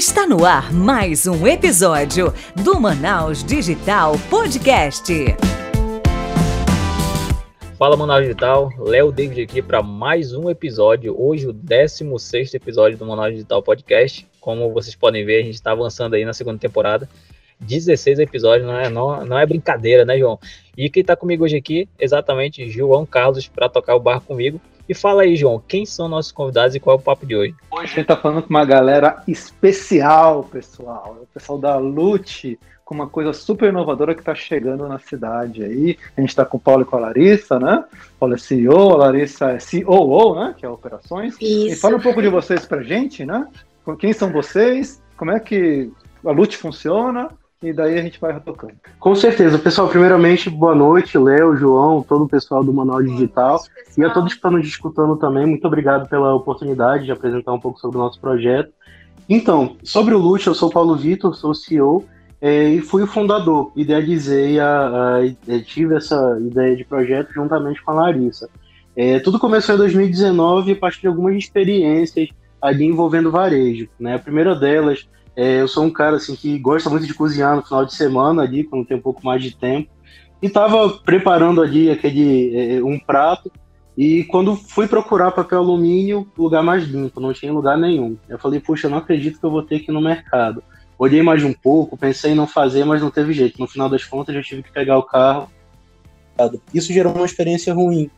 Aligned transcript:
Está 0.00 0.26
no 0.26 0.46
ar 0.46 0.72
mais 0.72 1.26
um 1.26 1.46
episódio 1.46 2.32
do 2.56 2.80
Manaus 2.80 3.44
Digital 3.44 4.14
Podcast. 4.30 5.12
Fala 7.76 7.98
Manaus 7.98 8.22
Digital, 8.22 8.70
Léo 8.78 9.12
David 9.12 9.42
aqui 9.42 9.60
para 9.60 9.82
mais 9.82 10.32
um 10.32 10.48
episódio. 10.48 11.14
Hoje, 11.22 11.46
o 11.46 11.52
16 11.52 12.54
episódio 12.54 12.96
do 12.96 13.04
Manaus 13.04 13.32
Digital 13.32 13.62
Podcast. 13.62 14.26
Como 14.40 14.72
vocês 14.72 14.96
podem 14.96 15.22
ver, 15.22 15.40
a 15.40 15.44
gente 15.44 15.56
está 15.56 15.72
avançando 15.72 16.14
aí 16.14 16.24
na 16.24 16.32
segunda 16.32 16.58
temporada. 16.58 17.06
16 17.60 18.20
episódios, 18.20 18.66
não 18.66 18.80
é, 18.80 18.88
não, 18.88 19.26
não 19.26 19.38
é 19.38 19.44
brincadeira, 19.44 20.06
né, 20.06 20.18
João? 20.18 20.38
E 20.78 20.88
quem 20.88 21.02
está 21.02 21.14
comigo 21.14 21.44
hoje 21.44 21.58
aqui, 21.58 21.86
exatamente, 21.98 22.70
João 22.70 23.04
Carlos, 23.04 23.46
para 23.48 23.68
tocar 23.68 23.96
o 23.96 24.00
barco 24.00 24.28
comigo. 24.28 24.58
E 24.90 24.94
fala 24.94 25.22
aí, 25.22 25.36
João, 25.36 25.62
quem 25.68 25.86
são 25.86 26.08
nossos 26.08 26.32
convidados 26.32 26.74
e 26.74 26.80
qual 26.80 26.96
é 26.96 26.98
o 26.98 27.02
papo 27.02 27.24
de 27.24 27.36
hoje? 27.36 27.54
Hoje 27.70 27.84
a 27.84 27.86
gente 27.86 28.00
está 28.00 28.16
falando 28.16 28.42
com 28.42 28.50
uma 28.50 28.64
galera 28.64 29.22
especial, 29.28 30.42
pessoal. 30.42 31.16
O 31.22 31.26
pessoal 31.32 31.60
da 31.60 31.76
Lute, 31.76 32.58
com 32.84 32.96
uma 32.96 33.06
coisa 33.06 33.32
super 33.32 33.68
inovadora 33.68 34.16
que 34.16 34.20
está 34.20 34.34
chegando 34.34 34.88
na 34.88 34.98
cidade 34.98 35.62
aí. 35.62 35.96
A 36.16 36.20
gente 36.20 36.30
está 36.30 36.44
com 36.44 36.56
o 36.56 36.60
Paulo 36.60 36.82
e 36.82 36.84
com 36.84 36.96
a 36.96 36.98
Larissa, 36.98 37.60
né? 37.60 37.84
O 38.16 38.18
Paulo 38.18 38.34
é 38.34 38.38
CEO, 38.38 38.94
a 38.94 38.96
Larissa 38.96 39.52
é 39.52 39.58
COO, 39.84 40.34
né? 40.34 40.56
Que 40.58 40.66
é 40.66 40.68
Operações. 40.68 41.36
Isso. 41.40 41.74
E 41.74 41.76
fala 41.76 41.96
um 41.96 42.00
pouco 42.00 42.20
de 42.20 42.28
vocês 42.28 42.66
pra 42.66 42.82
gente, 42.82 43.24
né? 43.24 43.46
Quem 43.96 44.12
são 44.12 44.32
vocês? 44.32 45.00
Como 45.16 45.30
é 45.30 45.38
que 45.38 45.88
a 46.26 46.32
Lute 46.32 46.56
funciona? 46.56 47.30
E 47.62 47.74
daí 47.74 47.98
a 47.98 48.02
gente 48.02 48.18
vai 48.18 48.32
retocando. 48.32 48.72
Com 48.98 49.14
certeza. 49.14 49.58
Pessoal, 49.58 49.86
primeiramente, 49.86 50.48
boa 50.48 50.74
noite, 50.74 51.18
Léo, 51.18 51.56
João, 51.56 52.02
todo 52.02 52.24
o 52.24 52.28
pessoal 52.28 52.64
do 52.64 52.72
Manual 52.72 53.02
Digital 53.02 53.58
noite, 53.58 53.70
e 53.98 54.04
a 54.04 54.08
todos 54.08 54.32
que 54.32 54.38
estão 54.38 54.50
nos 54.50 54.66
escutando 54.66 55.14
também. 55.16 55.44
Muito 55.44 55.66
obrigado 55.66 56.08
pela 56.08 56.34
oportunidade 56.34 57.04
de 57.04 57.12
apresentar 57.12 57.52
um 57.52 57.60
pouco 57.60 57.78
sobre 57.78 57.98
o 57.98 58.00
nosso 58.00 58.18
projeto. 58.18 58.72
Então, 59.28 59.76
sobre 59.82 60.14
o 60.14 60.18
Lute, 60.18 60.46
eu 60.46 60.54
sou 60.54 60.70
Paulo 60.70 60.96
Vitor, 60.96 61.34
sou 61.34 61.54
CEO 61.54 62.04
é, 62.40 62.64
e 62.70 62.80
fui 62.80 63.02
o 63.02 63.06
fundador. 63.06 63.70
Idealizei, 63.76 64.58
a, 64.58 64.66
a, 64.66 65.18
a, 65.18 65.62
tive 65.62 65.96
essa 65.96 66.38
ideia 66.40 66.74
de 66.74 66.84
projeto 66.84 67.30
juntamente 67.34 67.82
com 67.82 67.90
a 67.90 67.94
Larissa. 67.94 68.48
É, 68.96 69.18
tudo 69.18 69.38
começou 69.38 69.74
em 69.74 69.78
2019 69.78 70.72
a 70.72 70.76
partir 70.76 71.02
de 71.02 71.08
algumas 71.08 71.36
experiências 71.36 72.30
ali 72.60 72.86
envolvendo 72.86 73.30
varejo. 73.30 73.86
Né? 73.98 74.14
A 74.14 74.18
primeira 74.18 74.54
delas 74.54 75.06
é, 75.36 75.60
eu 75.60 75.68
sou 75.68 75.84
um 75.84 75.90
cara 75.90 76.16
assim 76.16 76.34
que 76.34 76.58
gosta 76.58 76.90
muito 76.90 77.06
de 77.06 77.14
cozinhar 77.14 77.56
no 77.56 77.62
final 77.62 77.84
de 77.84 77.94
semana 77.94 78.42
ali, 78.42 78.64
quando 78.64 78.86
tem 78.86 78.96
um 78.96 79.02
pouco 79.02 79.24
mais 79.24 79.42
de 79.42 79.56
tempo. 79.56 79.90
E 80.42 80.46
estava 80.46 80.88
preparando 80.98 81.62
ali 81.62 81.90
aquele 81.90 82.56
é, 82.56 82.82
um 82.82 82.98
prato 82.98 83.50
e 83.96 84.24
quando 84.24 84.56
fui 84.56 84.86
procurar 84.86 85.30
papel 85.30 85.58
alumínio, 85.58 86.26
lugar 86.38 86.62
mais 86.62 86.84
limpo, 86.84 87.20
não 87.20 87.32
tinha 87.32 87.52
lugar 87.52 87.76
nenhum. 87.76 88.16
Eu 88.28 88.38
falei, 88.38 88.58
puxa, 88.58 88.88
não 88.88 88.98
acredito 88.98 89.38
que 89.38 89.44
eu 89.44 89.50
vou 89.50 89.62
ter 89.62 89.80
que 89.80 89.90
ir 89.90 89.94
no 89.94 90.00
mercado. 90.00 90.62
Olhei 90.98 91.22
mais 91.22 91.44
um 91.44 91.52
pouco, 91.52 91.96
pensei 91.96 92.32
em 92.32 92.34
não 92.34 92.46
fazer, 92.46 92.84
mas 92.84 93.02
não 93.02 93.10
teve 93.10 93.32
jeito. 93.32 93.60
No 93.60 93.66
final 93.66 93.88
das 93.88 94.04
contas, 94.04 94.34
eu 94.34 94.42
tive 94.42 94.62
que 94.62 94.72
pegar 94.72 94.98
o 94.98 95.02
carro. 95.02 95.50
Isso 96.72 96.92
gerou 96.92 97.14
uma 97.14 97.26
experiência 97.26 97.74
ruim. 97.74 98.10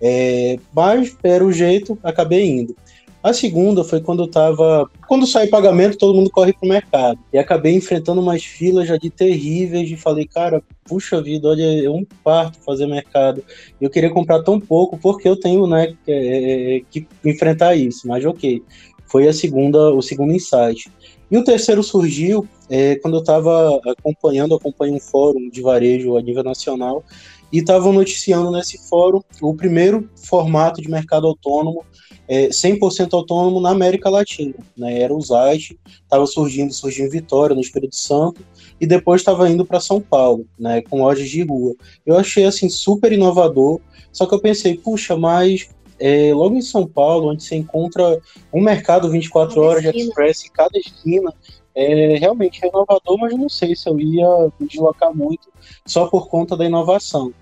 É, 0.00 0.58
mas, 0.74 1.16
era 1.22 1.44
o 1.44 1.52
jeito, 1.52 1.98
acabei 2.02 2.46
indo. 2.46 2.76
A 3.22 3.34
segunda 3.34 3.84
foi 3.84 4.00
quando 4.00 4.22
eu 4.22 4.28
tava. 4.28 4.90
Quando 5.06 5.26
sai 5.26 5.46
pagamento, 5.46 5.98
todo 5.98 6.14
mundo 6.14 6.30
corre 6.30 6.54
pro 6.54 6.68
mercado. 6.68 7.18
E 7.32 7.38
acabei 7.38 7.74
enfrentando 7.74 8.20
umas 8.20 8.42
filas 8.42 8.88
já 8.88 8.96
de 8.96 9.10
terríveis 9.10 9.90
e 9.90 9.96
falei, 9.96 10.26
cara, 10.26 10.62
puxa 10.84 11.20
vida, 11.20 11.48
olha, 11.48 11.84
é 11.84 11.90
um 11.90 12.06
parto 12.24 12.58
fazer 12.64 12.86
mercado. 12.86 13.44
Eu 13.78 13.90
queria 13.90 14.10
comprar 14.10 14.42
tão 14.42 14.58
pouco 14.58 14.96
porque 14.96 15.28
eu 15.28 15.36
tenho, 15.36 15.66
né, 15.66 15.94
que, 16.04 16.10
é, 16.10 16.76
é, 16.76 16.80
que 16.90 17.06
enfrentar 17.24 17.74
isso. 17.74 18.08
Mas 18.08 18.24
ok. 18.24 18.62
Foi 19.06 19.28
a 19.28 19.32
segunda, 19.32 19.92
o 19.92 20.00
segundo 20.00 20.32
insight. 20.32 20.90
E 21.30 21.36
o 21.36 21.44
terceiro 21.44 21.82
surgiu 21.82 22.48
é, 22.70 22.96
quando 22.96 23.14
eu 23.14 23.20
estava 23.20 23.80
acompanhando, 23.86 24.54
acompanhando 24.54 24.96
um 24.96 25.00
fórum 25.00 25.50
de 25.50 25.60
varejo 25.60 26.16
a 26.16 26.22
nível 26.22 26.42
nacional 26.42 27.04
e 27.52 27.58
estavam 27.58 27.92
noticiando 27.92 28.50
nesse 28.50 28.78
fórum 28.88 29.20
o 29.40 29.54
primeiro 29.54 30.08
formato 30.16 30.80
de 30.80 30.90
mercado 30.90 31.26
autônomo 31.26 31.84
é, 32.30 32.48
100% 32.48 33.12
autônomo 33.12 33.60
na 33.60 33.70
América 33.70 34.08
Latina. 34.08 34.54
Né? 34.76 35.02
Era 35.02 35.12
o 35.12 35.20
Zait, 35.20 35.76
estava 35.84 36.24
surgindo, 36.26 36.72
surgiu 36.72 37.06
em 37.06 37.10
Vitória, 37.10 37.56
no 37.56 37.60
Espírito 37.60 37.96
Santo, 37.96 38.46
e 38.80 38.86
depois 38.86 39.20
estava 39.20 39.50
indo 39.50 39.66
para 39.66 39.80
São 39.80 40.00
Paulo, 40.00 40.46
né, 40.56 40.80
com 40.82 41.02
lojas 41.02 41.28
de 41.28 41.42
rua. 41.42 41.74
Eu 42.06 42.16
achei 42.16 42.44
assim 42.44 42.68
super 42.68 43.12
inovador, 43.12 43.80
só 44.12 44.26
que 44.26 44.34
eu 44.34 44.40
pensei, 44.40 44.76
puxa, 44.78 45.16
mas 45.16 45.68
é, 45.98 46.32
logo 46.32 46.54
em 46.54 46.62
São 46.62 46.86
Paulo, 46.86 47.30
onde 47.30 47.42
você 47.42 47.56
encontra 47.56 48.20
um 48.54 48.62
mercado 48.62 49.10
24 49.10 49.60
horas 49.60 49.82
de 49.82 49.98
express 49.98 50.44
em 50.44 50.52
cada 50.52 50.78
esquina, 50.78 51.34
é 51.74 52.16
realmente 52.16 52.64
inovador, 52.64 53.18
mas 53.18 53.36
não 53.36 53.48
sei 53.48 53.74
se 53.74 53.88
eu 53.88 53.98
ia 53.98 54.52
me 54.58 54.68
deslocar 54.68 55.14
muito 55.14 55.48
só 55.84 56.06
por 56.06 56.28
conta 56.28 56.56
da 56.56 56.64
inovação. 56.64 57.32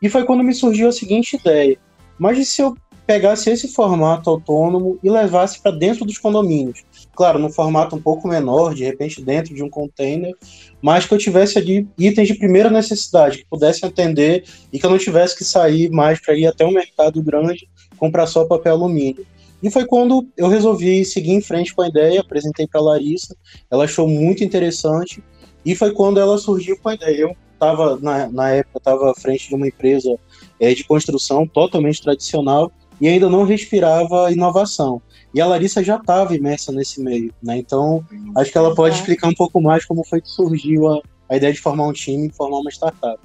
E 0.00 0.08
foi 0.08 0.24
quando 0.24 0.44
me 0.44 0.54
surgiu 0.54 0.88
a 0.88 0.92
seguinte 0.92 1.36
ideia: 1.36 1.78
mas 2.18 2.38
e 2.38 2.44
se 2.44 2.62
eu 2.62 2.76
pegasse 3.06 3.48
esse 3.50 3.68
formato 3.68 4.28
autônomo 4.28 4.98
e 5.02 5.08
levasse 5.08 5.60
para 5.60 5.70
dentro 5.70 6.04
dos 6.04 6.18
condomínios. 6.18 6.84
Claro, 7.14 7.38
num 7.38 7.52
formato 7.52 7.94
um 7.94 8.02
pouco 8.02 8.26
menor, 8.26 8.74
de 8.74 8.84
repente 8.84 9.22
dentro 9.22 9.54
de 9.54 9.62
um 9.62 9.70
container, 9.70 10.34
mas 10.82 11.06
que 11.06 11.14
eu 11.14 11.18
tivesse 11.18 11.56
ali 11.56 11.88
itens 11.96 12.26
de 12.26 12.34
primeira 12.34 12.68
necessidade, 12.68 13.38
que 13.38 13.46
pudessem 13.48 13.88
atender 13.88 14.44
e 14.72 14.78
que 14.78 14.84
eu 14.84 14.90
não 14.90 14.98
tivesse 14.98 15.36
que 15.36 15.44
sair 15.44 15.88
mais 15.90 16.20
para 16.20 16.36
ir 16.36 16.46
até 16.46 16.66
um 16.66 16.72
mercado 16.72 17.22
grande 17.22 17.68
comprar 17.96 18.26
só 18.26 18.44
papel 18.44 18.72
alumínio. 18.72 19.24
E 19.62 19.70
foi 19.70 19.86
quando 19.86 20.26
eu 20.36 20.48
resolvi 20.48 21.04
seguir 21.04 21.32
em 21.32 21.40
frente 21.40 21.74
com 21.74 21.82
a 21.82 21.88
ideia, 21.88 22.20
apresentei 22.20 22.66
para 22.66 22.80
Larissa, 22.80 23.34
ela 23.70 23.84
achou 23.84 24.06
muito 24.06 24.44
interessante, 24.44 25.22
e 25.64 25.74
foi 25.74 25.92
quando 25.92 26.20
ela 26.20 26.38
surgiu 26.38 26.76
com 26.78 26.88
a 26.88 26.94
ideia. 26.94 27.22
Eu 27.22 27.36
estava, 27.56 27.98
na, 28.00 28.28
na 28.28 28.50
época, 28.50 28.78
estava 28.78 29.10
à 29.10 29.14
frente 29.14 29.48
de 29.48 29.54
uma 29.54 29.66
empresa 29.66 30.16
é, 30.60 30.72
de 30.72 30.84
construção 30.84 31.46
totalmente 31.46 32.02
tradicional, 32.02 32.70
e 33.00 33.08
ainda 33.08 33.28
não 33.28 33.44
respirava 33.44 34.32
inovação. 34.32 35.02
E 35.34 35.40
a 35.40 35.46
Larissa 35.46 35.82
já 35.82 35.96
estava 35.96 36.34
imersa 36.34 36.72
nesse 36.72 37.00
meio, 37.00 37.32
né? 37.42 37.58
Então, 37.58 38.04
acho 38.36 38.50
que 38.50 38.58
ela 38.58 38.74
pode 38.74 38.94
explicar 38.94 39.28
um 39.28 39.34
pouco 39.34 39.60
mais 39.60 39.84
como 39.84 40.04
foi 40.04 40.20
que 40.20 40.30
surgiu 40.30 40.88
a, 40.88 41.02
a 41.28 41.36
ideia 41.36 41.52
de 41.52 41.60
formar 41.60 41.88
um 41.88 41.92
time 41.92 42.28
e 42.28 42.32
formar 42.32 42.58
uma 42.58 42.70
startup. 42.70 43.20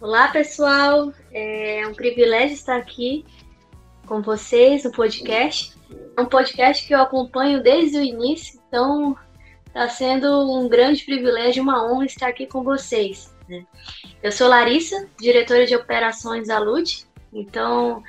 Olá, 0.00 0.28
pessoal. 0.28 1.12
É 1.32 1.86
um 1.88 1.94
privilégio 1.94 2.54
estar 2.54 2.76
aqui 2.76 3.24
com 4.06 4.20
vocês 4.20 4.84
no 4.84 4.92
podcast. 4.92 5.72
É 6.16 6.20
um 6.20 6.26
podcast 6.26 6.86
que 6.86 6.94
eu 6.94 7.00
acompanho 7.00 7.62
desde 7.62 7.96
o 7.96 8.02
início, 8.02 8.60
então 8.68 9.16
está 9.66 9.88
sendo 9.88 10.28
um 10.52 10.68
grande 10.68 11.04
privilégio, 11.04 11.62
uma 11.62 11.90
honra 11.90 12.04
estar 12.04 12.28
aqui 12.28 12.46
com 12.46 12.62
vocês. 12.62 13.34
Né? 13.48 13.64
Eu 14.22 14.30
sou 14.30 14.48
Larissa, 14.48 15.08
diretora 15.18 15.66
de 15.66 15.74
operações 15.74 16.48
da 16.48 16.58
LUT, 16.58 17.06
então 17.32 18.02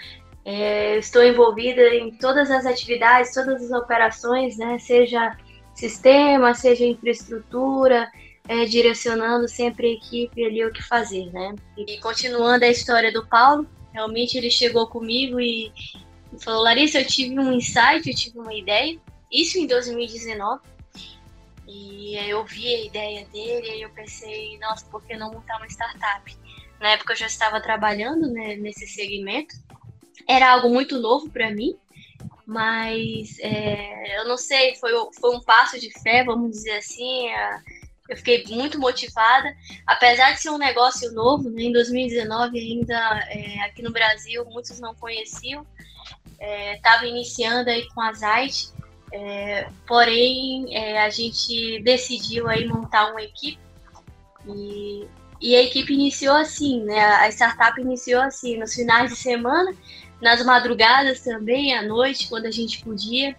é, 0.45 0.97
estou 0.97 1.23
envolvida 1.23 1.81
em 1.95 2.11
todas 2.11 2.49
as 2.49 2.65
atividades, 2.65 3.33
todas 3.33 3.63
as 3.63 3.71
operações, 3.71 4.57
né? 4.57 4.79
Seja 4.79 5.37
sistema, 5.73 6.53
seja 6.53 6.85
infraestrutura, 6.85 8.09
é, 8.47 8.65
direcionando 8.65 9.47
sempre 9.47 9.87
a 9.87 9.93
equipe 9.93 10.43
ali 10.43 10.65
o 10.65 10.73
que 10.73 10.81
fazer, 10.81 11.31
né? 11.31 11.55
E 11.77 11.99
continuando 11.99 12.65
a 12.65 12.69
história 12.69 13.11
do 13.11 13.25
Paulo, 13.27 13.67
realmente 13.93 14.37
ele 14.37 14.49
chegou 14.49 14.87
comigo 14.87 15.39
e 15.39 15.71
falou: 16.39 16.63
Larissa, 16.63 16.99
eu 16.99 17.05
tive 17.05 17.39
um 17.39 17.53
insight, 17.53 18.09
eu 18.09 18.15
tive 18.15 18.39
uma 18.39 18.53
ideia, 18.53 18.99
isso 19.31 19.57
em 19.57 19.67
2019. 19.67 20.61
E 21.69 22.17
aí 22.17 22.29
eu 22.29 22.43
vi 22.45 22.67
a 22.73 22.85
ideia 22.85 23.25
dele 23.27 23.77
e 23.77 23.81
eu 23.83 23.89
pensei, 23.91 24.57
nossa, 24.59 24.85
por 24.87 25.03
que 25.03 25.15
não 25.15 25.31
montar 25.31 25.57
uma 25.57 25.67
startup? 25.67 26.37
Na 26.79 26.89
época 26.89 27.13
eu 27.13 27.17
já 27.17 27.27
estava 27.27 27.61
trabalhando 27.61 28.27
né, 28.31 28.55
nesse 28.55 28.87
segmento 28.87 29.55
era 30.29 30.51
algo 30.51 30.69
muito 30.69 30.99
novo 30.99 31.27
para 31.31 31.49
mim, 31.49 31.75
mas 32.45 33.39
é, 33.39 34.19
eu 34.19 34.27
não 34.27 34.37
sei, 34.37 34.75
foi, 34.75 34.91
foi 35.19 35.35
um 35.35 35.41
passo 35.41 35.79
de 35.79 35.91
fé, 36.01 36.23
vamos 36.23 36.51
dizer 36.51 36.77
assim. 36.77 37.27
É, 37.29 37.59
eu 38.07 38.15
fiquei 38.15 38.43
muito 38.47 38.79
motivada, 38.79 39.55
apesar 39.87 40.33
de 40.33 40.41
ser 40.41 40.51
um 40.51 40.57
negócio 40.57 41.11
novo, 41.13 41.49
né, 41.49 41.63
em 41.63 41.71
2019 41.71 42.59
ainda 42.59 43.27
é, 43.29 43.59
aqui 43.61 43.81
no 43.81 43.91
Brasil 43.91 44.45
muitos 44.45 44.79
não 44.79 44.93
conheciam, 44.95 45.65
estava 46.75 47.05
é, 47.05 47.09
iniciando 47.09 47.71
aí 47.71 47.87
com 47.89 48.01
a 48.01 48.13
Zite, 48.13 48.69
é, 49.11 49.67
porém 49.87 50.75
é, 50.75 51.01
a 51.01 51.09
gente 51.09 51.81
decidiu 51.83 52.47
aí 52.47 52.65
montar 52.65 53.11
uma 53.11 53.21
equipe 53.21 53.59
e, 54.47 55.07
e 55.41 55.55
a 55.55 55.63
equipe 55.63 55.93
iniciou 55.93 56.35
assim, 56.35 56.83
né, 56.83 56.99
a 56.99 57.29
startup 57.29 57.79
iniciou 57.79 58.21
assim, 58.21 58.57
nos 58.57 58.73
finais 58.73 59.09
de 59.09 59.15
semana 59.15 59.73
nas 60.21 60.43
madrugadas 60.43 61.21
também, 61.21 61.73
à 61.73 61.81
noite, 61.81 62.27
quando 62.27 62.45
a 62.45 62.51
gente 62.51 62.83
podia, 62.83 63.35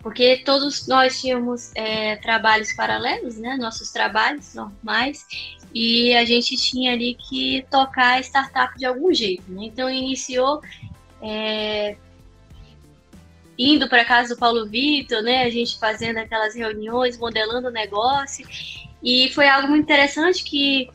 porque 0.00 0.42
todos 0.44 0.86
nós 0.86 1.20
tínhamos 1.20 1.70
é, 1.74 2.16
trabalhos 2.16 2.72
paralelos, 2.74 3.38
né? 3.38 3.56
Nossos 3.56 3.90
trabalhos 3.90 4.54
normais, 4.54 5.24
e 5.74 6.14
a 6.14 6.24
gente 6.24 6.56
tinha 6.56 6.92
ali 6.92 7.14
que 7.14 7.64
tocar 7.70 8.18
a 8.18 8.20
startup 8.20 8.76
de 8.76 8.84
algum 8.84 9.12
jeito, 9.12 9.50
né? 9.50 9.64
Então 9.64 9.88
iniciou 9.88 10.60
é, 11.22 11.96
indo 13.62 13.88
para 13.88 14.04
casa 14.04 14.34
do 14.34 14.38
Paulo 14.38 14.66
Vitor, 14.66 15.22
né? 15.22 15.44
A 15.44 15.50
gente 15.50 15.78
fazendo 15.78 16.18
aquelas 16.18 16.54
reuniões, 16.54 17.18
modelando 17.18 17.68
o 17.68 17.72
negócio. 17.72 18.46
E 19.02 19.30
foi 19.30 19.48
algo 19.48 19.68
muito 19.68 19.84
interessante 19.84 20.42
que 20.42 20.88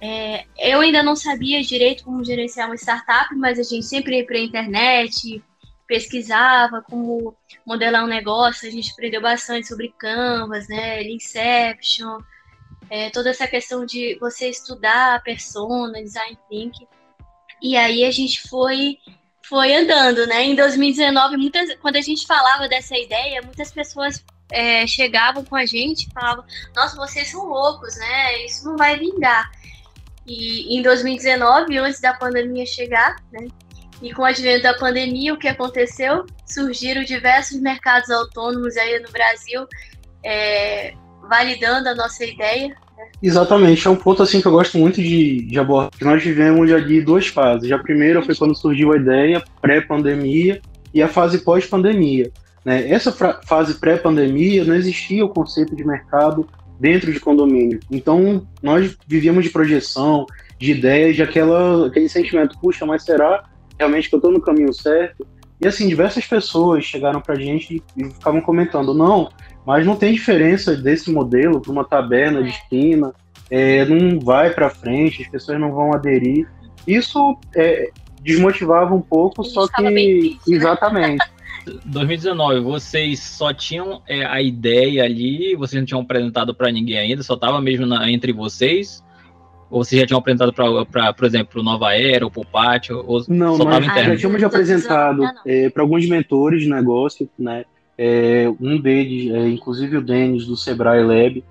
é, 0.00 0.44
eu 0.58 0.80
ainda 0.80 1.02
não 1.02 1.16
sabia 1.16 1.62
direito 1.62 2.04
como 2.04 2.24
gerenciar 2.24 2.68
uma 2.68 2.76
startup, 2.76 3.34
mas 3.34 3.58
a 3.58 3.62
gente 3.62 3.84
sempre 3.84 4.18
ia 4.18 4.26
para 4.26 4.36
a 4.36 4.40
internet, 4.40 5.42
pesquisava 5.86 6.82
como 6.82 7.34
modelar 7.64 8.04
um 8.04 8.08
negócio, 8.08 8.68
a 8.68 8.70
gente 8.70 8.92
aprendeu 8.92 9.20
bastante 9.20 9.68
sobre 9.68 9.94
Canvas, 9.98 10.68
né, 10.68 11.02
Inception, 11.04 12.18
é, 12.90 13.10
toda 13.10 13.30
essa 13.30 13.46
questão 13.46 13.86
de 13.86 14.16
você 14.20 14.48
estudar 14.48 15.16
a 15.16 15.20
persona, 15.20 16.02
design 16.02 16.38
thinking. 16.48 16.86
E 17.62 17.76
aí 17.76 18.04
a 18.04 18.10
gente 18.10 18.48
foi 18.48 18.98
foi 19.48 19.74
andando, 19.74 20.26
né? 20.26 20.44
Em 20.44 20.54
2019, 20.54 21.36
muitas, 21.36 21.74
quando 21.76 21.96
a 21.96 22.00
gente 22.00 22.26
falava 22.26 22.68
dessa 22.68 22.96
ideia, 22.96 23.40
muitas 23.42 23.70
pessoas 23.70 24.24
é, 24.50 24.86
chegavam 24.86 25.44
com 25.44 25.56
a 25.56 25.64
gente 25.64 26.06
e 26.08 26.12
falavam: 26.12 26.44
Nossa, 26.74 26.96
vocês 26.96 27.28
são 27.30 27.46
loucos, 27.46 27.96
né? 27.96 28.44
Isso 28.44 28.64
não 28.64 28.76
vai 28.76 28.98
vingar. 28.98 29.50
E 30.26 30.76
em 30.76 30.82
2019, 30.82 31.78
antes 31.78 32.00
da 32.00 32.14
pandemia 32.14 32.66
chegar, 32.66 33.16
né? 33.32 33.46
E 34.02 34.12
com 34.12 34.22
o 34.22 34.24
advento 34.24 34.64
da 34.64 34.74
pandemia, 34.74 35.32
o 35.32 35.38
que 35.38 35.48
aconteceu? 35.48 36.26
Surgiram 36.44 37.02
diversos 37.04 37.60
mercados 37.60 38.10
autônomos 38.10 38.76
aí 38.76 38.98
no 39.00 39.10
Brasil, 39.10 39.66
é, 40.22 40.92
validando 41.22 41.88
a 41.88 41.94
nossa 41.94 42.24
ideia. 42.24 42.76
Exatamente, 43.22 43.86
é 43.86 43.90
um 43.90 43.96
ponto 43.96 44.22
assim 44.22 44.40
que 44.40 44.46
eu 44.46 44.52
gosto 44.52 44.76
muito 44.78 45.00
de, 45.00 45.42
de 45.42 45.58
abordar. 45.58 45.90
Nós 46.00 46.22
vivemos 46.22 46.70
ali 46.70 47.00
duas 47.00 47.26
fases. 47.26 47.72
A 47.72 47.78
primeira 47.78 48.22
foi 48.22 48.34
quando 48.34 48.54
surgiu 48.54 48.92
a 48.92 48.96
ideia, 48.96 49.42
pré-pandemia, 49.60 50.60
e 50.92 51.02
a 51.02 51.08
fase 51.08 51.38
pós-pandemia. 51.38 52.30
Né? 52.64 52.90
Essa 52.90 53.12
fase 53.12 53.74
pré-pandemia 53.74 54.64
não 54.64 54.74
existia 54.74 55.24
o 55.24 55.28
conceito 55.28 55.74
de 55.74 55.84
mercado 55.84 56.46
dentro 56.78 57.12
de 57.12 57.20
condomínio. 57.20 57.80
Então, 57.90 58.46
nós 58.62 58.96
vivíamos 59.06 59.44
de 59.44 59.50
projeção, 59.50 60.26
de 60.58 60.72
ideias, 60.72 61.16
de 61.16 61.22
aquela, 61.22 61.86
aquele 61.86 62.08
sentimento, 62.08 62.58
puxa, 62.60 62.84
mas 62.84 63.02
será 63.02 63.44
realmente 63.78 64.08
que 64.08 64.14
eu 64.14 64.18
estou 64.18 64.32
no 64.32 64.40
caminho 64.40 64.72
certo? 64.72 65.26
E 65.60 65.66
assim, 65.66 65.88
diversas 65.88 66.26
pessoas 66.26 66.84
chegaram 66.84 67.20
para 67.20 67.34
a 67.34 67.38
gente 67.38 67.82
e 67.96 68.04
ficavam 68.04 68.40
comentando, 68.40 68.92
não, 68.92 69.30
mas 69.66 69.84
não 69.84 69.96
tem 69.96 70.12
diferença 70.12 70.76
desse 70.76 71.10
modelo 71.10 71.60
para 71.60 71.72
uma 71.72 71.84
taberna 71.84 72.42
de 72.42 72.50
esquina, 72.50 73.12
é, 73.50 73.84
não 73.84 74.20
vai 74.20 74.50
para 74.50 74.70
frente, 74.70 75.22
as 75.22 75.28
pessoas 75.28 75.58
não 75.58 75.72
vão 75.72 75.92
aderir. 75.92 76.48
Isso 76.86 77.36
é, 77.54 77.90
desmotivava 78.22 78.94
um 78.94 79.00
pouco, 79.00 79.42
só 79.42 79.66
que... 79.66 79.82
Triste, 79.82 80.50
né? 80.50 80.56
exatamente. 80.56 81.26
2019, 81.84 82.60
vocês 82.60 83.18
só 83.18 83.52
tinham 83.52 84.00
é, 84.08 84.24
a 84.24 84.40
ideia 84.40 85.02
ali, 85.02 85.56
vocês 85.56 85.80
não 85.80 85.86
tinham 85.86 86.00
apresentado 86.00 86.54
para 86.54 86.70
ninguém 86.70 86.98
ainda, 86.98 87.24
só 87.24 87.34
estava 87.34 87.60
mesmo 87.60 87.84
na, 87.86 88.08
entre 88.08 88.32
vocês? 88.32 89.04
Ou 89.68 89.82
vocês 89.82 90.00
já 90.00 90.06
tinham 90.06 90.20
apresentado 90.20 90.52
para, 90.52 91.12
por 91.12 91.24
exemplo, 91.24 91.60
Nova 91.60 91.92
Era 91.92 92.24
ou 92.24 92.30
para 92.30 92.40
o 92.40 92.46
Pátio? 92.46 93.02
Ou 93.04 93.24
não, 93.28 93.56
só 93.56 93.64
nós 93.64 93.84
já 93.84 94.16
tínhamos 94.16 94.40
apresentado 94.44 95.24
é, 95.44 95.68
para 95.68 95.82
alguns 95.82 96.08
mentores 96.08 96.62
de 96.62 96.68
negócio, 96.68 97.28
né? 97.36 97.64
É, 97.98 98.46
um 98.60 98.80
deles, 98.80 99.32
é, 99.34 99.48
inclusive 99.48 99.96
o 99.96 100.02
Denis 100.02 100.46
do 100.46 100.56
Sebrae 100.56 101.02
Lab, 101.02 101.42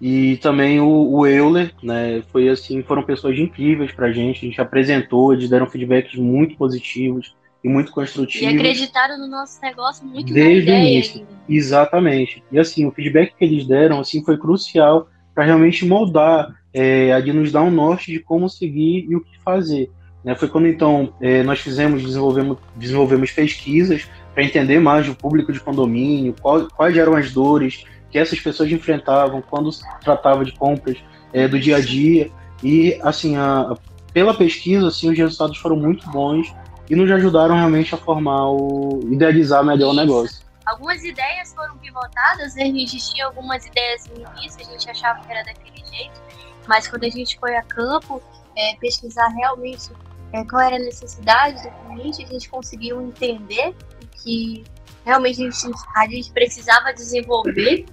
e 0.00 0.36
também 0.36 0.80
o, 0.80 1.10
o 1.10 1.26
Euler, 1.26 1.72
né? 1.82 2.22
Foi 2.30 2.48
assim, 2.48 2.82
foram 2.82 3.02
pessoas 3.02 3.36
incríveis 3.38 3.90
para 3.90 4.06
a 4.06 4.12
gente. 4.12 4.44
A 4.44 4.48
gente 4.48 4.60
apresentou, 4.60 5.32
eles 5.32 5.48
deram 5.48 5.66
feedbacks 5.66 6.14
muito 6.14 6.56
positivos 6.56 7.34
e 7.64 7.68
muito 7.68 7.90
construtivos. 7.90 8.52
E 8.52 8.56
acreditaram 8.56 9.18
no 9.18 9.26
nosso 9.26 9.60
negócio 9.60 10.06
muito 10.06 10.32
desde 10.32 10.70
o 10.70 10.74
início. 10.74 11.20
Ainda. 11.20 11.28
Exatamente. 11.48 12.42
E 12.52 12.58
assim, 12.58 12.86
o 12.86 12.92
feedback 12.92 13.34
que 13.36 13.44
eles 13.44 13.66
deram 13.66 13.98
assim 13.98 14.24
foi 14.24 14.38
crucial 14.38 15.08
para 15.34 15.44
realmente 15.44 15.84
moldar, 15.84 16.54
é, 16.72 17.20
de 17.20 17.32
nos 17.32 17.50
dar 17.50 17.62
um 17.62 17.70
norte 17.70 18.12
de 18.12 18.20
como 18.20 18.48
seguir 18.48 19.06
e 19.08 19.16
o 19.16 19.20
que 19.20 19.38
fazer. 19.44 19.90
Né? 20.24 20.34
Foi 20.34 20.48
quando 20.48 20.68
então 20.68 21.12
é, 21.20 21.42
nós 21.42 21.60
fizemos, 21.60 22.02
desenvolvemos, 22.02 22.58
desenvolvemos 22.76 23.30
pesquisas 23.32 24.08
para 24.38 24.44
entender 24.44 24.78
mais 24.78 25.08
o 25.08 25.16
público 25.16 25.52
de 25.52 25.58
condomínio, 25.58 26.32
qual, 26.40 26.68
quais 26.68 26.96
eram 26.96 27.16
as 27.16 27.32
dores 27.32 27.84
que 28.08 28.16
essas 28.16 28.38
pessoas 28.38 28.70
enfrentavam 28.70 29.42
quando 29.42 29.72
se 29.72 29.82
tratava 29.98 30.44
de 30.44 30.52
compras 30.52 30.96
é, 31.32 31.48
do 31.48 31.58
dia 31.58 31.78
a 31.78 31.80
dia. 31.80 32.30
E 32.62 32.96
assim, 33.02 33.36
a, 33.36 33.76
pela 34.12 34.32
pesquisa, 34.32 34.86
assim, 34.86 35.10
os 35.10 35.18
resultados 35.18 35.58
foram 35.58 35.74
muito 35.74 36.08
bons 36.10 36.54
e 36.88 36.94
nos 36.94 37.10
ajudaram 37.10 37.56
realmente 37.56 37.92
a 37.96 37.98
formar 37.98 38.52
o 38.52 39.00
idealizar 39.10 39.64
melhor 39.64 39.90
o 39.90 39.96
negócio. 39.96 40.46
Algumas 40.66 41.02
ideias 41.02 41.52
foram 41.52 41.76
pivotadas, 41.78 42.54
né? 42.54 42.62
a 42.62 42.66
gente 42.66 42.96
tinha 42.96 43.26
algumas 43.26 43.66
ideias 43.66 44.06
no 44.06 44.20
início, 44.38 44.60
a 44.60 44.70
gente 44.70 44.88
achava 44.88 45.18
que 45.18 45.32
era 45.32 45.42
daquele 45.42 45.84
jeito, 45.84 46.22
mas 46.68 46.86
quando 46.86 47.02
a 47.02 47.10
gente 47.10 47.36
foi 47.40 47.56
a 47.56 47.62
campo 47.64 48.22
é, 48.56 48.76
pesquisar 48.76 49.26
realmente 49.30 49.90
é, 50.32 50.44
qual 50.44 50.62
era 50.62 50.76
a 50.76 50.78
necessidade 50.78 51.60
do 51.60 51.96
cliente, 51.96 52.22
a 52.22 52.26
gente 52.26 52.48
conseguiu 52.48 53.02
entender 53.02 53.74
que 54.22 54.64
realmente 55.04 55.42
a 55.42 55.50
gente, 55.50 55.76
a 55.96 56.06
gente 56.08 56.30
precisava 56.32 56.92
desenvolver. 56.92 57.86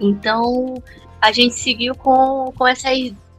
Então 0.00 0.74
a 1.20 1.32
gente 1.32 1.54
seguiu 1.54 1.94
com, 1.94 2.52
com 2.56 2.66
essa 2.66 2.88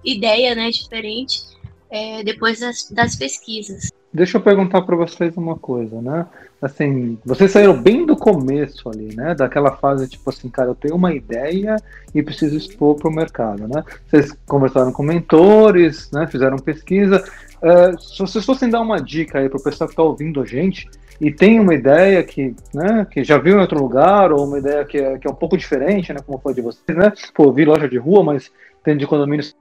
ideia 0.04 0.56
né, 0.56 0.70
diferente 0.70 1.44
é, 1.90 2.24
depois 2.24 2.60
das, 2.60 2.90
das 2.92 3.16
pesquisas. 3.16 3.92
Deixa 4.12 4.38
eu 4.38 4.42
perguntar 4.42 4.82
para 4.82 4.96
vocês 4.96 5.36
uma 5.38 5.58
coisa, 5.58 6.02
né? 6.02 6.26
Assim, 6.62 7.20
vocês 7.24 7.52
saíram 7.52 7.80
bem 7.80 8.06
do 8.06 8.16
começo 8.16 8.90
ali, 8.90 9.14
né? 9.16 9.36
Daquela 9.36 9.76
fase 9.76 10.08
tipo 10.08 10.28
assim, 10.30 10.50
cara, 10.50 10.70
eu 10.70 10.76
tenho 10.76 10.96
uma 10.96 11.14
ideia 11.14 11.76
e 12.16 12.24
preciso 12.24 12.58
expor 12.58 12.96
para 12.96 13.10
o 13.10 13.14
mercado, 13.14 13.68
né? 13.68 13.84
Vocês 14.08 14.36
conversaram 14.48 14.92
com 14.92 15.04
mentores, 15.04 16.10
né? 16.12 16.26
Fizeram 16.26 16.58
pesquisa. 16.58 17.24
É, 17.62 17.92
se 17.98 18.18
vocês 18.20 18.44
fossem 18.44 18.70
dar 18.70 18.82
uma 18.82 19.00
dica 19.00 19.40
aí 19.40 19.50
para 19.50 19.60
o 19.60 19.64
pessoal 19.64 19.88
que 19.88 19.94
está 19.94 20.04
ouvindo 20.04 20.42
a 20.42 20.46
gente 20.46 20.90
e 21.20 21.32
tem 21.32 21.60
uma 21.60 21.74
ideia 21.74 22.24
que, 22.24 22.56
né, 22.74 23.06
que 23.10 23.24
já 23.24 23.38
viu 23.38 23.58
em 23.58 23.62
outro 23.62 23.80
lugar 23.80 24.32
ou 24.32 24.46
uma 24.46 24.60
ideia 24.60 24.86
que 24.86 24.98
é, 24.98 25.18
que 25.18 25.28
é 25.28 25.32
um 25.32 25.36
pouco 25.36 25.58
diferente, 25.58 26.14
né? 26.14 26.20
Como 26.26 26.40
foi 26.40 26.54
de 26.54 26.62
vocês, 26.62 26.98
né? 26.98 27.12
Pô, 27.34 27.52
vi 27.52 27.66
loja 27.66 27.90
de 27.90 27.98
rua, 27.98 28.24
mas 28.24 28.52
tem 28.84 28.96
de 28.96 29.08
condomínios 29.08 29.56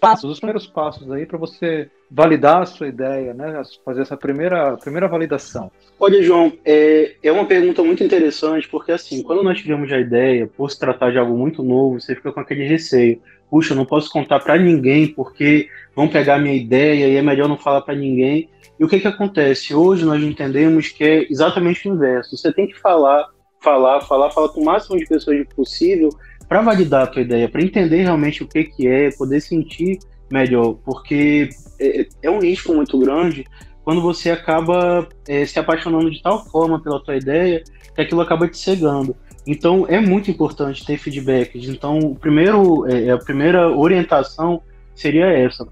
passos, 0.00 0.30
os 0.30 0.38
primeiros 0.38 0.66
passos 0.66 1.10
aí 1.12 1.26
para 1.26 1.36
você 1.36 1.90
validar 2.10 2.62
a 2.62 2.66
sua 2.66 2.88
ideia, 2.88 3.34
né? 3.34 3.60
Fazer 3.84 4.02
essa 4.02 4.16
primeira, 4.16 4.76
primeira 4.78 5.06
validação. 5.06 5.70
Olha, 5.98 6.22
João, 6.22 6.52
é, 6.64 7.14
é 7.22 7.30
uma 7.30 7.44
pergunta 7.44 7.82
muito 7.82 8.02
interessante, 8.02 8.68
porque 8.68 8.90
assim, 8.92 9.22
quando 9.22 9.42
nós 9.42 9.58
tivemos 9.58 9.92
a 9.92 9.98
ideia, 9.98 10.46
por 10.46 10.70
se 10.70 10.78
tratar 10.78 11.12
de 11.12 11.18
algo 11.18 11.36
muito 11.36 11.62
novo, 11.62 12.00
você 12.00 12.14
fica 12.14 12.32
com 12.32 12.40
aquele 12.40 12.66
receio. 12.66 13.20
Puxa, 13.50 13.74
não 13.74 13.84
posso 13.84 14.10
contar 14.10 14.40
para 14.40 14.56
ninguém, 14.56 15.08
porque 15.08 15.68
vão 15.94 16.08
pegar 16.08 16.38
minha 16.38 16.54
ideia 16.54 17.08
e 17.08 17.16
é 17.16 17.22
melhor 17.22 17.48
não 17.48 17.58
falar 17.58 17.82
para 17.82 17.94
ninguém. 17.94 18.48
E 18.80 18.84
o 18.84 18.88
que 18.88 18.98
que 18.98 19.06
acontece? 19.06 19.74
Hoje 19.74 20.06
nós 20.06 20.22
entendemos 20.22 20.88
que 20.88 21.04
é 21.04 21.30
exatamente 21.30 21.86
o 21.86 21.92
inverso. 21.92 22.34
Você 22.34 22.50
tem 22.50 22.66
que 22.66 22.80
falar, 22.80 23.28
falar, 23.62 24.00
falar, 24.00 24.30
falar 24.30 24.48
com 24.48 24.62
o 24.62 24.64
máximo 24.64 24.96
de 24.96 25.04
pessoas 25.04 25.46
possível 25.54 26.08
para 26.48 26.62
validar 26.62 27.02
a 27.02 27.06
tua 27.06 27.20
ideia, 27.20 27.46
para 27.46 27.62
entender 27.62 28.04
realmente 28.04 28.42
o 28.42 28.48
que, 28.48 28.64
que 28.64 28.88
é, 28.88 29.10
poder 29.10 29.42
sentir 29.42 29.98
melhor, 30.32 30.78
porque 30.82 31.50
é, 31.78 32.08
é 32.22 32.30
um 32.30 32.40
risco 32.40 32.72
muito 32.72 32.98
grande 32.98 33.44
quando 33.84 34.00
você 34.00 34.30
acaba 34.30 35.06
é, 35.28 35.44
se 35.44 35.58
apaixonando 35.58 36.10
de 36.10 36.22
tal 36.22 36.42
forma 36.46 36.82
pela 36.82 37.04
tua 37.04 37.16
ideia 37.16 37.62
que 37.94 38.00
aquilo 38.00 38.22
acaba 38.22 38.48
te 38.48 38.56
cegando. 38.56 39.14
Então 39.46 39.84
é 39.90 40.00
muito 40.00 40.30
importante 40.30 40.86
ter 40.86 40.96
feedbacks. 40.96 41.68
Então 41.68 41.98
o 41.98 42.14
primeiro, 42.16 42.86
é, 42.90 43.10
a 43.10 43.18
primeira 43.18 43.68
orientação 43.68 44.62
seria 44.94 45.26
essa: 45.26 45.68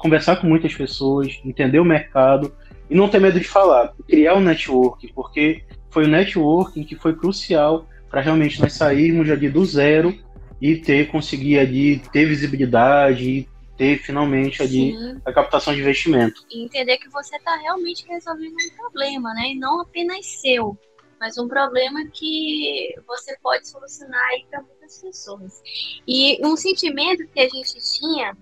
conversar 0.00 0.36
com 0.36 0.46
muitas 0.46 0.74
pessoas, 0.74 1.40
entender 1.44 1.78
o 1.78 1.84
mercado 1.84 2.54
e 2.88 2.94
não 2.94 3.08
ter 3.08 3.20
medo 3.20 3.38
de 3.38 3.46
falar, 3.46 3.92
criar 4.08 4.34
um 4.34 4.40
networking, 4.40 5.08
porque 5.14 5.62
foi 5.90 6.04
o 6.04 6.08
networking 6.08 6.84
que 6.84 6.96
foi 6.96 7.14
crucial 7.14 7.86
para 8.10 8.20
realmente 8.20 8.60
nós 8.60 8.72
sairmos 8.72 9.30
ali 9.30 9.48
do 9.48 9.64
zero 9.64 10.16
e 10.60 10.76
ter 10.76 11.08
conseguir 11.10 11.58
ali 11.58 11.98
ter 12.12 12.26
visibilidade 12.26 13.24
e 13.24 13.48
ter 13.76 13.98
finalmente 13.98 14.62
ali 14.62 14.92
Sim. 14.92 15.20
a 15.24 15.32
captação 15.32 15.72
de 15.72 15.80
investimento. 15.80 16.44
E 16.50 16.64
entender 16.64 16.98
que 16.98 17.08
você 17.08 17.36
está 17.36 17.56
realmente 17.56 18.04
resolvendo 18.06 18.52
um 18.52 18.76
problema, 18.76 19.32
né? 19.32 19.52
E 19.52 19.54
não 19.54 19.80
apenas 19.80 20.26
seu, 20.26 20.76
mas 21.18 21.38
um 21.38 21.48
problema 21.48 22.04
que 22.12 22.94
você 23.06 23.36
pode 23.42 23.66
solucionar 23.68 24.22
aí 24.32 24.44
para 24.50 24.60
muitas 24.62 25.00
pessoas. 25.00 25.62
E 26.06 26.38
um 26.44 26.56
sentimento 26.56 27.26
que 27.28 27.40
a 27.40 27.48
gente 27.48 27.74
tinha 27.98 28.36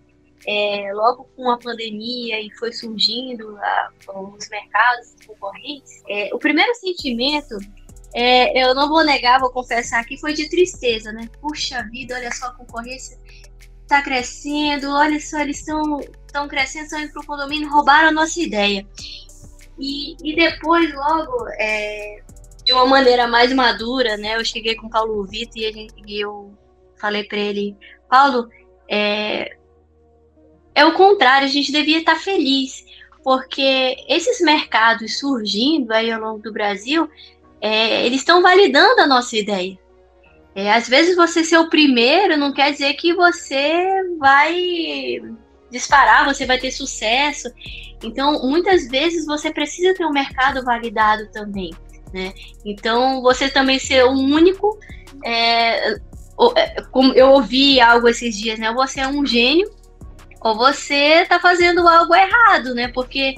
é, 0.46 0.90
logo 0.92 1.28
com 1.36 1.50
a 1.50 1.58
pandemia 1.58 2.40
e 2.40 2.50
foi 2.58 2.72
surgindo 2.72 3.56
a, 3.56 3.90
os 4.14 4.48
mercados 4.48 5.14
concorrentes, 5.26 6.02
é, 6.08 6.30
o 6.32 6.38
primeiro 6.38 6.74
sentimento 6.74 7.56
é, 8.14 8.62
eu 8.62 8.74
não 8.74 8.88
vou 8.88 9.04
negar, 9.04 9.38
vou 9.38 9.50
confessar 9.50 10.00
aqui, 10.00 10.18
foi 10.18 10.32
de 10.32 10.48
tristeza, 10.48 11.12
né? 11.12 11.28
Puxa 11.40 11.82
vida, 11.90 12.14
olha 12.14 12.32
só 12.32 12.46
a 12.46 12.54
concorrência 12.54 13.18
tá 13.88 14.02
crescendo, 14.02 14.90
olha 14.90 15.18
só, 15.18 15.40
eles 15.40 15.58
estão 15.58 16.46
crescendo, 16.46 16.84
estão 16.84 17.00
indo 17.00 17.12
pro 17.12 17.26
condomínio, 17.26 17.70
roubaram 17.70 18.08
a 18.08 18.12
nossa 18.12 18.38
ideia. 18.38 18.86
E, 19.78 20.14
e 20.22 20.36
depois, 20.36 20.92
logo, 20.94 21.48
é, 21.58 22.22
de 22.64 22.72
uma 22.72 22.86
maneira 22.86 23.26
mais 23.26 23.52
madura, 23.52 24.16
né? 24.18 24.36
Eu 24.36 24.44
cheguei 24.44 24.74
com 24.76 24.88
o 24.88 24.90
Paulo 24.90 25.24
Vitor 25.24 25.56
e, 25.56 25.72
gente, 25.72 25.94
e 26.06 26.22
eu 26.22 26.52
falei 27.00 27.24
para 27.24 27.38
ele, 27.38 27.74
Paulo, 28.10 28.48
é, 28.90 29.56
é 30.78 30.84
o 30.84 30.92
contrário, 30.92 31.44
a 31.44 31.50
gente 31.50 31.72
devia 31.72 31.98
estar 31.98 32.14
feliz, 32.14 32.84
porque 33.24 33.96
esses 34.08 34.40
mercados 34.40 35.18
surgindo 35.18 35.90
aí 35.90 36.08
ao 36.08 36.20
longo 36.20 36.40
do 36.40 36.52
Brasil, 36.52 37.10
é, 37.60 38.06
eles 38.06 38.20
estão 38.20 38.40
validando 38.40 39.00
a 39.00 39.06
nossa 39.06 39.36
ideia. 39.36 39.76
É, 40.54 40.72
às 40.72 40.88
vezes 40.88 41.16
você 41.16 41.42
ser 41.42 41.58
o 41.58 41.68
primeiro 41.68 42.36
não 42.36 42.52
quer 42.52 42.70
dizer 42.70 42.94
que 42.94 43.12
você 43.12 43.88
vai 44.18 45.20
disparar, 45.68 46.24
você 46.24 46.46
vai 46.46 46.58
ter 46.58 46.70
sucesso. 46.70 47.48
Então, 48.00 48.40
muitas 48.48 48.86
vezes 48.86 49.26
você 49.26 49.50
precisa 49.50 49.94
ter 49.94 50.06
um 50.06 50.12
mercado 50.12 50.64
validado 50.64 51.28
também. 51.32 51.72
Né? 52.14 52.32
Então, 52.64 53.20
você 53.20 53.50
também 53.50 53.80
ser 53.80 54.04
o 54.04 54.12
único. 54.12 54.78
É, 55.24 55.90
é, 56.54 56.82
como 56.92 57.12
eu 57.14 57.30
ouvi 57.30 57.80
algo 57.80 58.08
esses 58.08 58.36
dias, 58.36 58.60
né? 58.60 58.72
Você 58.72 59.00
é 59.00 59.08
um 59.08 59.26
gênio 59.26 59.76
ou 60.40 60.56
você 60.56 61.22
está 61.22 61.40
fazendo 61.40 61.86
algo 61.86 62.14
errado, 62.14 62.74
né? 62.74 62.88
Porque 62.88 63.34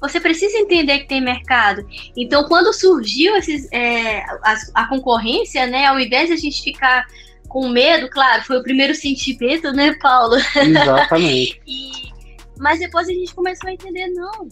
você 0.00 0.20
precisa 0.20 0.58
entender 0.58 1.00
que 1.00 1.08
tem 1.08 1.20
mercado. 1.20 1.86
Então, 2.16 2.44
quando 2.48 2.72
surgiu 2.72 3.36
esses, 3.36 3.70
é, 3.72 4.20
a, 4.42 4.56
a, 4.74 4.88
concorrência, 4.88 5.66
né? 5.66 5.86
Ao 5.86 5.98
invés 5.98 6.28
de 6.28 6.34
a 6.34 6.36
gente 6.36 6.62
ficar 6.62 7.06
com 7.48 7.68
medo, 7.68 8.08
claro, 8.08 8.42
foi 8.42 8.58
o 8.58 8.62
primeiro 8.62 8.94
sentimento, 8.94 9.72
né, 9.72 9.94
Paulo? 10.00 10.36
Exatamente. 10.56 11.60
e, 11.66 11.90
mas 12.58 12.78
depois 12.80 13.08
a 13.08 13.12
gente 13.12 13.34
começou 13.34 13.68
a 13.68 13.72
entender, 13.72 14.08
não, 14.08 14.48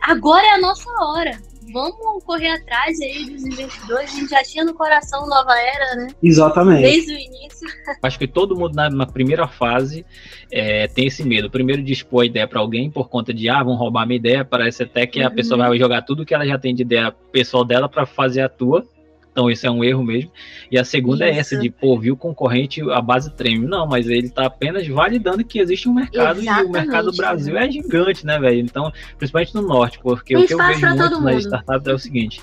agora 0.00 0.46
é 0.46 0.50
a 0.52 0.60
nossa 0.60 0.88
hora 1.00 1.51
vamos 1.72 2.24
correr 2.24 2.50
atrás 2.50 3.00
aí 3.00 3.24
dos 3.30 3.44
investidores. 3.44 4.12
A 4.12 4.16
gente 4.16 4.30
já 4.30 4.42
tinha 4.42 4.64
no 4.64 4.74
coração 4.74 5.26
Nova 5.26 5.52
Era, 5.58 5.96
né? 5.96 6.08
Exatamente. 6.22 6.82
Desde 6.82 7.12
o 7.12 7.18
início. 7.18 7.68
Acho 8.02 8.18
que 8.18 8.26
todo 8.26 8.56
mundo 8.56 8.74
na, 8.74 8.90
na 8.90 9.06
primeira 9.06 9.46
fase 9.46 10.04
é, 10.50 10.88
tem 10.88 11.06
esse 11.06 11.24
medo. 11.24 11.50
Primeiro 11.50 11.82
de 11.82 11.92
expor 11.92 12.22
a 12.22 12.26
ideia 12.26 12.48
para 12.48 12.60
alguém 12.60 12.90
por 12.90 13.08
conta 13.08 13.32
de, 13.32 13.48
ah, 13.48 13.62
vão 13.62 13.74
roubar 13.74 14.06
minha 14.06 14.18
ideia. 14.18 14.44
Parece 14.44 14.82
até 14.82 15.06
que 15.06 15.20
uhum. 15.20 15.26
a 15.26 15.30
pessoa 15.30 15.68
vai 15.68 15.78
jogar 15.78 16.02
tudo 16.02 16.24
que 16.24 16.34
ela 16.34 16.46
já 16.46 16.58
tem 16.58 16.74
de 16.74 16.82
ideia 16.82 17.12
pessoal 17.30 17.64
dela 17.64 17.88
para 17.88 18.06
fazer 18.06 18.42
a 18.42 18.48
tua. 18.48 18.86
Então, 19.32 19.50
isso 19.50 19.66
é 19.66 19.70
um 19.70 19.82
erro 19.82 20.04
mesmo. 20.04 20.30
E 20.70 20.78
a 20.78 20.84
segunda 20.84 21.26
isso. 21.26 21.36
é 21.36 21.40
essa, 21.40 21.58
de, 21.58 21.70
pô, 21.70 21.98
viu 21.98 22.12
o 22.14 22.16
concorrente, 22.16 22.82
a 22.90 23.00
base 23.00 23.32
treme. 23.32 23.66
Não, 23.66 23.86
mas 23.86 24.06
ele 24.06 24.26
está 24.26 24.44
apenas 24.44 24.86
validando 24.86 25.42
que 25.42 25.58
existe 25.58 25.88
um 25.88 25.94
mercado 25.94 26.40
Exatamente, 26.40 26.66
e 26.66 26.68
o 26.68 26.70
mercado 26.70 27.10
do 27.10 27.16
Brasil 27.16 27.56
é 27.56 27.70
gigante, 27.70 28.26
né, 28.26 28.38
velho? 28.38 28.60
Então, 28.60 28.92
principalmente 29.16 29.54
no 29.54 29.62
norte, 29.62 29.98
porque 30.02 30.34
Tem 30.34 30.44
o 30.44 30.46
que 30.46 30.54
eu 30.54 30.58
vejo 30.58 30.86
muito 30.86 31.20
nas 31.20 31.44
startups 31.44 31.88
é 31.88 31.94
o 31.94 31.98
seguinte. 31.98 32.42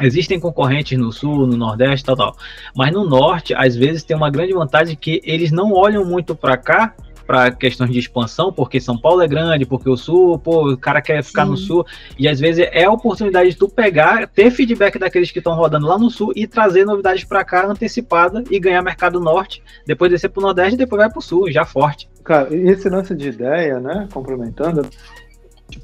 Existem 0.00 0.40
concorrentes 0.40 0.98
no 0.98 1.12
sul, 1.12 1.46
no 1.46 1.56
nordeste, 1.56 2.04
tal, 2.04 2.16
tal. 2.16 2.36
Mas 2.74 2.92
no 2.92 3.04
norte, 3.04 3.54
às 3.54 3.76
vezes, 3.76 4.02
tem 4.02 4.16
uma 4.16 4.30
grande 4.30 4.52
vantagem 4.52 4.96
que 4.96 5.20
eles 5.22 5.50
não 5.50 5.72
olham 5.72 6.04
muito 6.04 6.34
para 6.34 6.56
cá 6.56 6.94
para 7.26 7.50
questões 7.50 7.90
de 7.90 7.98
expansão, 7.98 8.52
porque 8.52 8.80
São 8.80 8.96
Paulo 8.96 9.20
é 9.20 9.28
grande, 9.28 9.66
porque 9.66 9.90
o 9.90 9.96
Sul, 9.96 10.38
pô, 10.38 10.72
o 10.72 10.76
cara 10.76 11.02
quer 11.02 11.22
ficar 11.22 11.44
Sim. 11.44 11.50
no 11.50 11.56
Sul, 11.56 11.86
e 12.18 12.28
às 12.28 12.38
vezes 12.38 12.66
é 12.70 12.84
a 12.84 12.90
oportunidade 12.90 13.50
de 13.50 13.56
tu 13.56 13.68
pegar, 13.68 14.28
ter 14.28 14.50
feedback 14.50 14.98
daqueles 14.98 15.30
que 15.30 15.38
estão 15.38 15.54
rodando 15.54 15.86
lá 15.86 15.98
no 15.98 16.10
Sul 16.10 16.32
e 16.36 16.46
trazer 16.46 16.84
novidades 16.84 17.24
para 17.24 17.44
cá 17.44 17.66
antecipada 17.66 18.44
e 18.50 18.60
ganhar 18.60 18.82
mercado 18.82 19.18
norte, 19.18 19.62
depois 19.84 20.10
descer 20.10 20.28
pro 20.28 20.42
Nordeste 20.42 20.74
e 20.74 20.78
depois 20.78 21.00
vai 21.00 21.10
pro 21.10 21.20
Sul, 21.20 21.50
já 21.50 21.64
forte. 21.64 22.08
Cara, 22.22 22.54
esse 22.54 22.88
lance 22.88 23.14
de 23.14 23.28
ideia, 23.28 23.80
né, 23.80 24.08
complementando, 24.12 24.88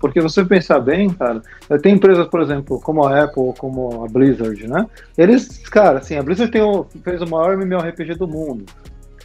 porque 0.01 0.21
você 0.21 0.45
pensar 0.45 0.79
bem, 0.79 1.11
cara, 1.11 1.43
tem 1.83 1.95
empresas, 1.95 2.27
por 2.29 2.41
exemplo, 2.41 2.81
como 2.81 3.05
a 3.05 3.25
Apple, 3.25 3.53
como 3.59 4.05
a 4.05 4.09
Blizzard, 4.09 4.67
né? 4.69 4.87
Eles, 5.19 5.59
cara, 5.69 5.99
assim, 5.99 6.17
a 6.17 6.23
Blizzard 6.23 6.53
tem 6.53 6.63
o, 6.63 6.87
fez 7.03 7.21
o 7.21 7.27
maior 7.27 7.57
MMORPG 7.57 8.15
do 8.15 8.29
mundo 8.29 8.65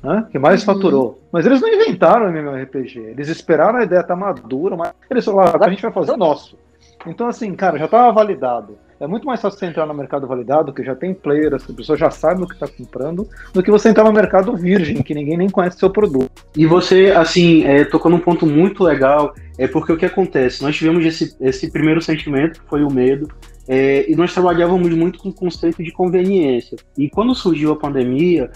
né, 0.03 0.25
que 0.31 0.39
mais 0.39 0.65
uhum. 0.65 0.73
faturou. 0.73 1.21
Mas 1.31 1.45
eles 1.45 1.61
não 1.61 1.69
inventaram 1.69 2.25
o 2.25 2.29
MMORPG, 2.29 2.99
eles 2.99 3.27
esperaram 3.27 3.79
a 3.79 3.83
ideia 3.83 4.01
estar 4.01 4.15
tá 4.15 4.19
madura, 4.19 4.75
mas 4.75 4.93
eles 5.09 5.25
falaram, 5.25 5.63
a 5.63 5.69
gente 5.69 5.81
vai 5.81 5.91
fazer 5.91 6.11
o 6.11 6.17
nosso. 6.17 6.57
Então, 7.05 7.27
assim, 7.27 7.53
cara, 7.55 7.77
já 7.77 7.85
estava 7.85 8.11
validado. 8.11 8.77
É 8.99 9.05
muito 9.05 9.27
mais 9.27 9.39
fácil 9.39 9.59
você 9.59 9.67
entrar 9.67 9.85
no 9.85 9.93
mercado 9.93 10.25
validado, 10.25 10.73
que 10.73 10.83
já 10.83 10.95
tem 10.95 11.13
player, 11.13 11.53
as 11.53 11.63
pessoas 11.63 11.99
já 11.99 12.09
sabem 12.09 12.43
o 12.43 12.47
que 12.47 12.55
está 12.55 12.67
comprando, 12.67 13.27
do 13.53 13.61
que 13.61 13.69
você 13.69 13.89
entrar 13.89 14.03
no 14.03 14.11
mercado 14.11 14.55
virgem, 14.57 15.03
que 15.03 15.13
ninguém 15.13 15.37
nem 15.37 15.49
conhece 15.49 15.77
o 15.77 15.79
seu 15.79 15.89
produto. 15.91 16.31
E 16.55 16.65
você, 16.65 17.13
assim, 17.15 17.63
é, 17.63 17.85
tocou 17.85 18.09
num 18.09 18.19
ponto 18.19 18.47
muito 18.47 18.83
legal, 18.83 19.35
é 19.57 19.67
porque 19.67 19.93
o 19.93 19.97
que 19.97 20.05
acontece? 20.05 20.63
Nós 20.63 20.75
tivemos 20.75 21.05
esse, 21.05 21.35
esse 21.39 21.71
primeiro 21.71 22.01
sentimento, 22.01 22.59
que 22.59 22.67
foi 22.67 22.83
o 22.83 22.91
medo, 22.91 23.27
é, 23.67 24.09
e 24.09 24.15
nós 24.15 24.33
trabalhávamos 24.33 24.89
muito 24.93 25.19
com 25.19 25.29
o 25.29 25.33
conceito 25.33 25.83
de 25.83 25.91
conveniência. 25.91 26.77
E 26.97 27.09
quando 27.09 27.35
surgiu 27.35 27.73
a 27.73 27.75
pandemia, 27.75 28.49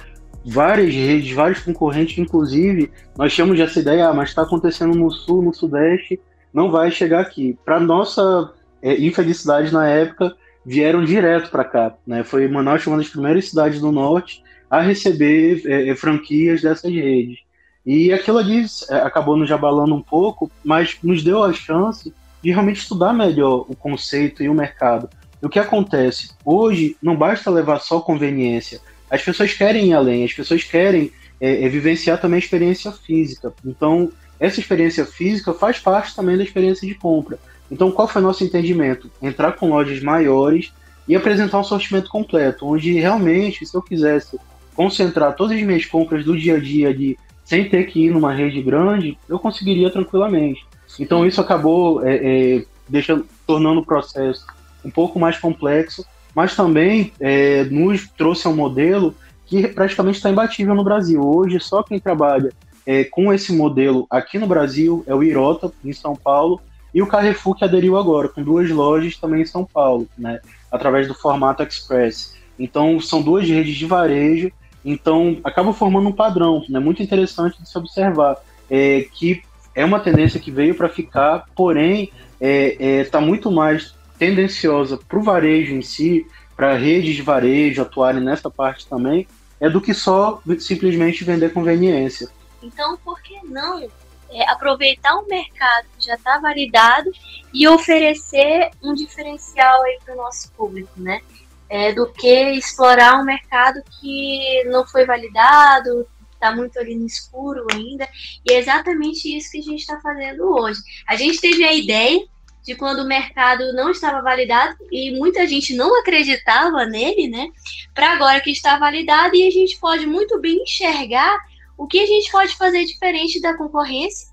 várias 0.46 0.94
redes, 0.94 1.32
vários 1.32 1.60
concorrentes, 1.60 2.18
inclusive, 2.18 2.92
nós 3.18 3.34
tínhamos 3.34 3.60
essa 3.60 3.80
ideia, 3.80 4.10
ah, 4.10 4.14
mas 4.14 4.30
está 4.30 4.42
acontecendo 4.42 4.96
no 4.96 5.12
sul, 5.12 5.42
no 5.42 5.54
sudeste, 5.54 6.20
não 6.54 6.72
vai 6.72 6.92
chegar 6.92 7.22
aqui. 7.22 7.58
Para 7.64 7.80
nossa 7.80 8.52
é, 8.82 9.00
infelicidade 9.00 9.72
na 9.72 9.88
época, 9.88 10.36
vieram 10.66 11.04
direto 11.04 11.50
para 11.50 11.64
cá. 11.64 11.96
Né? 12.06 12.24
Foi 12.24 12.48
Manaus 12.48 12.86
uma 12.88 12.98
das 12.98 13.10
primeiras 13.10 13.50
cidades 13.50 13.80
do 13.80 13.92
norte 13.92 14.44
a 14.70 14.80
receber 14.80 15.62
é, 15.66 15.90
é 15.90 15.96
franquias 15.96 16.62
dessas 16.62 16.92
redes. 16.92 17.40
E 17.86 18.14
aquilo 18.14 18.38
ali 18.38 18.66
é, 18.90 18.96
acabou 18.96 19.36
nos 19.36 19.52
abalando 19.52 19.96
um 19.96 20.02
pouco, 20.02 20.52
mas 20.64 20.98
nos 21.04 21.24
deu 21.24 21.44
a 21.44 21.54
chance 21.54 22.14
de 22.44 22.52
realmente 22.52 22.82
estudar 22.82 23.14
melhor 23.14 23.66
o 23.68 23.76
conceito 23.76 24.44
e 24.44 24.50
o 24.50 24.54
mercado. 24.54 25.10
O 25.42 25.50
que 25.50 25.60
acontece? 25.60 26.32
Hoje 26.46 26.96
não 27.02 27.16
basta 27.16 27.50
levar 27.50 27.80
só 27.80 28.00
conveniência, 28.00 28.80
as 29.12 29.22
pessoas 29.22 29.54
querem 29.54 29.90
ir 29.90 29.94
além, 29.94 30.24
as 30.24 30.34
pessoas 30.34 30.64
querem 30.64 31.12
é, 31.40 31.66
é, 31.66 31.70
vivenciar 31.70 32.20
também 32.20 32.38
a 32.38 32.40
experiência 32.40 32.92
física. 32.94 33.54
Então, 33.66 34.10
essa 34.40 34.60
experiência 34.60 35.06
física 35.06 35.54
faz 35.54 35.78
parte 35.78 36.16
também 36.16 36.38
da 36.38 36.44
experiência 36.44 36.88
de 36.88 36.96
compra. 36.96 37.38
Então, 37.70 37.92
qual 37.92 38.08
foi 38.08 38.22
o 38.22 38.26
nosso 38.26 38.44
entendimento? 38.44 39.12
Entrar 39.22 39.52
com 39.54 39.70
lojas 39.70 40.02
maiores 40.02 40.72
e 41.08 41.16
apresentar 41.16 41.60
um 41.60 41.64
sortimento 41.64 42.10
completo, 42.10 42.66
onde 42.66 42.94
realmente, 42.94 43.66
se 43.66 43.76
eu 43.76 43.82
quisesse 43.82 44.40
concentrar 44.74 45.36
todas 45.36 45.58
as 45.58 45.64
minhas 45.64 45.86
compras 45.86 46.24
do 46.24 46.38
dia 46.38 46.56
a 46.56 46.60
dia 46.60 46.94
de 46.94 47.18
sem 47.44 47.68
ter 47.68 47.84
que 47.88 48.06
ir 48.06 48.12
numa 48.12 48.34
rede 48.34 48.62
grande, 48.62 49.18
eu 49.28 49.38
conseguiria 49.38 49.90
tranquilamente. 49.90 50.66
Então 50.98 51.26
isso 51.26 51.42
acabou 51.42 52.06
é, 52.06 52.16
é, 52.16 52.66
deixando, 52.88 53.26
tornando 53.46 53.82
o 53.82 53.86
processo 53.86 54.46
um 54.86 54.90
pouco 54.90 55.20
mais 55.20 55.38
complexo, 55.38 56.06
mas 56.36 56.56
também 56.56 57.12
é, 57.20 57.64
nos 57.66 58.08
trouxe 58.10 58.48
um 58.48 58.56
modelo 58.56 59.14
que 59.46 59.68
praticamente 59.68 60.18
está 60.18 60.30
imbatível 60.30 60.74
no 60.74 60.84
Brasil. 60.84 61.22
Hoje, 61.22 61.60
só 61.60 61.84
quem 61.84 62.00
trabalha 62.00 62.52
é, 62.86 63.04
com 63.04 63.34
esse 63.34 63.54
modelo 63.54 64.08
aqui 64.10 64.40
no 64.40 64.48
Brasil 64.48 65.04
é 65.06 65.14
o 65.14 65.24
Irota, 65.24 65.72
em 65.84 65.94
São 65.94 66.16
Paulo, 66.16 66.62
e 66.94 67.02
o 67.02 67.08
Carrefour, 67.08 67.56
que 67.56 67.64
aderiu 67.64 67.98
agora, 67.98 68.28
com 68.28 68.44
duas 68.44 68.70
lojas 68.70 69.18
também 69.18 69.42
em 69.42 69.46
São 69.46 69.66
Paulo, 69.66 70.08
né, 70.18 70.40
através 70.72 71.08
do 71.08 71.14
formato 71.14 71.64
Express. 71.64 72.36
Então, 72.60 73.00
são 73.00 73.22
duas 73.22 73.48
redes 73.48 73.76
de 73.76 73.86
varejo, 73.86 74.52
então 74.84 75.38
acaba 75.44 75.74
formando 75.74 76.10
um 76.10 76.14
padrão, 76.14 76.64
né, 76.68 76.80
muito 76.80 77.02
interessante 77.02 77.62
de 77.62 77.70
se 77.70 77.78
observar, 77.78 78.38
é, 78.70 79.06
que 79.14 79.42
é 79.74 79.86
uma 79.86 80.00
tendência 80.00 80.40
que 80.40 80.52
veio 80.52 80.76
para 80.76 80.90
ficar, 80.90 81.46
porém, 81.56 82.12
está 82.40 83.20
é, 83.20 83.22
é, 83.22 83.26
muito 83.26 83.52
mais 83.52 83.94
tendenciosa 84.22 85.00
para 85.00 85.18
o 85.18 85.24
varejo 85.24 85.74
em 85.74 85.82
si, 85.82 86.28
para 86.56 86.76
redes 86.76 87.16
de 87.16 87.24
varejo 87.24 87.82
atuarem 87.82 88.22
nessa 88.22 88.52
parte 88.52 88.86
também, 88.86 89.28
é 89.60 89.68
do 89.68 89.82
que 89.82 89.96
só 89.96 90.40
simplesmente 90.60 91.24
vender 91.24 91.52
conveniência. 91.52 92.30
Então, 92.62 92.96
por 92.98 93.20
que 93.24 93.44
não 93.48 93.82
é, 94.30 94.48
aproveitar 94.48 95.18
um 95.18 95.26
mercado 95.26 95.88
que 95.98 96.06
já 96.06 96.14
está 96.14 96.38
validado 96.38 97.10
e 97.52 97.68
oferecer 97.68 98.70
um 98.84 98.94
diferencial 98.94 99.82
aí 99.82 99.98
para 100.06 100.14
o 100.14 100.18
nosso 100.18 100.52
público, 100.52 100.92
né? 100.98 101.20
É, 101.68 101.92
do 101.92 102.06
que 102.14 102.52
explorar 102.52 103.20
um 103.20 103.26
mercado 103.26 103.82
que 104.00 104.64
não 104.66 104.86
foi 104.86 105.04
validado, 105.04 106.08
está 106.32 106.56
muito 106.56 106.78
ali 106.78 106.94
no 106.94 107.08
escuro 107.08 107.66
ainda. 107.74 108.08
E 108.48 108.54
é 108.54 108.60
exatamente 108.60 109.36
isso 109.36 109.50
que 109.50 109.58
a 109.58 109.64
gente 109.64 109.80
está 109.80 110.00
fazendo 110.00 110.44
hoje. 110.44 110.80
A 111.08 111.16
gente 111.16 111.42
teve 111.42 111.64
a 111.64 111.74
ideia 111.74 112.24
de 112.64 112.76
quando 112.76 113.00
o 113.00 113.08
mercado 113.08 113.74
não 113.74 113.90
estava 113.90 114.22
validado 114.22 114.76
e 114.92 115.12
muita 115.18 115.48
gente 115.48 115.74
não 115.74 116.00
acreditava 116.00 116.86
nele, 116.86 117.28
né? 117.28 117.48
Para 117.94 118.14
agora 118.14 118.40
que 118.40 118.52
está 118.52 118.78
validado 118.78 119.36
e 119.36 119.48
a 119.48 119.52
gente 119.52 119.78
pode 119.80 120.06
muito 120.06 120.40
bem 120.40 120.62
enxergar 120.62 121.38
o 121.78 121.88
que 121.88 122.00
a 122.00 122.06
gente 122.06 122.32
pode 122.32 122.56
fazer 122.56 122.86
diferente 122.86 123.42
da 123.42 123.58
concorrência 123.58 124.30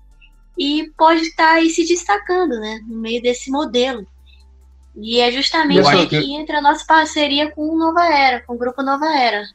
e 0.57 0.91
pode 0.97 1.21
estar 1.21 1.53
aí 1.53 1.69
se 1.69 1.87
destacando, 1.87 2.59
né? 2.59 2.81
No 2.87 2.97
meio 2.97 3.21
desse 3.21 3.49
modelo. 3.49 4.05
E 4.95 5.19
é 5.19 5.31
justamente 5.31 5.87
aí 5.87 6.07
que... 6.07 6.21
que 6.21 6.33
entra 6.33 6.59
a 6.59 6.61
nossa 6.61 6.85
parceria 6.85 7.49
com 7.51 7.77
Nova 7.77 8.05
Era, 8.05 8.41
com 8.41 8.53
o 8.53 8.57
Grupo 8.57 8.83
Nova 8.83 9.07
Era. 9.07 9.47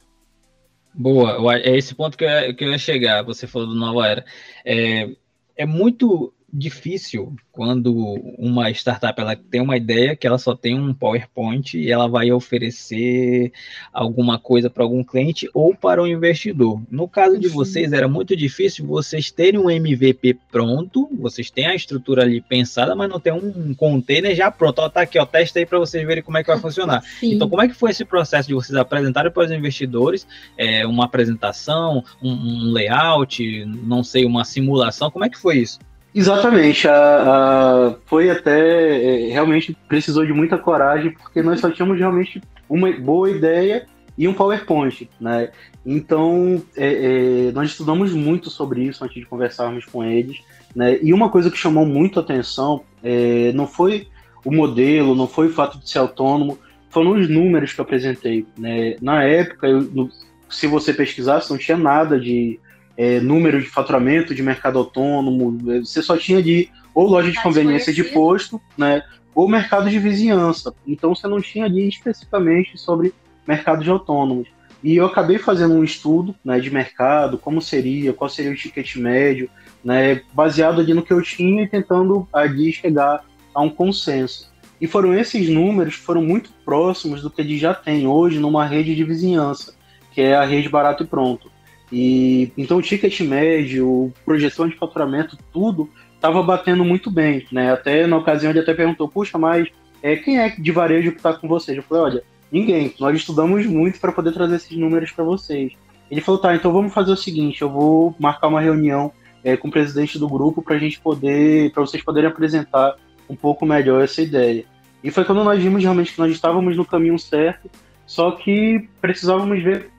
Boa, 0.93 1.57
é 1.57 1.77
esse 1.77 1.93
ponto 1.93 2.17
que 2.17 2.23
eu, 2.23 2.29
ia, 2.29 2.53
que 2.53 2.63
eu 2.63 2.71
ia 2.71 2.77
chegar, 2.77 3.23
você 3.23 3.45
falou 3.45 3.67
do 3.67 3.75
Nova 3.75 4.07
Era. 4.07 4.25
É, 4.65 5.09
é 5.55 5.65
muito 5.65 6.33
difícil 6.55 7.35
quando 7.51 7.93
uma 8.37 8.69
startup 8.71 9.19
ela 9.19 9.35
tem 9.35 9.61
uma 9.61 9.75
ideia 9.75 10.15
que 10.15 10.25
ela 10.25 10.37
só 10.37 10.55
tem 10.55 10.77
um 10.77 10.93
PowerPoint 10.93 11.77
e 11.77 11.91
ela 11.91 12.07
vai 12.07 12.31
oferecer 12.31 13.51
alguma 13.93 14.39
coisa 14.39 14.69
para 14.69 14.83
algum 14.83 15.03
cliente 15.03 15.49
ou 15.53 15.75
para 15.75 16.01
um 16.01 16.07
investidor. 16.07 16.81
No 16.89 17.07
caso 17.07 17.37
de 17.37 17.47
vocês, 17.47 17.91
era 17.91 18.07
muito 18.07 18.35
difícil 18.35 18.85
vocês 18.85 19.31
terem 19.31 19.59
um 19.59 19.69
MVP 19.69 20.37
pronto, 20.51 21.09
vocês 21.19 21.49
têm 21.49 21.67
a 21.67 21.75
estrutura 21.75 22.23
ali 22.23 22.41
pensada, 22.41 22.95
mas 22.95 23.09
não 23.09 23.19
tem 23.19 23.33
um 23.33 23.73
container 23.73 24.35
já 24.35 24.49
pronto. 24.49 24.79
Ó, 24.79 24.89
tá 24.89 25.01
aqui, 25.01 25.19
ó, 25.19 25.25
testa 25.25 25.59
aí 25.59 25.65
para 25.65 25.79
vocês 25.79 26.05
verem 26.05 26.23
como 26.23 26.37
é 26.37 26.43
que 26.43 26.49
vai 26.49 26.59
funcionar. 26.59 27.03
Sim. 27.19 27.33
Então, 27.33 27.49
como 27.49 27.61
é 27.61 27.67
que 27.67 27.73
foi 27.73 27.91
esse 27.91 28.05
processo 28.05 28.47
de 28.47 28.53
vocês 28.53 28.77
apresentarem 28.77 29.31
para 29.31 29.45
os 29.45 29.51
investidores 29.51 30.27
é, 30.57 30.85
uma 30.85 31.05
apresentação, 31.05 32.03
um, 32.21 32.31
um 32.31 32.71
layout, 32.71 33.65
não 33.65 34.03
sei, 34.03 34.25
uma 34.25 34.45
simulação? 34.45 35.11
Como 35.11 35.25
é 35.25 35.29
que 35.29 35.37
foi 35.37 35.57
isso? 35.57 35.79
Exatamente, 36.17 36.87
a, 36.87 36.93
a, 36.95 37.95
foi 38.05 38.29
até 38.29 39.27
é, 39.27 39.33
realmente 39.33 39.77
precisou 39.85 40.25
de 40.25 40.31
muita 40.31 40.57
coragem 40.57 41.11
porque 41.11 41.43
nós 41.43 41.59
só 41.59 41.69
tínhamos 41.69 41.99
realmente 41.99 42.41
uma 42.69 42.89
boa 42.93 43.29
ideia 43.29 43.85
e 44.17 44.25
um 44.25 44.33
PowerPoint, 44.33 45.09
né? 45.19 45.51
Então 45.85 46.63
é, 46.77 47.47
é, 47.47 47.51
nós 47.51 47.71
estudamos 47.71 48.13
muito 48.13 48.49
sobre 48.49 48.83
isso 48.83 49.03
antes 49.03 49.19
de 49.19 49.25
conversarmos 49.25 49.83
com 49.83 50.05
eles, 50.05 50.39
né? 50.73 50.97
E 51.01 51.11
uma 51.13 51.29
coisa 51.29 51.51
que 51.51 51.57
chamou 51.57 51.85
muito 51.85 52.17
atenção 52.17 52.83
é, 53.03 53.51
não 53.51 53.67
foi 53.67 54.07
o 54.45 54.51
modelo, 54.53 55.15
não 55.15 55.27
foi 55.27 55.47
o 55.47 55.53
fato 55.53 55.77
de 55.77 55.89
ser 55.89 55.97
autônomo, 55.97 56.57
foram 56.89 57.11
os 57.11 57.27
números 57.27 57.73
que 57.73 57.81
eu 57.81 57.83
apresentei, 57.83 58.45
né? 58.57 58.95
Na 59.01 59.21
época, 59.21 59.67
eu, 59.67 60.09
se 60.49 60.65
você 60.65 60.93
pesquisasse, 60.93 61.51
não 61.51 61.57
tinha 61.57 61.75
nada 61.75 62.17
de 62.17 62.57
é, 62.97 63.19
número 63.19 63.61
de 63.61 63.67
faturamento 63.67 64.33
de 64.33 64.41
mercado 64.41 64.79
autônomo, 64.79 65.71
é, 65.71 65.79
você 65.79 66.01
só 66.01 66.17
tinha 66.17 66.41
de 66.41 66.69
ou 66.93 67.07
loja 67.07 67.29
de 67.29 67.41
conveniência 67.41 67.91
de 67.91 68.05
posto, 68.05 68.59
né, 68.77 69.03
ou 69.33 69.49
mercado 69.49 69.89
de 69.89 69.99
vizinhança. 69.99 70.73
Então 70.87 71.13
você 71.13 71.27
não 71.27 71.41
tinha 71.41 71.65
ali 71.65 71.89
especificamente 71.89 72.77
sobre 72.77 73.13
mercado 73.45 73.83
de 73.83 73.89
autônomos. 73.89 74.47
E 74.81 74.95
eu 74.95 75.05
acabei 75.05 75.37
fazendo 75.37 75.73
um 75.73 75.83
estudo 75.83 76.33
né, 76.43 76.59
de 76.59 76.71
mercado, 76.71 77.37
como 77.37 77.61
seria, 77.61 78.13
qual 78.13 78.29
seria 78.29 78.51
o 78.51 78.55
ticket 78.55 78.95
médio, 78.95 79.49
né, 79.83 80.21
baseado 80.33 80.79
ali 80.79 80.93
no 80.93 81.03
que 81.03 81.11
eu 81.11 81.21
tinha 81.21 81.63
e 81.63 81.67
tentando 81.67 82.27
ali 82.31 82.71
chegar 82.71 83.25
a 83.53 83.61
um 83.61 83.69
consenso. 83.69 84.53
E 84.79 84.87
foram 84.87 85.13
esses 85.13 85.49
números 85.49 85.95
que 85.95 86.01
foram 86.01 86.21
muito 86.21 86.51
próximos 86.63 87.21
do 87.21 87.29
que 87.29 87.41
ele 87.41 87.57
já 87.57 87.73
tem 87.73 88.07
hoje 88.07 88.39
numa 88.39 88.65
rede 88.65 88.95
de 88.95 89.03
vizinhança, 89.03 89.73
que 90.13 90.21
é 90.21 90.35
a 90.35 90.45
rede 90.45 90.69
Barato 90.69 91.03
e 91.03 91.07
Pronto. 91.07 91.49
E 91.91 92.51
então 92.57 92.77
o 92.77 92.81
ticket 92.81 93.19
médio, 93.21 94.11
projeção 94.25 94.67
de 94.67 94.75
faturamento, 94.75 95.37
tudo 95.51 95.89
estava 96.15 96.41
batendo 96.41 96.83
muito 96.83 97.11
bem, 97.11 97.45
né? 97.51 97.71
Até 97.71 98.07
na 98.07 98.17
ocasião 98.17 98.49
ele 98.49 98.59
até 98.59 98.73
perguntou: 98.73 99.07
"Puxa, 99.07 99.37
mas 99.37 99.67
é 100.01 100.15
quem 100.15 100.39
é 100.39 100.49
de 100.49 100.71
varejo 100.71 101.11
que 101.11 101.17
está 101.17 101.33
com 101.33 101.47
vocês?" 101.47 101.77
Eu 101.77 101.83
falei: 101.83 102.03
"Olha, 102.03 102.23
ninguém. 102.51 102.93
Nós 102.99 103.15
estudamos 103.15 103.65
muito 103.65 103.99
para 103.99 104.11
poder 104.11 104.31
trazer 104.31 104.55
esses 104.55 104.77
números 104.77 105.11
para 105.11 105.23
vocês." 105.23 105.73
Ele 106.09 106.21
falou: 106.21 106.41
"Tá, 106.41 106.55
então 106.55 106.73
vamos 106.73 106.93
fazer 106.93 107.11
o 107.11 107.17
seguinte, 107.17 107.61
eu 107.61 107.69
vou 107.69 108.15
marcar 108.19 108.47
uma 108.47 108.61
reunião 108.61 109.11
é, 109.43 109.55
com 109.55 109.67
o 109.67 109.71
presidente 109.71 110.17
do 110.17 110.27
grupo 110.27 110.61
para 110.61 110.75
a 110.75 110.79
gente 110.79 110.99
poder, 110.99 111.71
para 111.71 111.81
vocês 111.81 112.03
poderem 112.03 112.29
apresentar 112.29 112.95
um 113.29 113.35
pouco 113.35 113.65
melhor 113.65 114.03
essa 114.03 114.21
ideia." 114.21 114.65
E 115.03 115.11
foi 115.11 115.23
quando 115.23 115.43
nós 115.43 115.61
vimos 115.61 115.83
realmente 115.83 116.13
que 116.13 116.19
nós 116.19 116.31
estávamos 116.31 116.75
no 116.75 116.83
caminho 116.83 117.19
certo, 117.19 117.69
só 118.07 118.31
que 118.31 118.89
precisávamos 118.99 119.61
ver 119.61 119.91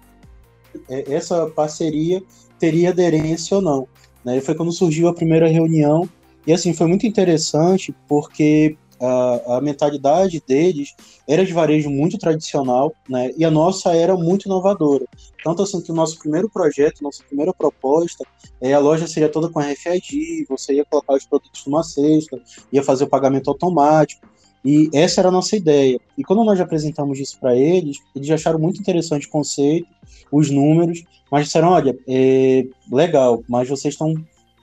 essa 0.89 1.47
parceria 1.49 2.23
teria 2.59 2.91
aderência 2.91 3.57
ou 3.57 3.63
não. 3.63 3.89
Né? 4.25 4.39
E 4.39 4.41
foi 4.41 4.55
quando 4.55 4.73
surgiu 4.73 5.09
a 5.09 5.15
primeira 5.15 5.49
reunião, 5.49 6.09
e 6.47 6.53
assim, 6.53 6.73
foi 6.73 6.87
muito 6.87 7.07
interessante, 7.07 7.95
porque 8.07 8.77
a, 9.01 9.57
a, 9.57 9.61
mentalidade 9.61 10.43
deles 10.47 10.95
era 11.29 11.45
de 11.45 11.53
varejo 11.53 11.91
muito 11.91 12.17
tradicional, 12.19 12.95
né? 13.09 13.31
E 13.37 13.45
a 13.45 13.51
nossa 13.51 13.95
era 13.95 14.17
muito 14.17 14.47
inovadora. 14.47 15.05
Tanto 15.43 15.63
assim 15.63 15.81
que 15.81 15.91
o 15.91 15.95
nosso 15.95 16.19
primeiro 16.19 16.49
projeto, 16.49 17.03
nossa 17.03 17.23
primeira 17.25 17.53
proposta, 17.53 18.25
é, 18.61 18.73
a 18.73 18.79
loja 18.79 19.07
seria 19.07 19.29
toda 19.29 19.49
com 19.49 19.61
RFID, 19.61 20.47
você 20.49 20.75
ia 20.75 20.85
colocar 20.85 21.15
os 21.15 21.27
produtos 21.27 21.67
numa 21.67 21.83
cesta, 21.83 22.41
ia 22.73 22.83
fazer 22.83 23.05
o 23.05 23.09
pagamento 23.09 23.51
automático. 23.51 24.27
E 24.67 24.91
essa 24.93 25.21
era 25.21 25.29
a 25.29 25.33
nossa 25.33 25.55
ideia. 25.55 25.97
E 26.19 26.25
quando 26.25 26.43
nós 26.43 26.61
apresentamos 26.61 27.21
isso 27.21 27.39
para 27.39 27.55
eles, 27.55 27.99
eles 28.17 28.29
acharam 28.29 28.59
muito 28.59 28.81
interessante 28.81 29.29
o 29.29 29.31
conceito, 29.31 29.87
os 30.33 30.51
números, 30.51 31.05
mas 31.31 31.45
disseram: 31.45 31.69
olha, 31.69 31.97
é 32.09 32.67
legal, 32.91 33.45
mas 33.49 33.69
vocês 33.69 33.95
estão 33.95 34.13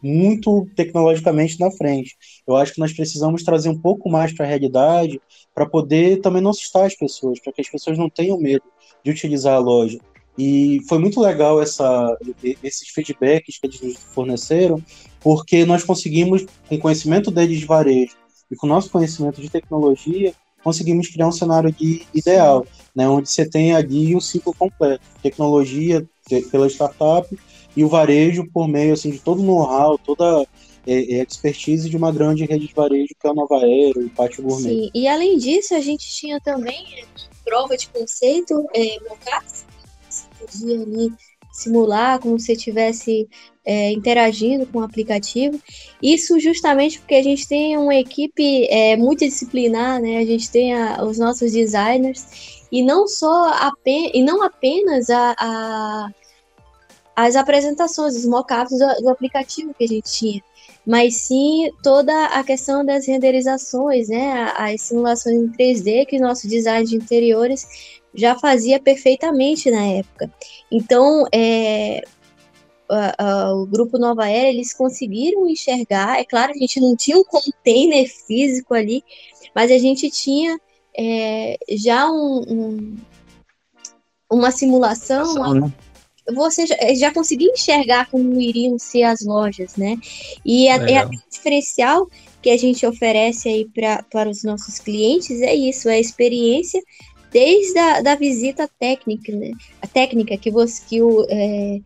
muito 0.04 0.68
tecnologicamente 0.76 1.58
na 1.58 1.72
frente. 1.72 2.18
Eu 2.46 2.58
acho 2.58 2.74
que 2.74 2.82
nós 2.82 2.92
precisamos 2.92 3.44
trazer 3.44 3.70
um 3.70 3.80
pouco 3.80 4.10
mais 4.10 4.34
para 4.34 4.46
a 4.46 4.50
realidade 4.50 5.22
para 5.56 5.66
poder 5.66 6.20
também 6.20 6.42
não 6.42 6.52
assustar 6.52 6.86
as 6.86 6.96
pessoas, 6.96 7.40
para 7.40 7.54
que 7.54 7.62
as 7.62 7.70
pessoas 7.70 7.98
não 7.98 8.10
tenham 8.10 8.38
medo 8.38 8.66
de 9.06 9.10
utilizar 9.10 9.56
a 9.56 9.60
loja. 9.60 9.98
E 10.38 10.82
foi 10.90 11.00
muito 11.00 11.22
legal 11.22 11.62
essa, 11.62 12.18
esses 12.62 12.90
feedbacks 12.90 13.58
que 13.58 13.68
eles 13.68 13.80
nos 13.80 13.96
forneceram, 13.96 14.84
porque 15.22 15.64
nós 15.64 15.82
conseguimos, 15.82 16.46
com 16.68 16.78
conhecimento 16.78 17.32
deles 17.32 17.60
de 17.60 17.66
varejo, 17.66 18.18
e 18.54 18.56
com 18.56 18.68
o 18.68 18.70
nosso 18.70 18.90
conhecimento 18.90 19.42
de 19.42 19.50
tecnologia, 19.50 20.34
conseguimos 20.64 21.10
criar 21.10 21.28
um 21.28 21.32
cenário 21.32 21.72
de 21.72 22.08
ideal, 22.14 22.66
né, 22.96 23.08
onde 23.08 23.30
você 23.30 23.46
tem 23.46 23.76
ali 23.76 24.16
o 24.16 24.22
ciclo 24.22 24.54
completo, 24.54 25.04
tecnologia 25.22 26.08
pela 26.50 26.68
startup 26.68 27.28
e 27.76 27.84
o 27.84 27.90
varejo 27.90 28.48
por 28.54 28.68
meio 28.68 28.94
assim 28.94 29.12
de 29.12 29.20
todo 29.20 29.42
o 29.42 29.46
know-how, 29.46 29.98
toda 29.98 30.48
é, 30.88 30.94
é, 30.94 31.24
expertise 31.24 31.90
de 31.90 31.98
uma 31.98 32.12
grande 32.12 32.46
rede 32.46 32.68
de 32.68 32.74
varejo 32.74 33.10
que 33.20 33.28
é 33.28 33.30
a 33.30 33.34
Nova 33.34 33.58
Aero 33.58 34.06
e 34.06 34.10
Pátio 34.10 34.44
Gourmet. 34.44 34.70
Sim, 34.70 34.92
e 34.94 35.08
além 35.08 35.38
disso, 35.38 35.76
a 35.76 35.82
gente 35.82 36.08
tinha 36.10 36.40
também 36.40 37.06
prova 37.44 37.76
de 37.76 37.90
conceito, 37.90 38.66
é, 38.74 39.00
mockups, 39.02 39.66
podia 40.40 40.82
ali 40.82 41.12
simular 41.54 42.20
como 42.20 42.40
se 42.40 42.52
estivesse 42.52 43.30
é, 43.64 43.92
interagindo 43.92 44.66
com 44.66 44.80
o 44.80 44.84
aplicativo. 44.84 45.62
Isso 46.02 46.40
justamente 46.40 47.00
porque 47.00 47.16
a 47.16 47.24
gente 47.24 47.48
tem 47.48 47.78
uma 47.78 47.96
equipe 47.96 48.66
é, 48.70 48.98
multidisciplinar, 48.98 50.02
né? 50.02 50.18
A 50.18 50.26
gente 50.26 50.52
tem 50.52 50.74
a, 50.74 51.04
os 51.04 51.20
nossos 51.20 51.52
designers 51.52 52.66
e 52.72 52.82
não 52.82 53.08
só 53.08 53.54
apenas, 53.54 54.12
e 54.16 54.24
não 54.24 54.42
apenas 54.44 55.10
a, 55.10 55.36
a 55.40 56.10
as 57.16 57.36
apresentações, 57.36 58.16
os 58.16 58.26
mockups 58.26 58.78
do, 58.80 59.04
do 59.04 59.10
aplicativo 59.10 59.72
que 59.74 59.84
a 59.84 59.88
gente 59.88 60.12
tinha, 60.12 60.42
mas 60.84 61.18
sim 61.18 61.72
toda 61.84 62.26
a 62.26 62.44
questão 62.44 62.84
das 62.84 63.06
renderizações, 63.06 64.10
né, 64.10 64.52
as 64.58 64.82
simulações 64.82 65.36
em 65.36 65.52
3D 65.52 66.08
que 66.08 66.18
o 66.18 66.22
nosso 66.22 66.48
design 66.48 66.88
de 66.88 66.96
interiores 66.96 68.02
já 68.14 68.38
fazia 68.38 68.80
perfeitamente 68.80 69.70
na 69.72 69.86
época. 69.86 70.32
Então, 70.72 71.26
é, 71.34 72.02
o 73.56 73.66
grupo 73.66 73.98
Nova 73.98 74.30
Era, 74.30 74.50
eles 74.50 74.74
conseguiram 74.74 75.48
enxergar, 75.48 76.20
é 76.20 76.24
claro, 76.24 76.52
a 76.52 76.58
gente 76.58 76.80
não 76.80 76.96
tinha 76.96 77.18
um 77.18 77.24
container 77.24 78.08
físico 78.08 78.74
ali, 78.74 79.04
mas 79.56 79.72
a 79.72 79.78
gente 79.78 80.10
tinha 80.10 80.60
é, 80.98 81.58
já 81.72 82.10
um, 82.10 82.44
um, 82.48 82.98
uma 84.32 84.52
simulação, 84.52 85.36
uma, 85.36 85.54
né? 85.54 85.74
você 86.32 86.66
já, 86.66 86.76
já 86.96 87.14
conseguia 87.14 87.52
enxergar 87.52 88.10
como 88.10 88.40
iriam 88.40 88.78
ser 88.78 89.04
as 89.04 89.22
lojas, 89.22 89.76
né? 89.76 89.98
E 90.46 90.70
a, 90.70 90.76
é 90.90 90.98
a 90.98 91.10
diferencial 91.32 92.08
que 92.42 92.50
a 92.50 92.58
gente 92.58 92.86
oferece 92.86 93.50
aí 93.50 93.66
pra, 93.74 94.04
para 94.04 94.30
os 94.30 94.44
nossos 94.44 94.80
clientes 94.80 95.42
é 95.42 95.56
isso, 95.56 95.90
é 95.90 95.94
a 95.94 96.00
experiência 96.00 96.82
desde 97.34 97.80
a 97.80 98.02
da 98.02 98.16
visita 98.16 98.70
técnica, 98.80 99.34
né? 99.34 99.52
A 99.82 99.88
técnica 99.88 100.38
que 100.38 100.52
você 100.52 100.82
que 100.88 101.02
o, 101.02 101.26
é, 101.28 101.80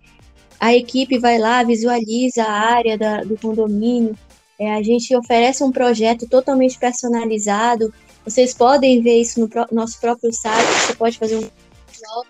a 0.60 0.76
equipe 0.76 1.18
vai 1.18 1.40
lá, 1.40 1.64
visualiza 1.64 2.44
a 2.44 2.52
área 2.52 2.98
da, 2.98 3.24
do 3.24 3.38
condomínio. 3.38 4.18
É, 4.60 4.74
a 4.74 4.84
gente 4.84 5.16
oferece 5.16 5.64
um 5.64 5.72
projeto 5.72 6.28
totalmente 6.28 6.78
personalizado. 6.78 7.94
Vocês 8.26 8.54
podem 8.54 9.02
ver 9.02 9.22
isso 9.22 9.40
no 9.40 9.48
pro, 9.48 9.66
nosso 9.72 10.00
próprio 10.02 10.34
site. 10.34 10.68
Você 10.68 10.96
pode 10.96 11.18
fazer 11.18 11.38
um 11.38 11.50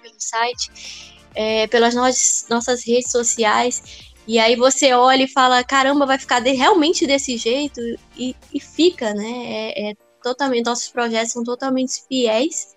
pelo 0.01 0.15
site, 0.17 1.15
é, 1.33 1.67
pelas 1.67 1.95
nossas, 1.95 2.45
nossas 2.49 2.85
redes 2.85 3.11
sociais. 3.11 3.81
E 4.27 4.37
aí 4.39 4.55
você 4.55 4.93
olha 4.93 5.23
e 5.23 5.27
fala, 5.27 5.63
caramba, 5.63 6.05
vai 6.05 6.19
ficar 6.19 6.41
de, 6.41 6.51
realmente 6.51 7.07
desse 7.07 7.37
jeito? 7.37 7.79
E, 8.17 8.35
e 8.53 8.59
fica, 8.59 9.13
né? 9.13 9.31
É, 9.45 9.89
é, 9.89 9.93
totalmente, 10.21 10.65
nossos 10.65 10.89
projetos 10.89 11.31
são 11.31 11.43
totalmente 11.43 12.05
fiéis 12.07 12.76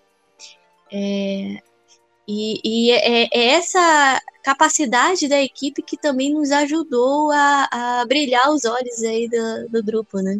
é, 0.92 1.58
e, 2.26 2.60
e 2.64 2.90
é, 2.92 3.24
é, 3.24 3.54
essa 3.54 4.20
capacidade 4.42 5.28
da 5.28 5.40
equipe 5.40 5.82
que 5.82 5.96
também 5.96 6.34
nos 6.34 6.50
ajudou 6.50 7.30
a, 7.32 7.68
a 8.00 8.04
brilhar 8.06 8.50
os 8.50 8.64
olhos 8.64 9.02
aí 9.02 9.28
do, 9.28 9.68
do 9.68 9.84
grupo, 9.84 10.18
né? 10.20 10.38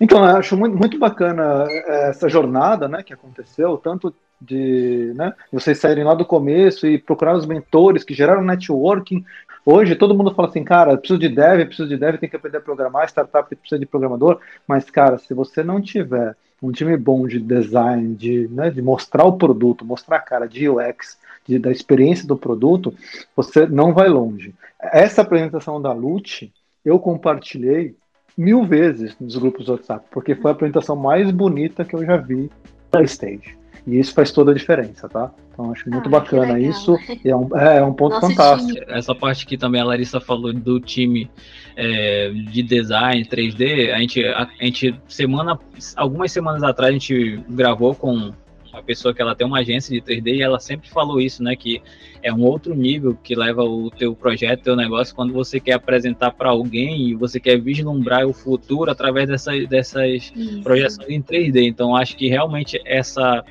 Então, 0.00 0.18
eu 0.18 0.36
acho 0.36 0.56
muito, 0.56 0.76
muito 0.76 0.98
bacana 0.98 1.66
é, 1.68 2.10
essa 2.10 2.28
jornada 2.28 2.88
né, 2.88 3.02
que 3.02 3.12
aconteceu, 3.12 3.76
tanto 3.78 4.14
de 4.40 5.12
né, 5.16 5.34
vocês 5.52 5.78
saírem 5.78 6.04
lá 6.04 6.14
do 6.14 6.24
começo 6.24 6.86
e 6.86 6.96
procurar 6.96 7.34
os 7.34 7.44
mentores 7.44 8.04
que 8.04 8.14
geraram 8.14 8.42
networking 8.42 9.24
Hoje 9.70 9.94
todo 9.96 10.14
mundo 10.14 10.34
fala 10.34 10.48
assim, 10.48 10.64
cara, 10.64 10.96
preciso 10.96 11.18
de 11.18 11.28
dev, 11.28 11.66
preciso 11.66 11.86
de 11.86 11.98
dev, 11.98 12.16
tem 12.16 12.26
que 12.26 12.36
aprender 12.36 12.56
a 12.56 12.60
programar, 12.62 13.06
startup 13.06 13.54
precisa 13.54 13.78
de 13.78 13.84
programador, 13.84 14.40
mas 14.66 14.88
cara, 14.88 15.18
se 15.18 15.34
você 15.34 15.62
não 15.62 15.78
tiver 15.78 16.34
um 16.62 16.72
time 16.72 16.96
bom 16.96 17.26
de 17.26 17.38
design, 17.38 18.14
de, 18.14 18.48
né, 18.48 18.70
de 18.70 18.82
mostrar 18.82 19.24
o 19.24 19.36
produto, 19.36 19.84
mostrar 19.84 20.16
a 20.16 20.20
cara 20.20 20.46
de 20.46 20.68
UX, 20.68 21.18
de, 21.46 21.58
da 21.58 21.70
experiência 21.70 22.26
do 22.26 22.36
produto, 22.36 22.94
você 23.34 23.66
não 23.66 23.92
vai 23.92 24.08
longe. 24.08 24.54
Essa 24.80 25.22
apresentação 25.22 25.80
da 25.80 25.92
Lute, 25.92 26.52
eu 26.84 26.98
compartilhei 26.98 27.94
mil 28.36 28.64
vezes 28.64 29.16
nos 29.18 29.36
grupos 29.36 29.66
do 29.66 29.72
WhatsApp, 29.72 30.06
porque 30.10 30.34
foi 30.34 30.50
a 30.50 30.54
apresentação 30.54 30.94
mais 30.94 31.30
bonita 31.30 31.84
que 31.84 31.94
eu 31.94 32.04
já 32.04 32.16
vi 32.16 32.50
da 32.90 33.02
Stage. 33.02 33.57
E 33.88 33.98
isso 33.98 34.12
faz 34.12 34.30
toda 34.30 34.50
a 34.50 34.54
diferença, 34.54 35.08
tá? 35.08 35.32
Então 35.50 35.72
acho 35.72 35.88
muito 35.88 36.08
ah, 36.08 36.10
bacana 36.10 36.60
isso. 36.60 36.94
E 37.24 37.30
é 37.30 37.34
um, 37.34 37.48
é, 37.56 37.78
é 37.78 37.82
um 37.82 37.94
ponto 37.94 38.12
Nossa, 38.12 38.28
fantástico. 38.28 38.74
Time. 38.74 38.86
Essa 38.88 39.14
parte 39.14 39.46
que 39.46 39.56
também 39.56 39.80
a 39.80 39.84
Larissa 39.84 40.20
falou 40.20 40.52
do 40.52 40.78
time 40.78 41.30
é, 41.74 42.30
de 42.30 42.62
design 42.62 43.24
3D, 43.24 43.90
a 43.90 43.98
gente, 43.98 44.24
a, 44.26 44.42
a, 44.42 44.64
gente 44.64 44.94
semana, 45.08 45.58
algumas 45.96 46.30
semanas 46.30 46.62
atrás 46.62 46.90
a 46.90 46.92
gente 46.92 47.42
gravou 47.48 47.94
com 47.94 48.30
uma 48.70 48.82
pessoa 48.82 49.14
que 49.14 49.22
ela 49.22 49.34
tem 49.34 49.46
uma 49.46 49.60
agência 49.60 49.90
de 49.90 50.02
3D 50.02 50.36
e 50.36 50.42
ela 50.42 50.60
sempre 50.60 50.90
falou 50.90 51.18
isso, 51.18 51.42
né? 51.42 51.56
Que 51.56 51.80
é 52.22 52.30
um 52.30 52.42
outro 52.42 52.74
nível 52.74 53.16
que 53.22 53.34
leva 53.34 53.64
o 53.64 53.90
teu 53.90 54.14
projeto, 54.14 54.64
teu 54.64 54.76
negócio, 54.76 55.14
quando 55.14 55.32
você 55.32 55.58
quer 55.58 55.72
apresentar 55.72 56.32
para 56.32 56.50
alguém 56.50 57.08
e 57.08 57.14
você 57.14 57.40
quer 57.40 57.58
vislumbrar 57.58 58.26
o 58.26 58.34
futuro 58.34 58.90
através 58.90 59.28
dessas, 59.28 59.66
dessas 59.66 60.30
projeções 60.62 61.08
em 61.08 61.22
3D. 61.22 61.66
Então, 61.66 61.96
acho 61.96 62.16
que 62.16 62.28
realmente 62.28 62.78
essa 62.84 63.42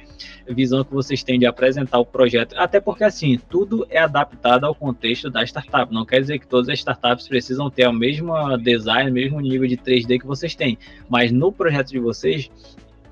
visão 0.54 0.84
que 0.84 0.94
vocês 0.94 1.24
têm 1.24 1.40
de 1.40 1.46
apresentar 1.46 2.00
o 2.00 2.06
projeto, 2.06 2.56
até 2.58 2.80
porque 2.80 3.04
assim, 3.04 3.38
tudo 3.50 3.86
é 3.90 4.00
adaptado 4.00 4.66
ao 4.66 4.74
contexto 4.74 5.30
da 5.30 5.44
startup. 5.44 5.94
Não 5.94 6.06
quer 6.06 6.22
dizer 6.22 6.40
que 6.40 6.48
todas 6.48 6.70
as 6.70 6.80
startups 6.80 7.28
precisam 7.28 7.70
ter 7.70 7.88
o 7.88 7.94
mesmo 7.94 8.34
design, 8.58 9.10
o 9.10 9.14
mesmo 9.14 9.40
nível 9.40 9.68
de 9.68 9.78
3D 9.78 10.20
que 10.20 10.28
vocês 10.28 10.56
têm, 10.56 10.78
mas 11.10 11.32
no 11.32 11.52
projeto 11.52 11.90
de 11.90 12.00
vocês, 12.00 12.50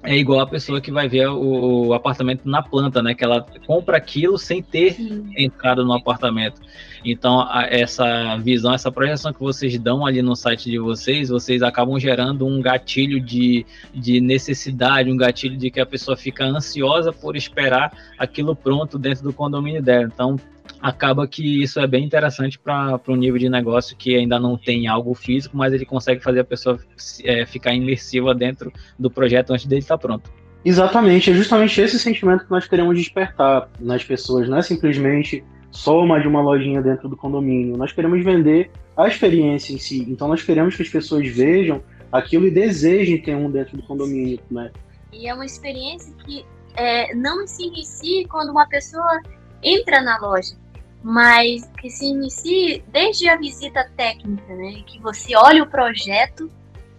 é 0.06 0.16
igual 0.16 0.40
a 0.40 0.48
pessoa 0.48 0.80
que 0.80 0.92
vai 0.92 1.08
ver 1.08 1.28
o, 1.28 1.88
o, 1.88 1.94
apartamento 1.94 2.48
na 2.48 2.62
planta, 2.62 3.02
né? 3.02 3.14
Que 3.14 3.24
ela 3.24 3.46
compra 3.66 3.98
aquilo 3.98 4.38
sem 4.38 4.62
ter 4.62 4.94
Sim. 4.94 5.30
entrado 5.38 5.84
no 5.84 5.94
apartamento. 5.94 6.62
Então, 7.04 7.42
a, 7.42 7.68
essa 7.70 8.38
visão, 8.38 8.74
essa 8.74 8.92
projeção 8.92 9.32
que 9.32 9.40
vocês 9.40 9.78
dão 9.78 10.06
ali 10.06 10.22
no 10.22 10.36
site 10.36 10.70
de 10.70 10.80
vocês, 10.80 11.30
vocês 11.30 11.62
acabam 11.62 12.00
gerando 12.00 12.46
um 12.46 12.62
gatilho 12.62 13.20
de, 13.20 13.66
de 13.94 14.20
necessidade, 14.20 15.12
um 15.12 15.18
gatilho 15.18 15.58
de 15.58 15.70
que 15.70 15.80
a 15.80 15.86
pessoa 15.86 16.18
fica 16.18 16.46
ansiosa 16.46 17.12
por 17.12 17.36
esperar 17.36 17.92
aquilo 18.18 18.56
pronto 18.56 18.98
dentro 18.98 19.24
do 19.24 19.34
condomínio 19.34 19.82
dela. 19.82 20.10
Então, 20.12 20.40
acaba 20.86 21.28
que 21.28 21.64
isso 21.64 21.80
é 21.80 21.88
bem 21.88 22.06
interessante 22.06 22.60
para 22.60 23.02
um 23.08 23.16
nível 23.16 23.40
de 23.40 23.50
negócio 23.50 23.98
que 23.98 24.16
ainda 24.16 24.40
não 24.40 24.56
tem 24.56 24.88
algo 24.88 25.16
físico, 25.16 25.58
mas 25.58 25.74
ele 25.74 25.84
consegue 25.84 26.22
fazer 26.22 26.42
a 26.42 26.44
pessoa 26.44 26.80
é, 27.24 27.44
ficar 27.44 27.74
imersiva 27.74 28.36
dentro 28.36 28.72
do 29.00 29.10
projeto 29.10 29.52
antes 29.52 29.66
dele 29.66 29.82
estar 29.82 29.98
pronto. 29.98 30.32
Exatamente, 30.64 31.32
é 31.32 31.34
justamente 31.34 31.82
esse 31.82 31.98
sentimento 31.98 32.46
que 32.46 32.52
nós 32.52 32.68
queremos 32.68 32.96
despertar 32.96 33.68
nas 33.80 34.04
pessoas, 34.04 34.48
não 34.48 34.58
é 34.58 34.62
simplesmente 34.62 35.44
só 35.72 36.06
mais 36.06 36.22
de 36.22 36.28
uma 36.28 36.42
lojinha 36.42 36.84
dentro 36.84 37.10
do 37.10 37.18
condomínio. 37.18 37.76
Nós 37.76 37.92
queremos 37.92 38.24
vender 38.24 38.70
a 38.96 39.08
experiência 39.08 39.74
em 39.74 39.80
si. 39.80 40.06
Então 40.08 40.28
nós 40.28 40.44
queremos 40.44 40.76
que 40.76 40.84
as 40.84 40.90
pessoas 40.90 41.28
vejam 41.28 41.84
aquilo 42.12 42.46
e 42.46 42.52
desejem 42.52 43.20
ter 43.20 43.36
um 43.36 43.50
dentro 43.50 43.76
do 43.76 43.82
condomínio, 43.82 44.40
né? 44.52 44.72
E 45.12 45.28
é 45.28 45.34
uma 45.34 45.46
experiência 45.46 46.14
que 46.24 46.46
é, 46.76 47.16
não 47.16 47.48
se 47.48 47.64
inicia 47.64 48.28
quando 48.28 48.52
uma 48.52 48.68
pessoa 48.68 49.20
entra 49.64 50.02
na 50.04 50.20
loja 50.20 50.56
mas 51.06 51.70
que 51.80 51.88
se 51.88 52.04
inicie 52.04 52.84
desde 52.92 53.30
a 53.30 53.38
visita 53.38 53.88
técnica, 53.96 54.56
né? 54.56 54.82
Que 54.88 55.00
você 55.00 55.36
olha 55.36 55.62
o 55.62 55.68
projeto, 55.68 56.50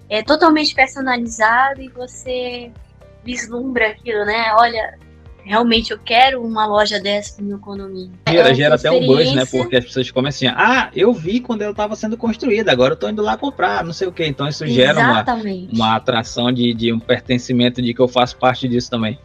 é 0.08 0.22
totalmente 0.22 0.72
personalizado 0.76 1.82
e 1.82 1.88
você 1.88 2.70
vislumbra 3.24 3.88
aquilo, 3.88 4.24
né? 4.24 4.52
Olha, 4.54 4.96
realmente 5.42 5.90
eu 5.90 5.98
quero 5.98 6.40
uma 6.40 6.66
loja 6.66 7.00
dessa 7.00 7.42
no 7.42 7.48
meu 7.48 7.58
condomínio. 7.58 8.12
Gera, 8.28 8.54
gera 8.54 8.76
até 8.76 8.92
um 8.92 9.04
buzz, 9.04 9.34
né? 9.34 9.44
Porque 9.44 9.74
as 9.74 9.84
pessoas 9.84 10.08
começam 10.12 10.50
assim, 10.50 10.56
ah, 10.56 10.88
eu 10.94 11.12
vi 11.12 11.40
quando 11.40 11.62
ela 11.62 11.72
estava 11.72 11.96
sendo 11.96 12.16
construída, 12.16 12.70
agora 12.70 12.92
eu 12.92 12.96
tô 12.96 13.08
indo 13.08 13.22
lá 13.22 13.36
comprar, 13.36 13.82
não 13.82 13.92
sei 13.92 14.06
o 14.06 14.12
quê. 14.12 14.24
Então 14.24 14.46
isso 14.46 14.64
gera 14.68 15.00
uma, 15.00 15.24
uma 15.72 15.96
atração 15.96 16.52
de, 16.52 16.72
de 16.74 16.92
um 16.92 17.00
pertencimento 17.00 17.82
de 17.82 17.92
que 17.92 18.00
eu 18.00 18.06
faço 18.06 18.36
parte 18.36 18.68
disso 18.68 18.88
também. 18.88 19.18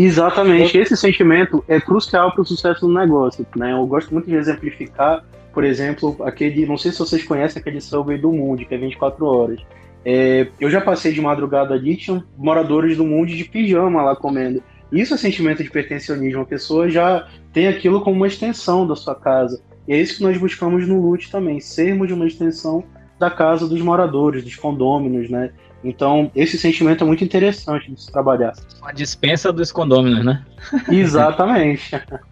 Exatamente, 0.00 0.78
esse 0.78 0.96
sentimento 0.96 1.64
é 1.66 1.80
crucial 1.80 2.30
para 2.30 2.42
o 2.42 2.44
sucesso 2.44 2.86
do 2.86 2.94
negócio. 2.94 3.44
Né? 3.56 3.72
Eu 3.72 3.84
gosto 3.84 4.14
muito 4.14 4.28
de 4.28 4.36
exemplificar, 4.36 5.24
por 5.52 5.64
exemplo, 5.64 6.16
aquele, 6.22 6.64
não 6.66 6.78
sei 6.78 6.92
se 6.92 7.00
vocês 7.00 7.24
conhecem 7.24 7.58
aquele 7.58 7.80
Subway 7.80 8.16
do 8.16 8.32
Mundo, 8.32 8.64
que 8.64 8.72
é 8.72 8.78
24 8.78 9.26
horas. 9.26 9.60
É, 10.04 10.46
eu 10.60 10.70
já 10.70 10.80
passei 10.80 11.12
de 11.12 11.20
madrugada 11.20 11.74
ali, 11.74 11.96
tinham 11.96 12.22
moradores 12.36 12.96
do 12.96 13.04
mundo 13.04 13.26
de 13.26 13.42
pijama 13.42 14.00
lá 14.00 14.14
comendo. 14.14 14.62
Isso 14.92 15.14
é 15.14 15.16
sentimento 15.16 15.64
de 15.64 15.70
pertencionismo, 15.70 16.42
a 16.42 16.46
pessoa 16.46 16.88
já 16.88 17.26
tem 17.52 17.66
aquilo 17.66 18.00
como 18.00 18.14
uma 18.14 18.28
extensão 18.28 18.86
da 18.86 18.94
sua 18.94 19.16
casa. 19.16 19.60
E 19.88 19.92
é 19.92 20.00
isso 20.00 20.18
que 20.18 20.22
nós 20.22 20.38
buscamos 20.38 20.86
no 20.86 21.00
LUT 21.00 21.28
também, 21.28 21.58
sermos 21.58 22.08
uma 22.12 22.24
extensão 22.28 22.84
da 23.18 23.32
casa 23.32 23.66
dos 23.66 23.80
moradores, 23.80 24.44
dos 24.44 24.54
condôminos, 24.54 25.28
né? 25.28 25.50
Então, 25.82 26.30
esse 26.34 26.58
sentimento 26.58 27.04
é 27.04 27.06
muito 27.06 27.22
interessante 27.22 27.92
de 27.92 28.02
se 28.02 28.10
trabalhar. 28.10 28.52
A 28.82 28.92
dispensa 28.92 29.52
dos 29.52 29.70
condôminos, 29.70 30.24
né? 30.24 30.44
Exatamente. 30.90 31.90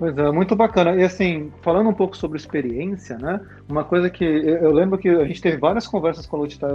Pois 0.00 0.16
é, 0.16 0.30
muito 0.30 0.56
bacana. 0.56 0.96
E 0.96 1.04
assim, 1.04 1.52
falando 1.60 1.90
um 1.90 1.92
pouco 1.92 2.16
sobre 2.16 2.38
experiência, 2.38 3.18
né? 3.18 3.38
Uma 3.68 3.84
coisa 3.84 4.08
que 4.08 4.24
eu 4.24 4.72
lembro 4.72 4.96
que 4.96 5.10
a 5.10 5.26
gente 5.26 5.42
teve 5.42 5.58
várias 5.58 5.86
conversas 5.86 6.24
com 6.24 6.36
a 6.36 6.40
Lutitar, 6.40 6.70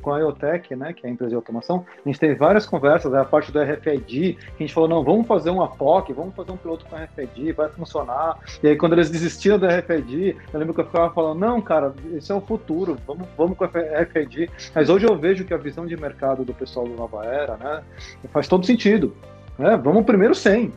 com 0.00 0.12
a 0.12 0.20
IoTech, 0.20 0.76
né? 0.76 0.92
Que 0.92 1.04
é 1.04 1.10
a 1.10 1.12
empresa 1.12 1.30
de 1.30 1.34
automação. 1.34 1.84
A 2.06 2.08
gente 2.08 2.20
teve 2.20 2.36
várias 2.36 2.66
conversas, 2.66 3.10
né, 3.10 3.20
a 3.20 3.24
parte 3.24 3.50
do 3.50 3.60
RFID, 3.60 4.34
que 4.34 4.38
a 4.56 4.62
gente 4.62 4.72
falou, 4.72 4.88
não, 4.88 5.02
vamos 5.02 5.26
fazer 5.26 5.50
uma 5.50 5.66
POC, 5.66 6.12
vamos 6.12 6.36
fazer 6.36 6.52
um 6.52 6.56
piloto 6.56 6.86
com 6.86 6.94
RFID, 6.94 7.50
vai 7.50 7.68
funcionar. 7.68 8.38
E 8.62 8.68
aí 8.68 8.76
quando 8.76 8.92
eles 8.92 9.10
desistiram 9.10 9.58
do 9.58 9.66
RFID, 9.66 10.36
eu 10.54 10.60
lembro 10.60 10.72
que 10.72 10.80
eu 10.80 10.86
ficava 10.86 11.12
falando, 11.12 11.40
não, 11.40 11.60
cara, 11.60 11.92
esse 12.14 12.30
é 12.30 12.34
o 12.36 12.40
futuro, 12.40 12.96
vamos, 13.04 13.26
vamos 13.36 13.58
com 13.58 13.64
RFID. 13.64 14.48
Mas 14.72 14.88
hoje 14.88 15.04
eu 15.04 15.18
vejo 15.18 15.44
que 15.44 15.52
a 15.52 15.58
visão 15.58 15.84
de 15.84 15.96
mercado 15.96 16.44
do 16.44 16.54
pessoal 16.54 16.86
do 16.86 16.94
Nova 16.94 17.24
Era, 17.24 17.56
né? 17.56 17.82
Faz 18.30 18.46
todo 18.46 18.64
sentido. 18.64 19.16
Né? 19.58 19.76
Vamos 19.76 20.04
primeiro 20.04 20.32
sem 20.32 20.72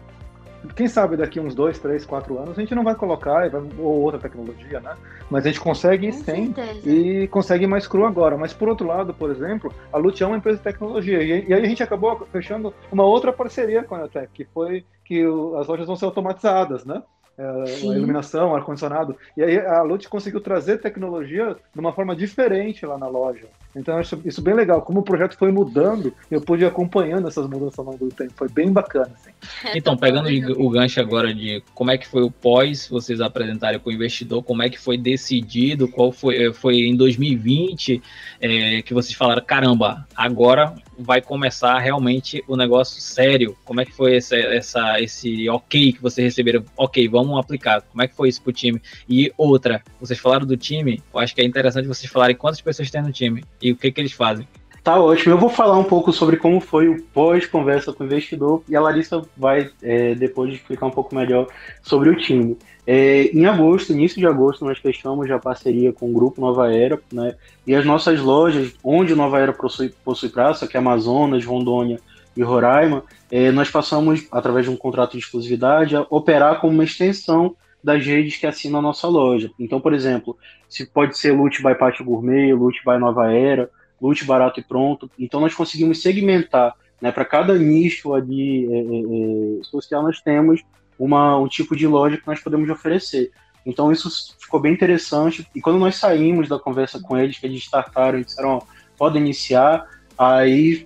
quem 0.75 0.87
sabe 0.87 1.17
daqui 1.17 1.39
uns 1.39 1.55
dois, 1.55 1.79
três, 1.79 2.05
quatro 2.05 2.37
anos 2.37 2.57
a 2.57 2.61
gente 2.61 2.75
não 2.75 2.83
vai 2.83 2.95
colocar 2.95 3.49
ou 3.77 4.01
outra 4.01 4.19
tecnologia, 4.19 4.79
né? 4.79 4.95
Mas 5.29 5.45
a 5.45 5.49
gente 5.49 5.59
consegue 5.59 6.07
ir 6.07 6.13
sem 6.13 6.53
e 6.85 7.27
consegue 7.27 7.65
mais 7.65 7.87
cru 7.87 8.05
agora. 8.05 8.37
Mas 8.37 8.53
por 8.53 8.69
outro 8.69 8.87
lado, 8.87 9.13
por 9.13 9.31
exemplo, 9.31 9.73
a 9.91 9.97
Lute 9.97 10.23
é 10.23 10.27
uma 10.27 10.37
empresa 10.37 10.57
de 10.57 10.63
tecnologia 10.63 11.21
e, 11.21 11.47
e 11.47 11.53
aí 11.53 11.61
a 11.61 11.67
gente 11.67 11.83
acabou 11.83 12.25
fechando 12.31 12.73
uma 12.91 13.03
outra 13.03 13.33
parceria 13.33 13.83
com 13.83 13.95
a 13.95 13.99
Neotech, 13.99 14.29
que 14.33 14.45
foi 14.45 14.85
que 15.03 15.25
o, 15.25 15.57
as 15.57 15.67
lojas 15.67 15.87
vão 15.87 15.95
ser 15.95 16.05
automatizadas, 16.05 16.85
né? 16.85 17.01
É, 17.37 17.43
a 17.43 17.95
iluminação, 17.95 18.55
ar-condicionado. 18.55 19.15
E 19.35 19.43
aí 19.43 19.57
a 19.59 19.81
Lute 19.81 20.09
conseguiu 20.09 20.41
trazer 20.41 20.79
tecnologia 20.79 21.55
de 21.73 21.79
uma 21.79 21.93
forma 21.93 22.15
diferente 22.15 22.85
lá 22.85 22.97
na 22.97 23.07
loja. 23.07 23.47
Então 23.75 23.95
eu 23.95 24.01
acho 24.01 24.21
isso 24.25 24.41
bem 24.41 24.53
legal. 24.53 24.81
Como 24.81 24.99
o 24.99 25.03
projeto 25.03 25.37
foi 25.37 25.51
mudando, 25.51 26.13
eu 26.29 26.41
pude 26.41 26.63
ir 26.63 26.67
acompanhando 26.67 27.27
essas 27.27 27.47
mudanças 27.47 27.79
ao 27.79 27.85
longo 27.85 28.05
do 28.05 28.13
tempo. 28.13 28.33
Foi 28.35 28.49
bem 28.49 28.71
bacana. 28.71 29.11
Assim. 29.15 29.31
Então, 29.73 29.95
pegando 29.95 30.29
o 30.61 30.69
gancho 30.69 30.99
agora 30.99 31.33
de 31.33 31.63
como 31.73 31.91
é 31.91 31.97
que 31.97 32.07
foi 32.07 32.21
o 32.21 32.29
pós 32.29 32.87
vocês 32.87 33.21
apresentarem 33.21 33.79
para 33.79 33.89
o 33.89 33.93
investidor, 33.93 34.43
como 34.43 34.61
é 34.61 34.69
que 34.69 34.79
foi 34.79 34.97
decidido, 34.97 35.87
qual 35.87 36.11
foi, 36.11 36.47
eh, 36.47 36.53
foi 36.53 36.81
em 36.81 36.95
2020 36.95 38.01
é, 38.39 38.81
que 38.81 38.93
vocês 38.93 39.13
falaram, 39.13 39.43
caramba, 39.43 40.05
agora 40.15 40.75
vai 40.97 41.21
começar 41.21 41.79
realmente 41.79 42.43
o 42.47 42.55
negócio 42.55 43.01
sério. 43.01 43.55
Como 43.63 43.81
é 43.81 43.85
que 43.85 43.93
foi 43.93 44.17
essa, 44.17 44.35
essa, 44.35 45.01
esse 45.01 45.49
ok 45.49 45.93
que 45.93 46.01
vocês 46.01 46.25
receberam? 46.25 46.63
Ok, 46.77 47.07
vamos 47.07 47.20
aplicar. 47.37 47.81
Como 47.81 48.01
é 48.01 48.07
que 48.07 48.15
foi 48.15 48.29
isso 48.29 48.41
pro 48.41 48.51
time? 48.51 48.81
E 49.07 49.31
outra, 49.37 49.81
vocês 49.99 50.19
falaram 50.19 50.45
do 50.45 50.57
time, 50.57 51.01
eu 51.13 51.19
acho 51.19 51.33
que 51.35 51.41
é 51.41 51.45
interessante 51.45 51.87
vocês 51.87 52.11
falarem 52.11 52.35
quantas 52.35 52.61
pessoas 52.61 52.89
tem 52.89 53.01
no 53.01 53.11
time 53.11 53.43
e 53.61 53.71
o 53.71 53.75
que, 53.75 53.91
que 53.91 54.01
eles 54.01 54.11
fazem. 54.11 54.47
Tá 54.83 54.99
ótimo. 54.99 55.33
Eu 55.33 55.37
vou 55.37 55.49
falar 55.49 55.77
um 55.77 55.83
pouco 55.83 56.11
sobre 56.11 56.37
como 56.37 56.59
foi 56.59 56.87
o 56.87 57.03
pós-conversa 57.13 57.93
com 57.93 58.03
o 58.03 58.07
investidor 58.07 58.63
e 58.67 58.75
a 58.75 58.81
Larissa 58.81 59.21
vai 59.37 59.69
é, 59.81 60.15
depois 60.15 60.51
explicar 60.51 60.87
um 60.87 60.91
pouco 60.91 61.13
melhor 61.13 61.47
sobre 61.83 62.09
o 62.09 62.15
time. 62.15 62.57
É, 62.87 63.25
em 63.25 63.45
agosto, 63.45 63.93
início 63.93 64.17
de 64.17 64.25
agosto, 64.25 64.65
nós 64.65 64.79
fechamos 64.79 65.29
a 65.29 65.37
parceria 65.37 65.93
com 65.93 66.09
o 66.09 66.13
Grupo 66.13 66.41
Nova 66.41 66.73
Era, 66.73 66.99
né? 67.13 67.35
E 67.67 67.75
as 67.75 67.85
nossas 67.85 68.19
lojas, 68.19 68.73
onde 68.83 69.13
Nova 69.13 69.39
Era 69.39 69.53
possui, 69.53 69.93
possui 70.03 70.29
praça, 70.29 70.67
que 70.67 70.75
é 70.75 70.79
Amazonas, 70.79 71.45
Rondônia 71.45 71.99
e 72.35 72.41
Roraima, 72.41 73.03
é, 73.29 73.51
nós 73.51 73.69
passamos, 73.69 74.27
através 74.31 74.65
de 74.65 74.71
um 74.71 74.77
contrato 74.77 75.13
de 75.13 75.19
exclusividade, 75.19 75.95
a 75.95 76.05
operar 76.09 76.59
como 76.59 76.73
uma 76.73 76.83
extensão 76.83 77.55
das 77.83 78.05
redes 78.05 78.37
que 78.37 78.47
assinam 78.47 78.79
a 78.79 78.81
nossa 78.81 79.07
loja. 79.07 79.51
Então, 79.59 79.81
por 79.81 79.93
exemplo, 79.93 80.37
se 80.69 80.85
pode 80.85 81.17
ser 81.17 81.31
Lute 81.31 81.63
by 81.63 81.75
Pátio 81.75 82.05
Gourmet, 82.05 82.53
Lute 82.53 82.79
by 82.85 82.97
Nova 82.97 83.31
Era, 83.31 83.69
Lute 84.01 84.23
Barato 84.23 84.59
e 84.59 84.63
Pronto. 84.63 85.09
Então, 85.17 85.39
nós 85.39 85.53
conseguimos 85.53 86.01
segmentar, 86.01 86.75
né, 87.01 87.11
para 87.11 87.25
cada 87.25 87.57
nicho 87.57 88.13
ali 88.13 88.65
é, 88.65 88.77
é, 88.77 89.59
é 89.59 89.63
social, 89.63 90.03
nós 90.03 90.21
temos 90.21 90.61
uma, 90.97 91.37
um 91.37 91.47
tipo 91.47 91.75
de 91.75 91.87
loja 91.87 92.17
que 92.17 92.27
nós 92.27 92.39
podemos 92.39 92.69
oferecer. 92.69 93.31
Então 93.65 93.91
isso 93.91 94.35
ficou 94.39 94.59
bem 94.59 94.73
interessante. 94.73 95.47
E 95.55 95.61
quando 95.61 95.79
nós 95.79 95.95
saímos 95.95 96.47
da 96.47 96.59
conversa 96.59 96.99
com 96.99 97.17
eles, 97.17 97.37
que 97.37 97.45
eles 97.45 97.63
startaram 97.63 98.19
e 98.19 98.25
disseram, 98.25 98.49
ó, 98.49 98.61
podem 98.97 99.21
iniciar, 99.21 99.87
aí 100.17 100.85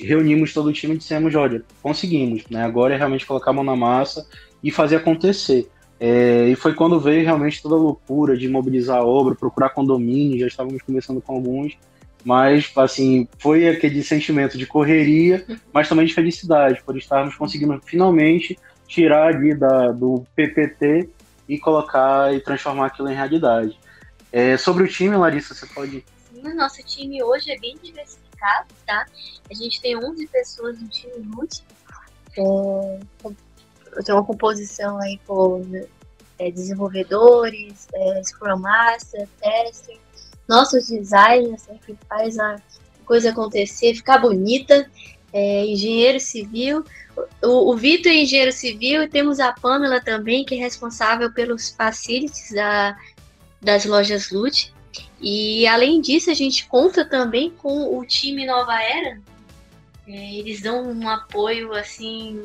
reunimos 0.00 0.52
todo 0.52 0.68
o 0.68 0.72
time 0.72 0.94
e 0.94 0.98
dissemos, 0.98 1.34
olha, 1.34 1.62
conseguimos, 1.82 2.44
né? 2.50 2.64
Agora 2.64 2.94
é 2.94 2.96
realmente 2.96 3.26
colocar 3.26 3.50
a 3.50 3.54
mão 3.54 3.64
na 3.64 3.76
massa 3.76 4.26
e 4.62 4.70
fazer 4.70 4.96
acontecer. 4.96 5.68
É, 5.98 6.48
e 6.48 6.56
foi 6.56 6.74
quando 6.74 6.98
veio 6.98 7.22
realmente 7.22 7.62
toda 7.62 7.74
a 7.74 7.78
loucura 7.78 8.36
de 8.36 8.48
mobilizar 8.48 8.98
a 8.98 9.04
obra, 9.04 9.34
procurar 9.34 9.70
condomínio, 9.70 10.40
já 10.40 10.46
estávamos 10.46 10.80
conversando 10.82 11.20
com 11.20 11.34
alguns, 11.34 11.76
mas 12.24 12.72
assim, 12.76 13.28
foi 13.38 13.68
aquele 13.68 14.02
sentimento 14.02 14.56
de 14.56 14.66
correria, 14.66 15.44
mas 15.72 15.88
também 15.88 16.06
de 16.06 16.14
felicidade, 16.14 16.82
por 16.82 16.96
estarmos 16.96 17.34
conseguindo 17.34 17.78
finalmente 17.84 18.58
tirar 18.86 19.28
ali 19.28 19.54
da, 19.54 19.92
do 19.92 20.24
PPT 20.34 21.10
e 21.48 21.58
colocar 21.58 22.34
e 22.34 22.40
transformar 22.40 22.86
aquilo 22.86 23.10
em 23.10 23.14
realidade. 23.14 23.78
É, 24.32 24.56
sobre 24.56 24.84
o 24.84 24.88
time, 24.88 25.16
Larissa, 25.16 25.54
você 25.54 25.66
pode. 25.66 26.04
Nosso 26.54 26.82
time 26.84 27.22
hoje 27.22 27.50
é 27.50 27.58
bem 27.58 27.76
diversificado, 27.82 28.29
tá? 28.86 29.06
A 29.50 29.54
gente 29.54 29.80
tem 29.80 29.96
11 29.96 30.26
pessoas 30.28 30.80
no 30.80 30.88
time 30.88 31.18
multi. 31.18 31.62
É, 32.36 33.00
tenho 34.04 34.18
uma 34.18 34.24
composição 34.24 34.98
aí 35.00 35.20
com 35.26 35.62
é, 36.38 36.50
desenvolvedores, 36.50 37.88
é, 37.92 38.22
Scrum 38.22 38.58
Master, 38.58 39.28
Tester, 39.40 39.98
nossos 40.48 40.86
designers, 40.86 41.66
né, 41.66 41.78
que 41.84 41.96
faz 42.08 42.38
a 42.38 42.56
coisa 43.04 43.30
acontecer, 43.30 43.94
ficar 43.94 44.18
bonita, 44.18 44.88
é, 45.32 45.64
engenheiro 45.66 46.20
civil, 46.20 46.84
o, 47.42 47.72
o 47.72 47.76
Vitor 47.76 48.12
é 48.12 48.16
engenheiro 48.16 48.52
civil 48.52 49.02
e 49.02 49.08
temos 49.08 49.40
a 49.40 49.52
Pamela 49.52 50.00
também, 50.00 50.44
que 50.44 50.54
é 50.54 50.58
responsável 50.58 51.32
pelos 51.32 51.70
facilities 51.70 52.52
da, 52.52 52.96
das 53.60 53.84
lojas 53.84 54.30
Lute. 54.30 54.72
E 55.20 55.66
além 55.66 56.00
disso, 56.00 56.30
a 56.30 56.34
gente 56.34 56.66
conta 56.66 57.04
também 57.04 57.50
com 57.50 57.98
o 57.98 58.04
time 58.04 58.46
Nova 58.46 58.80
Era. 58.82 59.20
É, 60.08 60.34
eles 60.34 60.60
dão 60.60 60.90
um 60.90 61.08
apoio 61.08 61.72
assim 61.74 62.42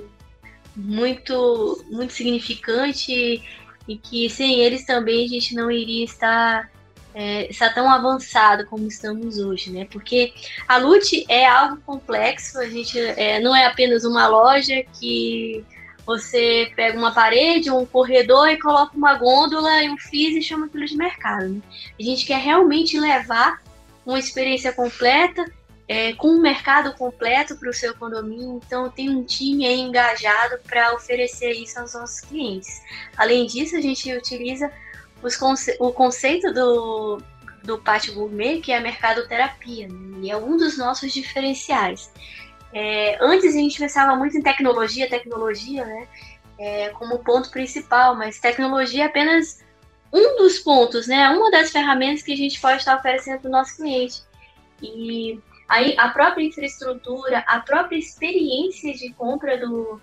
muito 0.75 1.83
muito 1.89 2.11
significante 2.11 3.41
e 3.87 3.97
que 3.97 4.29
sem 4.29 4.59
eles 4.59 4.85
também 4.85 5.25
a 5.25 5.27
gente 5.27 5.55
não 5.55 5.71
iria 5.71 6.03
estar 6.03 6.69
é, 7.13 7.47
tão 7.73 7.89
avançado 7.89 8.65
como 8.65 8.85
estamos 8.87 9.39
hoje, 9.39 9.71
né? 9.71 9.87
Porque 9.89 10.33
a 10.67 10.77
Lute 10.77 11.25
é 11.29 11.47
algo 11.47 11.77
complexo, 11.85 12.59
a 12.59 12.67
gente 12.67 12.99
é, 12.99 13.39
não 13.39 13.55
é 13.55 13.65
apenas 13.65 14.03
uma 14.03 14.27
loja 14.27 14.83
que 14.99 15.63
você 16.05 16.71
pega 16.75 16.97
uma 16.97 17.13
parede, 17.13 17.71
um 17.71 17.85
corredor 17.85 18.47
e 18.49 18.59
coloca 18.59 18.95
uma 18.95 19.15
gôndola 19.15 19.83
e 19.83 19.89
um 19.89 19.97
FIS 19.97 20.35
e 20.35 20.41
chama 20.41 20.67
aquilo 20.67 20.85
de 20.85 20.95
mercado. 20.95 21.49
Né? 21.49 21.61
A 21.99 22.03
gente 22.03 22.25
quer 22.25 22.39
realmente 22.39 22.99
levar 22.99 23.61
uma 24.05 24.19
experiência 24.19 24.71
completa 24.71 25.43
é, 25.87 26.13
com 26.13 26.29
um 26.29 26.41
mercado 26.41 26.93
completo 26.93 27.55
para 27.57 27.69
o 27.69 27.73
seu 27.73 27.95
condomínio, 27.95 28.61
então 28.65 28.89
tem 28.89 29.09
um 29.09 29.23
time 29.23 29.65
engajado 29.65 30.59
para 30.67 30.93
oferecer 30.93 31.51
isso 31.51 31.79
aos 31.79 31.93
nossos 31.93 32.21
clientes. 32.21 32.81
Além 33.17 33.45
disso, 33.45 33.75
a 33.75 33.81
gente 33.81 34.11
utiliza 34.13 34.71
conce 35.39 35.75
o 35.79 35.91
conceito 35.91 36.53
do, 36.53 37.19
do 37.63 37.79
pátio 37.79 38.13
gourmet, 38.13 38.61
que 38.61 38.71
é 38.71 38.77
a 38.77 38.81
mercadoterapia, 38.81 39.87
né? 39.87 40.19
e 40.21 40.31
é 40.31 40.37
um 40.37 40.55
dos 40.57 40.77
nossos 40.77 41.11
diferenciais. 41.11 42.11
É, 42.75 43.17
antes 43.21 43.55
a 43.55 43.57
gente 43.57 43.79
pensava 43.79 44.15
muito 44.15 44.37
em 44.37 44.41
tecnologia, 44.41 45.09
tecnologia, 45.09 45.85
né, 45.85 46.07
é, 46.59 46.89
como 46.89 47.19
ponto 47.19 47.49
principal, 47.49 48.15
mas 48.15 48.37
tecnologia 48.39 49.03
é 49.03 49.07
apenas 49.07 49.63
um 50.11 50.37
dos 50.37 50.59
pontos, 50.59 51.07
né, 51.07 51.29
uma 51.29 51.49
das 51.49 51.71
ferramentas 51.71 52.21
que 52.21 52.33
a 52.33 52.37
gente 52.37 52.59
pode 52.59 52.77
estar 52.77 52.97
oferecendo 52.97 53.39
para 53.39 53.47
o 53.47 53.51
nosso 53.51 53.77
cliente. 53.77 54.21
E 54.81 55.39
Aí 55.67 55.95
a 55.97 56.09
própria 56.09 56.43
infraestrutura, 56.43 57.39
a 57.47 57.59
própria 57.59 57.97
experiência 57.97 58.93
de 58.93 59.11
compra 59.13 59.57
do, 59.57 59.99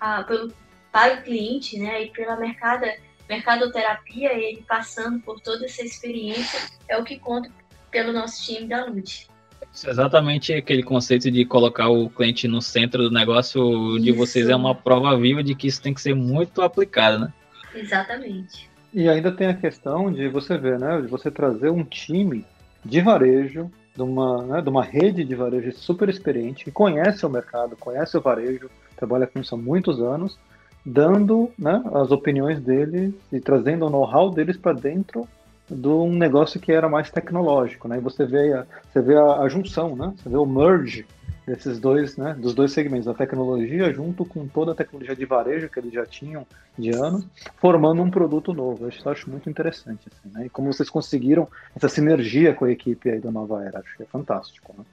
a, 0.00 0.22
pelo, 0.22 0.52
para 0.90 1.14
o 1.14 1.22
cliente, 1.22 1.78
né, 1.78 2.04
e 2.04 2.10
pela 2.10 2.36
mercado, 2.36 2.86
mercadoterapia, 3.28 4.32
ele 4.32 4.64
passando 4.66 5.20
por 5.20 5.40
toda 5.40 5.66
essa 5.66 5.82
experiência, 5.82 6.58
é 6.88 6.96
o 6.96 7.04
que 7.04 7.18
conta 7.18 7.50
pelo 7.90 8.12
nosso 8.12 8.42
time 8.44 8.66
da 8.66 8.86
Lute. 8.86 9.28
Isso 9.74 9.88
é 9.88 9.90
exatamente 9.90 10.52
aquele 10.52 10.84
conceito 10.84 11.28
de 11.32 11.44
colocar 11.44 11.88
o 11.88 12.08
cliente 12.08 12.46
no 12.46 12.62
centro 12.62 13.02
do 13.02 13.10
negócio 13.10 13.98
de 13.98 14.10
isso. 14.10 14.18
vocês 14.18 14.48
é 14.48 14.54
uma 14.54 14.72
prova 14.72 15.16
viva 15.18 15.42
de 15.42 15.52
que 15.56 15.66
isso 15.66 15.82
tem 15.82 15.92
que 15.92 16.00
ser 16.00 16.14
muito 16.14 16.62
aplicado, 16.62 17.18
né? 17.18 17.32
Exatamente. 17.74 18.70
E 18.92 19.08
ainda 19.08 19.32
tem 19.32 19.48
a 19.48 19.54
questão 19.54 20.12
de 20.12 20.28
você 20.28 20.56
ver, 20.56 20.78
né, 20.78 21.00
de 21.00 21.08
você 21.08 21.28
trazer 21.28 21.70
um 21.70 21.82
time 21.82 22.44
de 22.84 23.00
varejo 23.00 23.68
de 23.96 24.02
uma, 24.02 24.42
né, 24.44 24.62
de 24.62 24.68
uma 24.68 24.84
rede 24.84 25.24
de 25.24 25.34
varejo 25.34 25.72
super 25.72 26.08
experiente, 26.08 26.64
que 26.64 26.70
conhece 26.70 27.26
o 27.26 27.30
mercado, 27.30 27.76
conhece 27.76 28.16
o 28.16 28.20
varejo, 28.20 28.70
trabalha 28.96 29.26
com 29.26 29.40
isso 29.40 29.56
há 29.56 29.58
muitos 29.58 30.00
anos, 30.00 30.38
dando 30.86 31.50
né, 31.58 31.82
as 31.94 32.12
opiniões 32.12 32.60
deles 32.60 33.12
e 33.32 33.40
trazendo 33.40 33.86
o 33.86 33.90
know-how 33.90 34.30
deles 34.30 34.56
para 34.56 34.72
dentro 34.72 35.26
de 35.70 35.88
um 35.88 36.12
negócio 36.12 36.60
que 36.60 36.72
era 36.72 36.88
mais 36.88 37.10
tecnológico. 37.10 37.88
Né? 37.88 37.98
E 37.98 38.00
você 38.00 38.24
vê, 38.24 38.52
a, 38.52 38.66
você 38.92 39.00
vê 39.00 39.16
a, 39.16 39.40
a 39.40 39.48
junção, 39.48 39.96
né? 39.96 40.12
você 40.16 40.28
vê 40.28 40.36
o 40.36 40.46
merge 40.46 41.06
desses 41.46 41.78
dois, 41.78 42.16
né, 42.16 42.34
dos 42.38 42.54
dois 42.54 42.72
segmentos, 42.72 43.06
a 43.06 43.14
tecnologia 43.14 43.92
junto 43.92 44.24
com 44.24 44.46
toda 44.48 44.72
a 44.72 44.74
tecnologia 44.74 45.14
de 45.14 45.26
varejo 45.26 45.68
que 45.68 45.78
eles 45.78 45.92
já 45.92 46.06
tinham 46.06 46.46
de 46.78 46.90
anos, 46.90 47.26
formando 47.56 48.02
um 48.02 48.10
produto 48.10 48.52
novo. 48.52 48.88
Eu 48.88 49.12
acho 49.12 49.30
muito 49.30 49.48
interessante, 49.48 50.08
assim, 50.10 50.34
né? 50.34 50.46
E 50.46 50.48
como 50.48 50.72
vocês 50.72 50.88
conseguiram 50.88 51.46
essa 51.76 51.88
sinergia 51.88 52.54
com 52.54 52.64
a 52.64 52.70
equipe 52.70 53.10
aí 53.10 53.20
da 53.20 53.30
Nova 53.30 53.62
Era, 53.62 53.80
acho 53.80 53.96
que 53.96 54.02
é 54.02 54.06
fantástico, 54.06 54.74
né? 54.76 54.84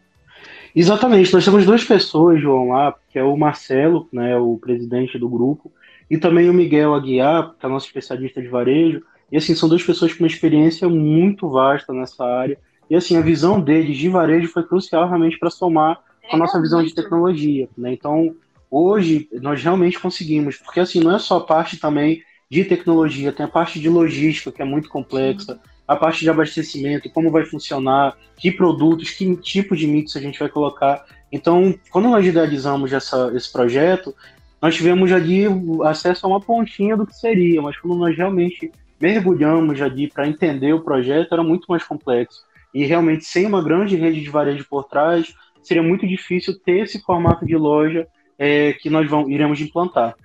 Exatamente, 0.76 1.34
nós 1.34 1.46
temos 1.46 1.66
duas 1.66 1.84
pessoas, 1.84 2.42
João, 2.42 2.70
lá, 2.70 2.96
que 3.10 3.20
é 3.20 3.24
o 3.24 3.38
Marcelo, 3.38 4.08
né, 4.12 4.36
o 4.38 4.58
presidente 4.58 5.20
do 5.20 5.30
grupo, 5.30 5.72
e 6.10 6.18
também 6.18 6.50
o 6.50 6.54
Miguel 6.54 6.96
Aguiar, 6.96 7.54
que 7.60 7.66
é 7.66 7.70
nosso 7.70 7.86
especialista 7.86 8.42
de 8.42 8.48
varejo, 8.48 9.04
e 9.32 9.38
assim, 9.38 9.56
são 9.56 9.70
duas 9.70 9.84
pessoas 9.84 10.13
com 10.13 10.24
uma 10.24 10.28
experiência 10.28 10.89
muito 10.89 11.50
vasta 11.50 11.94
nessa 11.94 12.26
área, 12.26 12.58
e 12.89 12.96
assim, 12.96 13.15
a 13.15 13.22
visão 13.22 13.60
deles 13.62 13.98
de 13.98 14.10
varejo 14.10 14.50
foi 14.50 14.63
crucial 14.63 15.08
realmente 15.08 15.39
para 15.39 15.50
somar 15.50 16.00
com 16.30 16.36
a 16.36 16.39
nossa 16.39 16.60
visão 16.62 16.84
de 16.84 16.94
tecnologia, 16.94 17.70
né? 17.78 17.94
Então, 17.94 18.36
hoje 18.70 19.30
nós 19.41 19.63
realmente 19.63 20.00
conseguimos, 20.00 20.58
porque 20.58 20.80
assim, 20.80 21.00
não 21.00 21.15
é 21.15 21.20
só 21.20 21.38
a 21.38 21.46
parte 21.46 21.78
também 21.78 22.22
de 22.50 22.65
tecnologia, 22.65 23.32
tem 23.32 23.46
a 23.46 23.50
parte 23.50 23.80
de 23.80 23.88
logística 23.88 24.52
que 24.52 24.62
é 24.62 24.65
muito 24.65 24.89
complexa, 24.89 25.60
a 25.88 25.96
parte 25.96 26.20
de 26.20 26.30
abastecimento, 26.30 27.10
como 27.10 27.32
vai 27.32 27.46
funcionar, 27.46 28.17
que 28.38 28.52
produtos, 28.52 29.12
que 29.12 29.36
tipo 29.38 29.76
de 29.76 29.88
mix 29.88 30.15
a 30.15 30.22
gente 30.22 30.39
vai 30.39 30.50
colocar. 30.50 31.06
Então, 31.32 31.74
quando 31.89 32.10
nós 32.10 32.26
idealizamos 32.26 32.94
essa, 32.94 33.32
esse 33.36 33.52
projeto, 33.52 34.13
nós 34.62 34.76
tivemos 34.76 35.12
ali 35.12 35.46
acesso 35.84 36.26
a 36.26 36.30
uma 36.30 36.39
pontinha 36.39 36.96
do 36.96 37.06
que 37.06 37.15
seria, 37.15 37.62
mas 37.62 37.78
quando 37.78 37.98
nós 37.98 38.15
realmente 38.15 38.72
mergulhamos 39.02 39.82
ali 39.82 40.08
para 40.08 40.28
entender 40.28 40.74
o 40.74 40.82
projeto, 40.82 41.34
era 41.34 41.44
muito 41.44 41.66
mais 41.68 41.84
complexo. 41.84 42.44
E 42.74 42.86
realmente, 42.86 43.26
sem 43.26 43.46
uma 43.46 43.64
grande 43.64 43.96
rede 43.96 44.22
de 44.22 44.30
varejo 44.30 44.66
por 44.70 44.86
trás, 44.86 45.34
seria 45.62 45.84
muito 45.84 46.08
difícil 46.08 46.58
ter 46.60 46.84
esse 46.84 47.02
formato 47.02 47.46
de 47.46 47.56
loja 47.56 48.08
é, 48.38 48.74
que 48.74 48.90
nós 48.90 49.10
vamos, 49.10 49.30
iremos 49.30 49.60
implantar. 49.60 50.16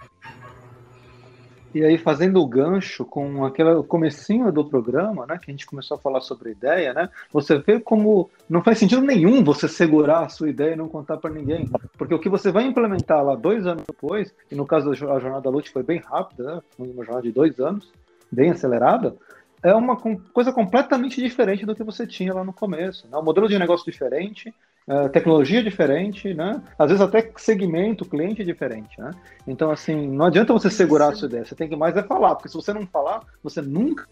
E 1.75 1.85
aí, 1.85 1.99
fazendo 1.99 2.41
o 2.41 2.47
gancho 2.47 3.05
com 3.05 3.45
aquele 3.45 3.83
comecinho 3.83 4.51
do 4.51 4.65
programa, 4.65 5.27
né, 5.27 5.39
que 5.39 5.51
a 5.51 5.53
gente 5.53 5.67
começou 5.67 5.97
a 5.97 6.01
falar 6.01 6.23
sobre 6.23 6.49
a 6.49 6.53
ideia, 6.53 6.95
né, 6.95 7.11
você 7.31 7.59
vê 7.59 7.79
como 7.79 8.31
não 8.49 8.63
faz 8.63 8.79
sentido 8.79 9.03
nenhum 9.03 9.45
você 9.45 9.69
segurar 9.69 10.25
a 10.25 10.29
sua 10.31 10.49
ideia 10.49 10.73
e 10.73 10.77
não 10.77 10.89
contar 10.89 11.19
para 11.19 11.29
ninguém. 11.29 11.69
Porque 11.99 12.15
o 12.15 12.19
que 12.19 12.31
você 12.31 12.51
vai 12.51 12.65
implementar 12.65 13.23
lá 13.23 13.35
dois 13.35 13.67
anos 13.67 13.85
depois, 13.87 14.35
e 14.51 14.55
no 14.55 14.65
caso 14.65 14.89
da 14.89 14.95
jornada 14.95 15.43
da 15.43 15.51
Lute 15.51 15.71
foi 15.71 15.83
bem 15.83 15.99
rápida, 15.99 16.45
né, 16.45 16.63
uma 16.79 17.05
jornada 17.05 17.27
de 17.27 17.33
dois 17.33 17.61
anos, 17.61 17.93
bem 18.31 18.51
acelerada, 18.51 19.17
é 19.63 19.75
uma 19.75 19.97
coisa 19.97 20.53
completamente 20.53 21.21
diferente 21.21 21.67
do 21.67 21.75
que 21.75 21.83
você 21.83 22.07
tinha 22.07 22.33
lá 22.33 22.45
no 22.45 22.53
começo. 22.53 23.09
Né? 23.09 23.17
Um 23.17 23.25
modelo 23.25 23.49
de 23.49 23.59
negócio 23.59 23.91
diferente, 23.91 24.55
uh, 24.87 25.09
tecnologia 25.09 25.63
diferente, 25.63 26.33
né? 26.35 26.63
Às 26.79 26.89
vezes 26.89 27.03
até 27.03 27.33
segmento, 27.37 28.05
cliente 28.05 28.45
diferente, 28.45 29.01
né? 29.01 29.11
Então, 29.47 29.71
assim, 29.71 30.09
não 30.09 30.27
adianta 30.27 30.53
você 30.53 30.71
segurar 30.71 31.09
a 31.09 31.15
sua 31.15 31.29
ideia, 31.29 31.45
você 31.45 31.55
tem 31.55 31.69
que 31.69 31.77
mais 31.77 31.97
é 31.97 32.03
falar, 32.03 32.35
porque 32.35 32.49
se 32.49 32.55
você 32.55 32.73
não 32.73 32.87
falar, 32.87 33.23
você 33.43 33.61
nunca 33.61 34.07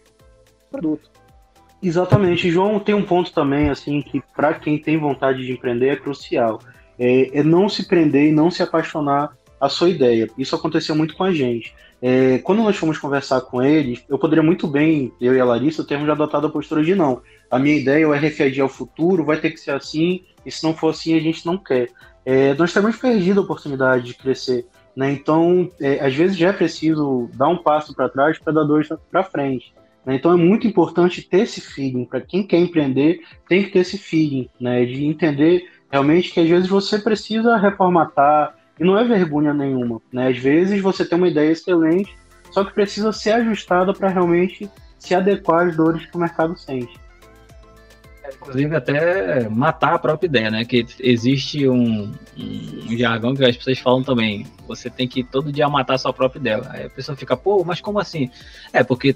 produto. 0.71 1.09
Exatamente, 1.81 2.49
João 2.49 2.79
tem 2.79 2.95
um 2.95 3.05
ponto 3.05 3.31
também, 3.31 3.69
assim, 3.69 4.01
que 4.01 4.21
para 4.35 4.53
quem 4.55 4.77
tem 4.77 4.97
vontade 4.97 5.45
de 5.45 5.51
empreender 5.51 5.89
é 5.89 5.95
crucial. 5.95 6.59
É, 6.97 7.39
é, 7.39 7.43
não 7.43 7.67
se 7.69 7.87
prender 7.87 8.29
e 8.29 8.31
não 8.31 8.49
se 8.49 8.63
apaixonar 8.63 9.37
a 9.59 9.69
sua 9.69 9.89
ideia. 9.89 10.29
Isso 10.37 10.55
aconteceu 10.55 10.95
muito 10.95 11.15
com 11.15 11.23
a 11.23 11.31
gente. 11.31 11.75
É, 12.01 12.39
quando 12.39 12.61
nós 12.61 12.75
fomos 12.75 12.97
conversar 12.97 13.41
com 13.41 13.61
eles, 13.61 14.03
eu 14.09 14.19
poderia 14.19 14.43
muito 14.43 14.67
bem, 14.67 15.11
eu 15.19 15.35
e 15.35 15.39
a 15.39 15.45
Larissa, 15.45 15.83
termos 15.83 16.09
adotado 16.09 16.47
a 16.47 16.49
postura 16.49 16.83
de 16.83 16.93
não. 16.93 17.21
A 17.49 17.57
minha 17.57 17.75
ideia, 17.75 18.07
o 18.07 18.13
RFID 18.13 18.59
é 18.59 18.63
o 18.63 18.69
futuro, 18.69 19.25
vai 19.25 19.37
ter 19.37 19.51
que 19.51 19.59
ser 19.59 19.71
assim, 19.71 20.23
e 20.45 20.51
se 20.51 20.63
não 20.63 20.73
for 20.73 20.89
assim, 20.89 21.15
a 21.15 21.19
gente 21.19 21.45
não 21.45 21.57
quer. 21.57 21.89
É, 22.25 22.53
nós 22.55 22.73
temos 22.73 22.97
perdido 22.97 23.39
a 23.39 23.43
oportunidade 23.43 24.05
de 24.05 24.13
crescer. 24.13 24.65
Né? 24.95 25.11
Então, 25.11 25.69
é, 25.79 26.05
às 26.05 26.13
vezes 26.15 26.37
já 26.37 26.49
é 26.49 26.53
preciso 26.53 27.29
dar 27.33 27.49
um 27.49 27.57
passo 27.57 27.93
para 27.93 28.09
trás 28.09 28.39
para 28.39 28.53
dar 28.53 28.63
dois 28.63 28.87
para 29.11 29.23
frente. 29.23 29.73
Né? 30.05 30.15
Então, 30.15 30.31
é 30.31 30.35
muito 30.35 30.65
importante 30.65 31.21
ter 31.21 31.41
esse 31.41 31.61
feeling. 31.61 32.05
Para 32.05 32.21
quem 32.21 32.45
quer 32.45 32.57
empreender, 32.57 33.19
tem 33.47 33.63
que 33.63 33.71
ter 33.71 33.79
esse 33.79 33.97
feeling 33.97 34.49
né? 34.59 34.85
de 34.85 35.05
entender 35.05 35.69
realmente 35.91 36.31
que 36.31 36.39
às 36.39 36.49
vezes 36.49 36.67
você 36.67 36.99
precisa 36.99 37.57
reformatar, 37.57 38.55
e 38.79 38.83
não 38.83 38.97
é 38.97 39.03
vergonha 39.03 39.53
nenhuma. 39.53 40.01
Né? 40.11 40.29
Às 40.29 40.37
vezes 40.37 40.81
você 40.81 41.05
tem 41.05 41.17
uma 41.17 41.27
ideia 41.27 41.51
excelente, 41.51 42.15
só 42.51 42.63
que 42.63 42.73
precisa 42.73 43.11
ser 43.11 43.31
ajustada 43.31 43.93
para 43.93 44.09
realmente 44.09 44.69
se 44.97 45.13
adequar 45.13 45.67
às 45.67 45.75
dores 45.75 46.05
que 46.05 46.15
o 46.15 46.19
mercado 46.19 46.57
sente. 46.57 46.93
Inclusive 48.41 48.75
até 48.75 49.49
matar 49.49 49.93
a 49.93 49.99
própria 49.99 50.27
ideia, 50.27 50.51
né? 50.51 50.65
Que 50.65 50.85
existe 50.99 51.67
um, 51.67 52.11
um, 52.37 52.97
jargão 52.97 53.35
que 53.35 53.43
as 53.43 53.55
pessoas 53.55 53.79
falam 53.79 54.03
também. 54.03 54.45
Você 54.67 54.89
tem 54.89 55.07
que 55.07 55.23
todo 55.23 55.51
dia 55.51 55.69
matar 55.69 55.95
a 55.95 55.97
sua 55.97 56.13
própria 56.13 56.39
ideia. 56.39 56.61
Aí 56.69 56.85
a 56.85 56.89
pessoa 56.89 57.15
fica, 57.15 57.37
pô, 57.37 57.63
mas 57.63 57.81
como 57.81 57.99
assim? 57.99 58.29
É, 58.73 58.83
porque 58.83 59.15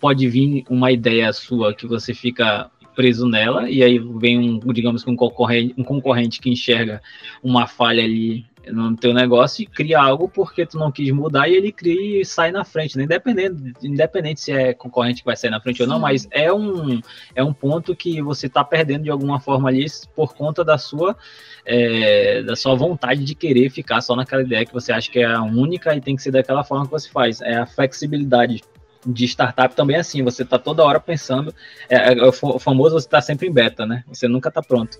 pode 0.00 0.28
vir 0.28 0.64
uma 0.68 0.92
ideia 0.92 1.32
sua 1.32 1.74
que 1.74 1.86
você 1.86 2.12
fica 2.12 2.70
preso 2.94 3.26
nela, 3.26 3.70
e 3.70 3.82
aí 3.82 3.98
vem 3.98 4.38
um, 4.38 4.72
digamos 4.72 5.02
que 5.02 5.10
um 5.10 5.16
concorrente, 5.16 5.74
um 5.78 5.84
concorrente 5.84 6.40
que 6.40 6.50
enxerga 6.50 7.00
uma 7.42 7.66
falha 7.66 8.04
ali 8.04 8.44
no 8.72 8.96
teu 8.96 9.12
negócio 9.12 9.62
e 9.62 9.66
cria 9.66 10.00
algo 10.00 10.28
porque 10.28 10.66
tu 10.66 10.78
não 10.78 10.90
quis 10.90 11.10
mudar 11.12 11.48
e 11.48 11.54
ele 11.54 11.72
cria 11.72 12.20
e 12.20 12.24
sai 12.24 12.50
na 12.50 12.64
frente, 12.64 12.96
né? 12.96 13.04
independente, 13.04 13.72
independente 13.82 14.40
se 14.40 14.52
é 14.52 14.72
concorrente 14.72 15.20
que 15.20 15.26
vai 15.26 15.36
sair 15.36 15.50
na 15.50 15.60
frente 15.60 15.78
Sim. 15.78 15.82
ou 15.84 15.88
não, 15.88 15.98
mas 15.98 16.28
é 16.30 16.52
um, 16.52 17.00
é 17.34 17.42
um 17.42 17.52
ponto 17.52 17.94
que 17.94 18.20
você 18.22 18.46
está 18.46 18.64
perdendo 18.64 19.04
de 19.04 19.10
alguma 19.10 19.40
forma 19.40 19.68
ali 19.68 19.86
por 20.14 20.34
conta 20.34 20.64
da 20.64 20.78
sua 20.78 21.16
é, 21.64 22.42
da 22.42 22.56
sua 22.56 22.74
vontade 22.74 23.24
de 23.24 23.34
querer 23.34 23.70
ficar 23.70 24.00
só 24.00 24.16
naquela 24.16 24.42
ideia 24.42 24.64
que 24.64 24.72
você 24.72 24.92
acha 24.92 25.10
que 25.10 25.18
é 25.18 25.26
a 25.26 25.42
única 25.42 25.94
e 25.94 26.00
tem 26.00 26.16
que 26.16 26.22
ser 26.22 26.30
daquela 26.30 26.64
forma 26.64 26.86
que 26.86 26.90
você 26.90 27.08
faz. 27.08 27.40
É 27.40 27.56
a 27.56 27.66
flexibilidade 27.66 28.62
de 29.06 29.24
startup 29.24 29.74
também 29.74 29.96
é 29.96 30.00
assim, 30.00 30.22
você 30.22 30.42
está 30.42 30.58
toda 30.58 30.84
hora 30.84 31.00
pensando, 31.00 31.54
é, 31.88 32.12
é, 32.12 32.22
o 32.26 32.58
famoso 32.58 32.98
você 33.00 33.06
está 33.06 33.20
sempre 33.20 33.48
em 33.48 33.52
beta, 33.52 33.86
né? 33.86 34.04
Você 34.08 34.28
nunca 34.28 34.48
está 34.48 34.62
pronto. 34.62 34.98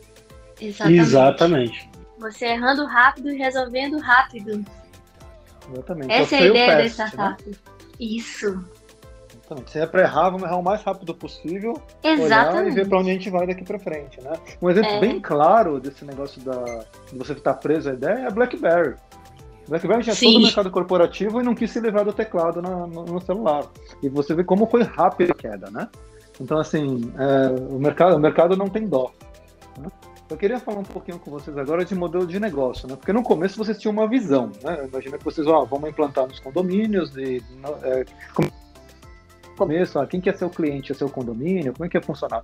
Exatamente. 0.61 1.01
Exatamente. 1.01 1.90
Você 2.21 2.47
errando 2.47 2.85
rápido 2.85 3.31
e 3.31 3.39
resolvendo 3.39 3.99
rápido. 3.99 4.65
Exatamente. 5.73 6.13
Essa 6.13 6.37
é 6.37 6.39
a 6.39 6.47
ideia 6.47 6.77
da 6.77 6.87
startup. 6.87 7.49
Né? 7.49 7.57
Isso. 7.99 8.65
Exatamente. 9.35 9.79
É 9.79 9.87
para 9.87 10.03
errar, 10.03 10.31
vamos 10.31 10.43
errar 10.43 10.57
o 10.57 10.63
mais 10.63 10.83
rápido 10.83 11.15
possível. 11.15 11.81
Exatamente. 12.05 12.57
Olhar 12.57 12.69
e 12.69 12.71
ver 12.71 12.89
para 12.89 12.99
onde 12.99 13.11
a 13.11 13.13
gente 13.15 13.31
vai 13.31 13.47
daqui 13.47 13.65
para 13.65 13.79
frente, 13.79 14.21
né? 14.21 14.33
Um 14.61 14.69
exemplo 14.71 14.91
é. 14.91 15.01
bem 15.01 15.21
claro 15.21 15.81
desse 15.81 16.05
negócio 16.05 16.41
da, 16.43 16.85
de 17.11 17.19
você 17.19 17.33
estar 17.33 17.55
preso 17.55 17.91
à 17.91 17.95
ideia 17.95 18.19
é 18.19 18.27
a 18.27 18.31
BlackBerry. 18.31 18.95
BlackBerry 19.69 20.03
tinha 20.03 20.15
Sim. 20.15 20.27
todo 20.27 20.39
o 20.39 20.43
mercado 20.43 20.71
corporativo 20.71 21.41
e 21.41 21.45
não 21.45 21.55
quis 21.55 21.71
se 21.71 21.81
livrar 21.81 22.05
do 22.05 22.13
teclado 22.13 22.61
no, 22.61 22.87
no, 22.87 23.05
no, 23.05 23.21
celular. 23.21 23.65
E 24.03 24.09
você 24.09 24.35
vê 24.35 24.45
como 24.45 24.67
foi 24.67 24.83
rápida 24.83 25.33
a 25.33 25.35
queda, 25.35 25.71
né? 25.71 25.89
Então, 26.41 26.59
assim, 26.59 27.13
é, 27.19 27.73
o, 27.73 27.79
mercado, 27.79 28.17
o 28.17 28.19
mercado 28.19 28.57
não 28.57 28.69
tem 28.69 28.87
dó. 28.87 29.13
Né? 30.31 30.35
Eu 30.35 30.37
queria 30.37 30.61
falar 30.61 30.79
um 30.79 30.85
pouquinho 30.85 31.19
com 31.19 31.31
vocês 31.31 31.57
agora 31.59 31.85
de 31.85 31.95
modelo 31.95 32.27
de 32.27 32.39
negócio, 32.39 32.89
né? 32.89 32.97
Porque 32.97 33.13
no 33.13 33.23
começo 33.23 33.59
vocês 33.59 33.79
tinham 33.79 33.93
uma 33.93 34.09
visão, 34.09 34.51
né? 34.63 34.87
Imagina 34.87 35.19
que 35.19 35.25
vocês, 35.25 35.47
ó, 35.47 35.65
vamos 35.65 35.91
implantar 35.91 36.27
nos 36.27 36.39
condomínios, 36.39 37.11
de, 37.11 37.43
é, 37.83 38.05
começo, 39.57 39.99
ó, 39.99 40.07
quem 40.07 40.21
quer 40.21 40.37
ser 40.37 40.47
o 40.47 40.51
cliente, 40.51 40.93
é 40.93 40.95
seu 40.95 41.09
condomínio, 41.09 41.75
como 41.75 41.85
é 41.85 41.89
que 41.89 41.97
ia 41.97 42.03
funcionar? 42.03 42.41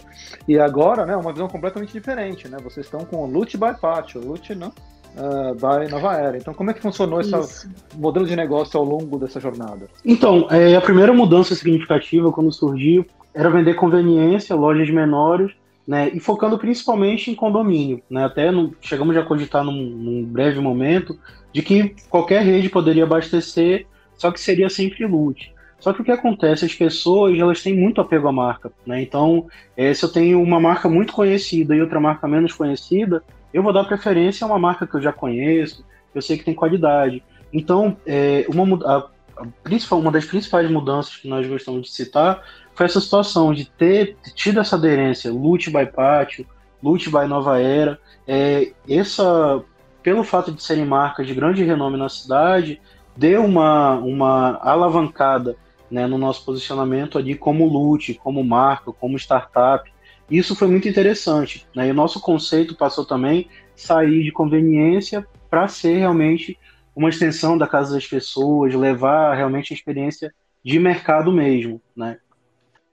E 0.46 0.58
agora, 0.58 1.06
né, 1.06 1.16
uma 1.16 1.32
visão 1.32 1.48
completamente 1.48 1.92
diferente, 1.92 2.48
né? 2.48 2.58
Vocês 2.62 2.86
estão 2.86 3.04
com 3.04 3.24
o 3.24 3.26
Loot 3.26 3.56
by 3.56 3.74
Pátio, 3.80 4.20
Loot, 4.20 4.54
não? 4.54 4.72
Uh, 5.16 5.54
by 5.54 5.90
Nova 5.90 6.14
Era. 6.14 6.36
Então, 6.36 6.52
como 6.52 6.70
é 6.70 6.74
que 6.74 6.82
funcionou 6.82 7.22
esse 7.22 7.70
modelo 7.94 8.26
de 8.26 8.36
negócio 8.36 8.78
ao 8.78 8.84
longo 8.84 9.18
dessa 9.18 9.40
jornada? 9.40 9.88
Então, 10.04 10.46
é, 10.50 10.76
a 10.76 10.80
primeira 10.82 11.10
mudança 11.14 11.54
significativa 11.54 12.30
quando 12.30 12.52
surgiu 12.52 13.06
era 13.32 13.48
vender 13.48 13.74
conveniência, 13.74 14.54
lojas 14.54 14.90
menores, 14.90 15.52
né, 15.86 16.10
e 16.12 16.18
focando 16.18 16.58
principalmente 16.58 17.30
em 17.30 17.34
condomínio. 17.34 18.02
Né, 18.10 18.24
até 18.24 18.50
no, 18.50 18.74
chegamos 18.80 19.16
a 19.16 19.22
cogitar 19.22 19.62
num, 19.62 19.72
num, 19.72 20.24
breve 20.24 20.60
momento 20.60 21.18
de 21.52 21.62
que 21.62 21.94
qualquer 22.08 22.42
rede 22.42 22.68
poderia 22.68 23.04
abastecer, 23.04 23.86
só 24.16 24.30
que 24.30 24.40
seria 24.40 24.68
sempre 24.68 25.06
loot. 25.06 25.54
Só 25.78 25.92
que 25.92 26.00
o 26.00 26.04
que 26.04 26.10
acontece, 26.10 26.64
as 26.64 26.74
pessoas 26.74 27.38
elas 27.38 27.62
têm 27.62 27.76
muito 27.76 28.00
apego 28.00 28.26
à 28.26 28.32
marca. 28.32 28.72
Né? 28.86 29.02
Então, 29.02 29.46
é, 29.76 29.92
se 29.92 30.04
eu 30.04 30.08
tenho 30.08 30.42
uma 30.42 30.58
marca 30.58 30.88
muito 30.88 31.12
conhecida 31.12 31.76
e 31.76 31.80
outra 31.80 32.00
marca 32.00 32.26
menos 32.26 32.52
conhecida, 32.52 33.22
eu 33.52 33.62
vou 33.62 33.72
dar 33.72 33.84
preferência 33.84 34.44
a 34.44 34.48
uma 34.48 34.58
marca 34.58 34.86
que 34.86 34.94
eu 34.94 35.02
já 35.02 35.12
conheço, 35.12 35.84
eu 36.14 36.22
sei 36.22 36.36
que 36.36 36.44
tem 36.44 36.54
qualidade. 36.54 37.22
Então, 37.52 37.96
é, 38.06 38.46
uma, 38.48 38.78
a, 38.84 39.08
a, 39.36 39.94
uma 39.94 40.10
das 40.10 40.24
principais 40.24 40.68
mudanças 40.70 41.16
que 41.16 41.28
nós 41.28 41.46
gostamos 41.46 41.82
de 41.82 41.90
citar 41.90 42.42
foi 42.76 42.86
essa 42.86 43.00
situação 43.00 43.54
de 43.54 43.64
ter 43.64 44.16
tido 44.34 44.60
essa 44.60 44.76
aderência, 44.76 45.32
Lute 45.32 45.70
by 45.70 45.86
Pátio, 45.86 46.46
Lute 46.82 47.08
by 47.08 47.26
Nova 47.26 47.58
Era, 47.58 47.98
é, 48.28 48.72
essa, 48.88 49.64
pelo 50.02 50.22
fato 50.22 50.52
de 50.52 50.62
serem 50.62 50.84
marcas 50.84 51.26
de 51.26 51.34
grande 51.34 51.64
renome 51.64 51.96
na 51.96 52.10
cidade, 52.10 52.78
deu 53.16 53.44
uma, 53.44 53.94
uma 53.94 54.58
alavancada 54.60 55.56
né, 55.90 56.06
no 56.06 56.18
nosso 56.18 56.44
posicionamento 56.44 57.16
ali 57.16 57.34
como 57.34 57.66
Lute, 57.66 58.12
como 58.14 58.44
marca, 58.44 58.92
como 58.92 59.16
startup. 59.16 59.90
Isso 60.30 60.54
foi 60.54 60.68
muito 60.68 60.86
interessante. 60.86 61.66
Né, 61.74 61.88
e 61.88 61.90
o 61.90 61.94
nosso 61.94 62.20
conceito 62.20 62.76
passou 62.76 63.06
também 63.06 63.48
sair 63.74 64.22
de 64.22 64.32
conveniência 64.32 65.26
para 65.48 65.66
ser 65.66 65.96
realmente 65.96 66.58
uma 66.94 67.08
extensão 67.08 67.56
da 67.56 67.66
casa 67.66 67.94
das 67.94 68.06
pessoas, 68.06 68.74
levar 68.74 69.34
realmente 69.34 69.72
a 69.72 69.76
experiência 69.76 70.32
de 70.62 70.78
mercado 70.78 71.32
mesmo, 71.32 71.80
né? 71.94 72.18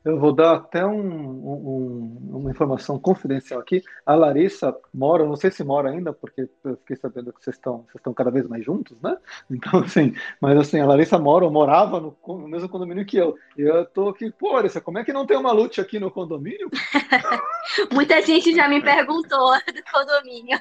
Eu 0.06 0.20
vou 0.20 0.34
dar 0.34 0.56
até 0.56 0.86
um, 0.86 1.00
um, 1.00 2.38
uma 2.38 2.52
informação 2.52 3.00
confidencial 3.00 3.62
aqui. 3.62 3.82
A 4.06 4.14
Larissa 4.14 4.76
mora, 4.94 5.26
não 5.26 5.38
sei 5.38 5.50
se 5.50 5.64
mora 5.64 5.90
ainda, 5.90 6.12
porque 6.12 6.50
eu 6.66 6.76
fiquei 6.78 6.98
sabendo 6.98 7.32
que 7.32 7.42
vocês 7.42 7.56
estão, 7.56 7.78
vocês 7.84 7.96
estão 7.96 8.14
cada 8.14 8.30
vez 8.30 8.46
mais 8.46 8.66
juntos, 8.66 9.00
né? 9.02 9.18
Então, 9.50 9.80
assim, 9.80 10.14
mas 10.42 10.58
assim, 10.58 10.80
a 10.80 10.86
Larissa 10.86 11.18
mora, 11.18 11.50
morava 11.50 12.02
no, 12.02 12.18
no 12.28 12.48
mesmo 12.50 12.68
condomínio 12.68 13.06
que 13.06 13.16
eu. 13.16 13.38
E 13.58 13.62
eu 13.62 13.86
tô 13.86 14.10
aqui, 14.10 14.30
pô, 14.32 14.54
Larissa, 14.54 14.82
como 14.82 14.98
é 14.98 15.06
que 15.06 15.14
não 15.14 15.26
tem 15.26 15.38
uma 15.38 15.54
lute 15.54 15.80
aqui 15.80 16.00
no 16.00 16.12
condomínio? 16.12 16.70
Muita 17.94 18.22
gente 18.22 18.54
já 18.54 18.68
me 18.68 18.82
perguntou 18.82 19.54
do 19.74 19.84
condomínio. 19.92 20.60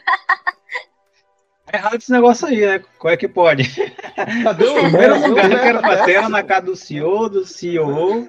É 1.72 1.78
errado 1.78 1.96
esse 1.96 2.12
negócio 2.12 2.46
aí, 2.46 2.64
né? 2.64 2.84
Como 2.98 3.12
é 3.12 3.16
que 3.16 3.26
pode? 3.26 3.64
Cadê 4.44 4.66
o 4.66 4.74
primeiro 4.74 5.26
lugar 5.26 5.48
que 5.48 5.54
era 5.56 5.80
pra 5.80 6.04
ter 6.04 6.28
na 6.28 6.44
casa 6.44 6.66
do 6.66 6.76
CEO, 6.76 7.28
do 7.28 7.44
CEO. 7.44 8.28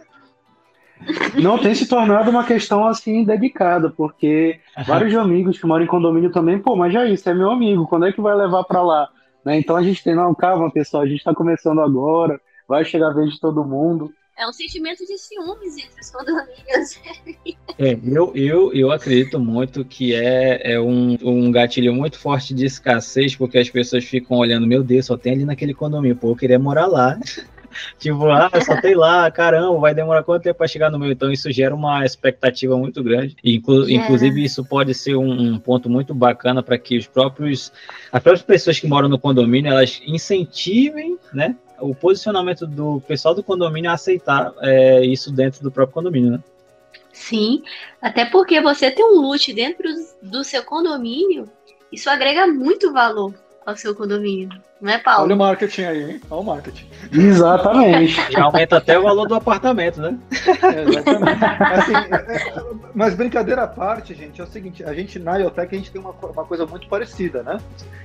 Não 1.42 1.58
tem 1.58 1.74
se 1.76 1.88
tornado 1.88 2.30
uma 2.30 2.44
questão 2.44 2.86
assim 2.88 3.24
dedicada, 3.24 3.90
porque 3.90 4.60
vários 4.86 5.16
amigos 5.16 5.60
que 5.60 5.66
moram 5.66 5.84
em 5.84 5.88
condomínio 5.88 6.32
também, 6.32 6.60
pô, 6.60 6.76
mas 6.76 6.94
já 6.94 7.06
isso, 7.06 7.30
é 7.30 7.34
meu 7.34 7.52
amigo, 7.52 7.88
quando 7.88 8.06
é 8.06 8.12
que 8.12 8.22
vai 8.22 8.36
levar 8.36 8.64
para 8.64 8.82
lá? 8.82 9.10
Né? 9.44 9.60
Então 9.60 9.76
a 9.76 9.84
gente 9.84 10.04
tem, 10.04 10.16
não, 10.16 10.34
calma 10.34 10.72
pessoal, 10.72 11.04
a 11.04 11.08
gente 11.08 11.18
está 11.18 11.34
começando 11.34 11.82
agora, 11.82 12.40
vai 12.68 12.86
chegar 12.86 13.10
a 13.10 13.14
vez 13.14 13.32
de 13.32 13.40
todo 13.40 13.64
mundo. 13.64 14.12
É 14.38 14.48
um 14.48 14.54
sentimento 14.54 15.06
de 15.06 15.16
ciúmes 15.18 15.78
entre 15.78 16.02
os 16.02 16.10
condomínios. 16.10 17.00
É, 17.80 17.98
eu, 18.06 18.32
eu, 18.36 18.72
eu 18.72 18.92
acredito 18.92 19.40
muito 19.40 19.84
que 19.84 20.14
é, 20.14 20.74
é 20.74 20.80
um, 20.80 21.18
um 21.24 21.52
gatilho 21.52 21.92
muito 21.92 22.20
forte 22.20 22.54
de 22.54 22.66
escassez, 22.66 23.36
porque 23.36 23.58
as 23.58 23.68
pessoas 23.68 24.04
ficam 24.04 24.38
olhando, 24.38 24.68
meu 24.68 24.84
Deus, 24.84 25.08
só 25.08 25.18
tem 25.18 25.34
ali 25.34 25.44
naquele 25.44 25.74
condomínio, 25.74 26.16
pô, 26.16 26.30
eu 26.30 26.36
queria 26.36 26.60
morar 26.60 26.86
lá. 26.86 27.18
Tipo, 28.00 28.30
ah, 28.30 28.50
só 28.66 28.80
tem 28.80 28.96
lá, 28.96 29.30
caramba, 29.32 29.80
vai 29.80 29.94
demorar 29.94 30.24
quanto 30.24 30.44
tempo 30.44 30.58
para 30.58 30.68
chegar 30.68 30.90
no 30.90 31.00
meu? 31.00 31.12
Então 31.12 31.32
isso 31.32 31.52
gera 31.52 31.74
uma 31.74 32.06
expectativa 32.06 32.78
muito 32.78 33.04
grande. 33.04 33.36
Inclu 33.44 33.90
Inclusive, 33.90 34.44
isso 34.44 34.64
pode 34.64 34.94
ser 34.94 35.16
um, 35.16 35.54
um 35.54 35.60
ponto 35.60 35.90
muito 35.90 36.14
bacana 36.14 36.62
para 36.62 36.78
que 36.78 36.98
os 36.98 37.08
próprios, 37.08 37.72
as 38.12 38.22
próprias 38.22 38.44
pessoas 38.44 38.80
que 38.80 38.88
moram 38.88 39.10
no 39.10 39.20
condomínio, 39.20 39.72
elas 39.72 40.02
incentivem, 40.06 41.18
né? 41.34 41.56
O 41.80 41.94
posicionamento 41.94 42.66
do 42.66 43.02
pessoal 43.08 43.36
do 43.36 43.44
condomínio 43.44 43.90
a 43.90 43.94
aceitar 43.94 44.54
é, 44.62 45.06
isso 45.06 45.32
dentro 45.32 45.62
do 45.62 45.72
próprio 45.72 45.94
condomínio, 45.94 46.32
né? 46.32 46.40
Sim, 47.12 47.62
até 48.02 48.26
porque 48.26 48.60
você 48.60 48.90
ter 48.90 49.04
um 49.04 49.22
loot 49.22 49.54
dentro 49.54 49.88
do 50.22 50.44
seu 50.44 50.64
condomínio, 50.64 51.48
isso 51.92 52.10
agrega 52.10 52.48
muito 52.48 52.92
valor 52.92 53.34
ao 53.66 53.78
seu 53.78 53.96
condomínio. 53.96 54.50
Não 54.84 54.92
é, 54.92 54.98
Paulo? 54.98 55.24
Olha 55.24 55.36
o 55.36 55.38
marketing 55.38 55.82
aí, 55.84 56.12
hein? 56.12 56.22
Olha 56.30 56.42
o 56.42 56.44
marketing. 56.44 56.86
Exatamente. 57.10 58.20
E 58.30 58.38
aumenta 58.38 58.76
até 58.76 59.00
o 59.00 59.04
valor 59.04 59.26
do 59.30 59.36
apartamento, 59.36 60.02
né? 60.02 60.20
É, 60.62 60.82
exatamente. 60.82 61.46
Assim, 61.46 61.94
é, 61.96 62.36
é, 62.36 62.64
mas 62.94 63.16
brincadeira 63.16 63.64
à 63.64 63.68
parte, 63.68 64.14
gente, 64.14 64.42
é 64.42 64.44
o 64.44 64.48
seguinte, 64.48 64.84
a 64.84 64.94
gente 64.94 65.20
na 65.20 65.38
IoTech 65.38 65.74
a 65.74 65.78
gente 65.78 65.90
tem 65.90 66.02
uma, 66.02 66.12
uma 66.12 66.44
coisa 66.44 66.66
muito 66.66 66.90
parecida, 66.90 67.42
né? 67.44 67.62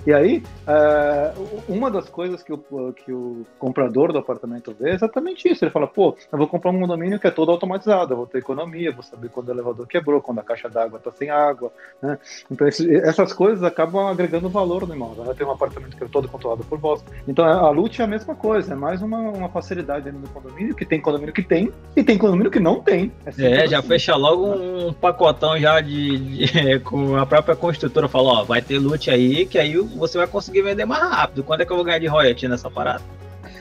E 0.07 0.13
aí, 0.13 0.41
é, 0.69 1.33
um, 1.69 1.79
uma 1.79 1.91
das 1.91 2.09
coisas 2.09 2.45
que 2.45 2.53
o, 2.53 2.93
que 2.93 3.13
o 3.13 3.45
comprador 3.59 4.13
do 4.13 4.19
apartamento 4.19 4.73
vê 4.79 4.91
é 4.91 4.95
exatamente 4.95 5.49
isso. 5.49 5.65
Ele 5.65 5.73
fala, 5.73 5.89
pô, 5.89 6.17
eu 6.31 6.39
vou 6.39 6.47
comprar 6.47 6.71
um 6.71 6.79
condomínio 6.79 7.19
que 7.19 7.27
é 7.27 7.33
todo 7.33 7.51
automatizado, 7.51 8.13
eu 8.13 8.19
vou 8.19 8.27
ter 8.29 8.39
economia, 8.39 8.93
vou 8.93 9.03
saber 9.03 9.31
quando 9.31 9.49
o 9.49 9.53
elevador 9.53 9.85
quebrou, 9.89 10.23
quando 10.23 10.39
a 10.39 10.45
caixa 10.45 10.69
d'água 10.69 10.99
está 10.99 11.11
sem 11.11 11.29
água, 11.29 11.73
né? 12.01 12.21
Então 12.49 12.69
esse, 12.69 12.95
essas 13.01 13.33
coisas 13.33 13.65
acabam 13.65 14.07
agregando 14.07 14.49
valor 14.49 14.87
no 14.87 14.95
imóvel. 14.95 15.25
Ela 15.25 15.35
tem 15.35 15.45
um 15.45 15.51
apartamento 15.51 15.97
que 15.97 16.05
é 16.05 16.07
todo 16.07 16.29
controlado 16.29 16.68
por 16.69 16.79
vós. 16.79 17.05
Então 17.27 17.45
a 17.45 17.71
LUT 17.71 18.01
é 18.01 18.05
a 18.05 18.07
mesma 18.07 18.35
coisa, 18.35 18.73
é 18.73 18.77
mais 18.77 19.03
uma, 19.03 19.19
uma 19.19 19.49
facilidade 19.49 20.05
dentro 20.05 20.21
do 20.21 20.29
condomínio, 20.29 20.75
que 20.75 20.85
tem 20.85 21.01
condomínio 21.01 21.33
que 21.33 21.43
tem 21.43 21.73
e 21.97 22.05
tem 22.05 22.19
condomínio 22.19 22.51
que 22.51 22.61
não 22.61 22.81
tem. 22.81 23.11
É, 23.39 23.65
é 23.65 23.69
já 23.69 23.79
assim. 23.79 23.89
fecha 23.89 24.15
logo 24.17 24.47
um 24.47 24.93
pacotão 24.93 25.59
já 25.59 25.81
de, 25.81 26.19
de 26.19 26.81
com 26.85 27.17
a 27.17 27.27
própria 27.27 27.57
construtora 27.57 28.09
falou, 28.09 28.35
ó, 28.35 28.45
vai 28.45 28.61
ter 28.61 28.79
LUT 28.79 29.11
aí, 29.11 29.47
que 29.47 29.59
aí 29.59 29.77
você 29.77 30.19
vai 30.19 30.27
conseguir 30.27 30.63
vender 30.63 30.85
mais 30.85 31.03
rápido. 31.03 31.43
Quando 31.43 31.63
é 31.63 31.67
que 31.67 31.73
eu 31.73 31.77
vou 31.77 31.85
ganhar 31.85 31.99
de 31.99 32.07
royalty 32.07 32.49
nessa 32.49 32.71
parada? 32.71 33.03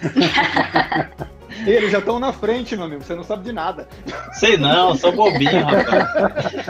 Eles 1.65 1.91
já 1.91 1.99
estão 1.99 2.19
na 2.19 2.31
frente, 2.31 2.75
meu 2.75 2.85
amigo. 2.85 3.03
Você 3.03 3.15
não 3.15 3.23
sabe 3.23 3.43
de 3.43 3.51
nada. 3.51 3.87
Sei 4.33 4.57
não, 4.57 4.95
sou 4.95 5.11
bobinho, 5.11 5.63
rapaz. 5.63 6.67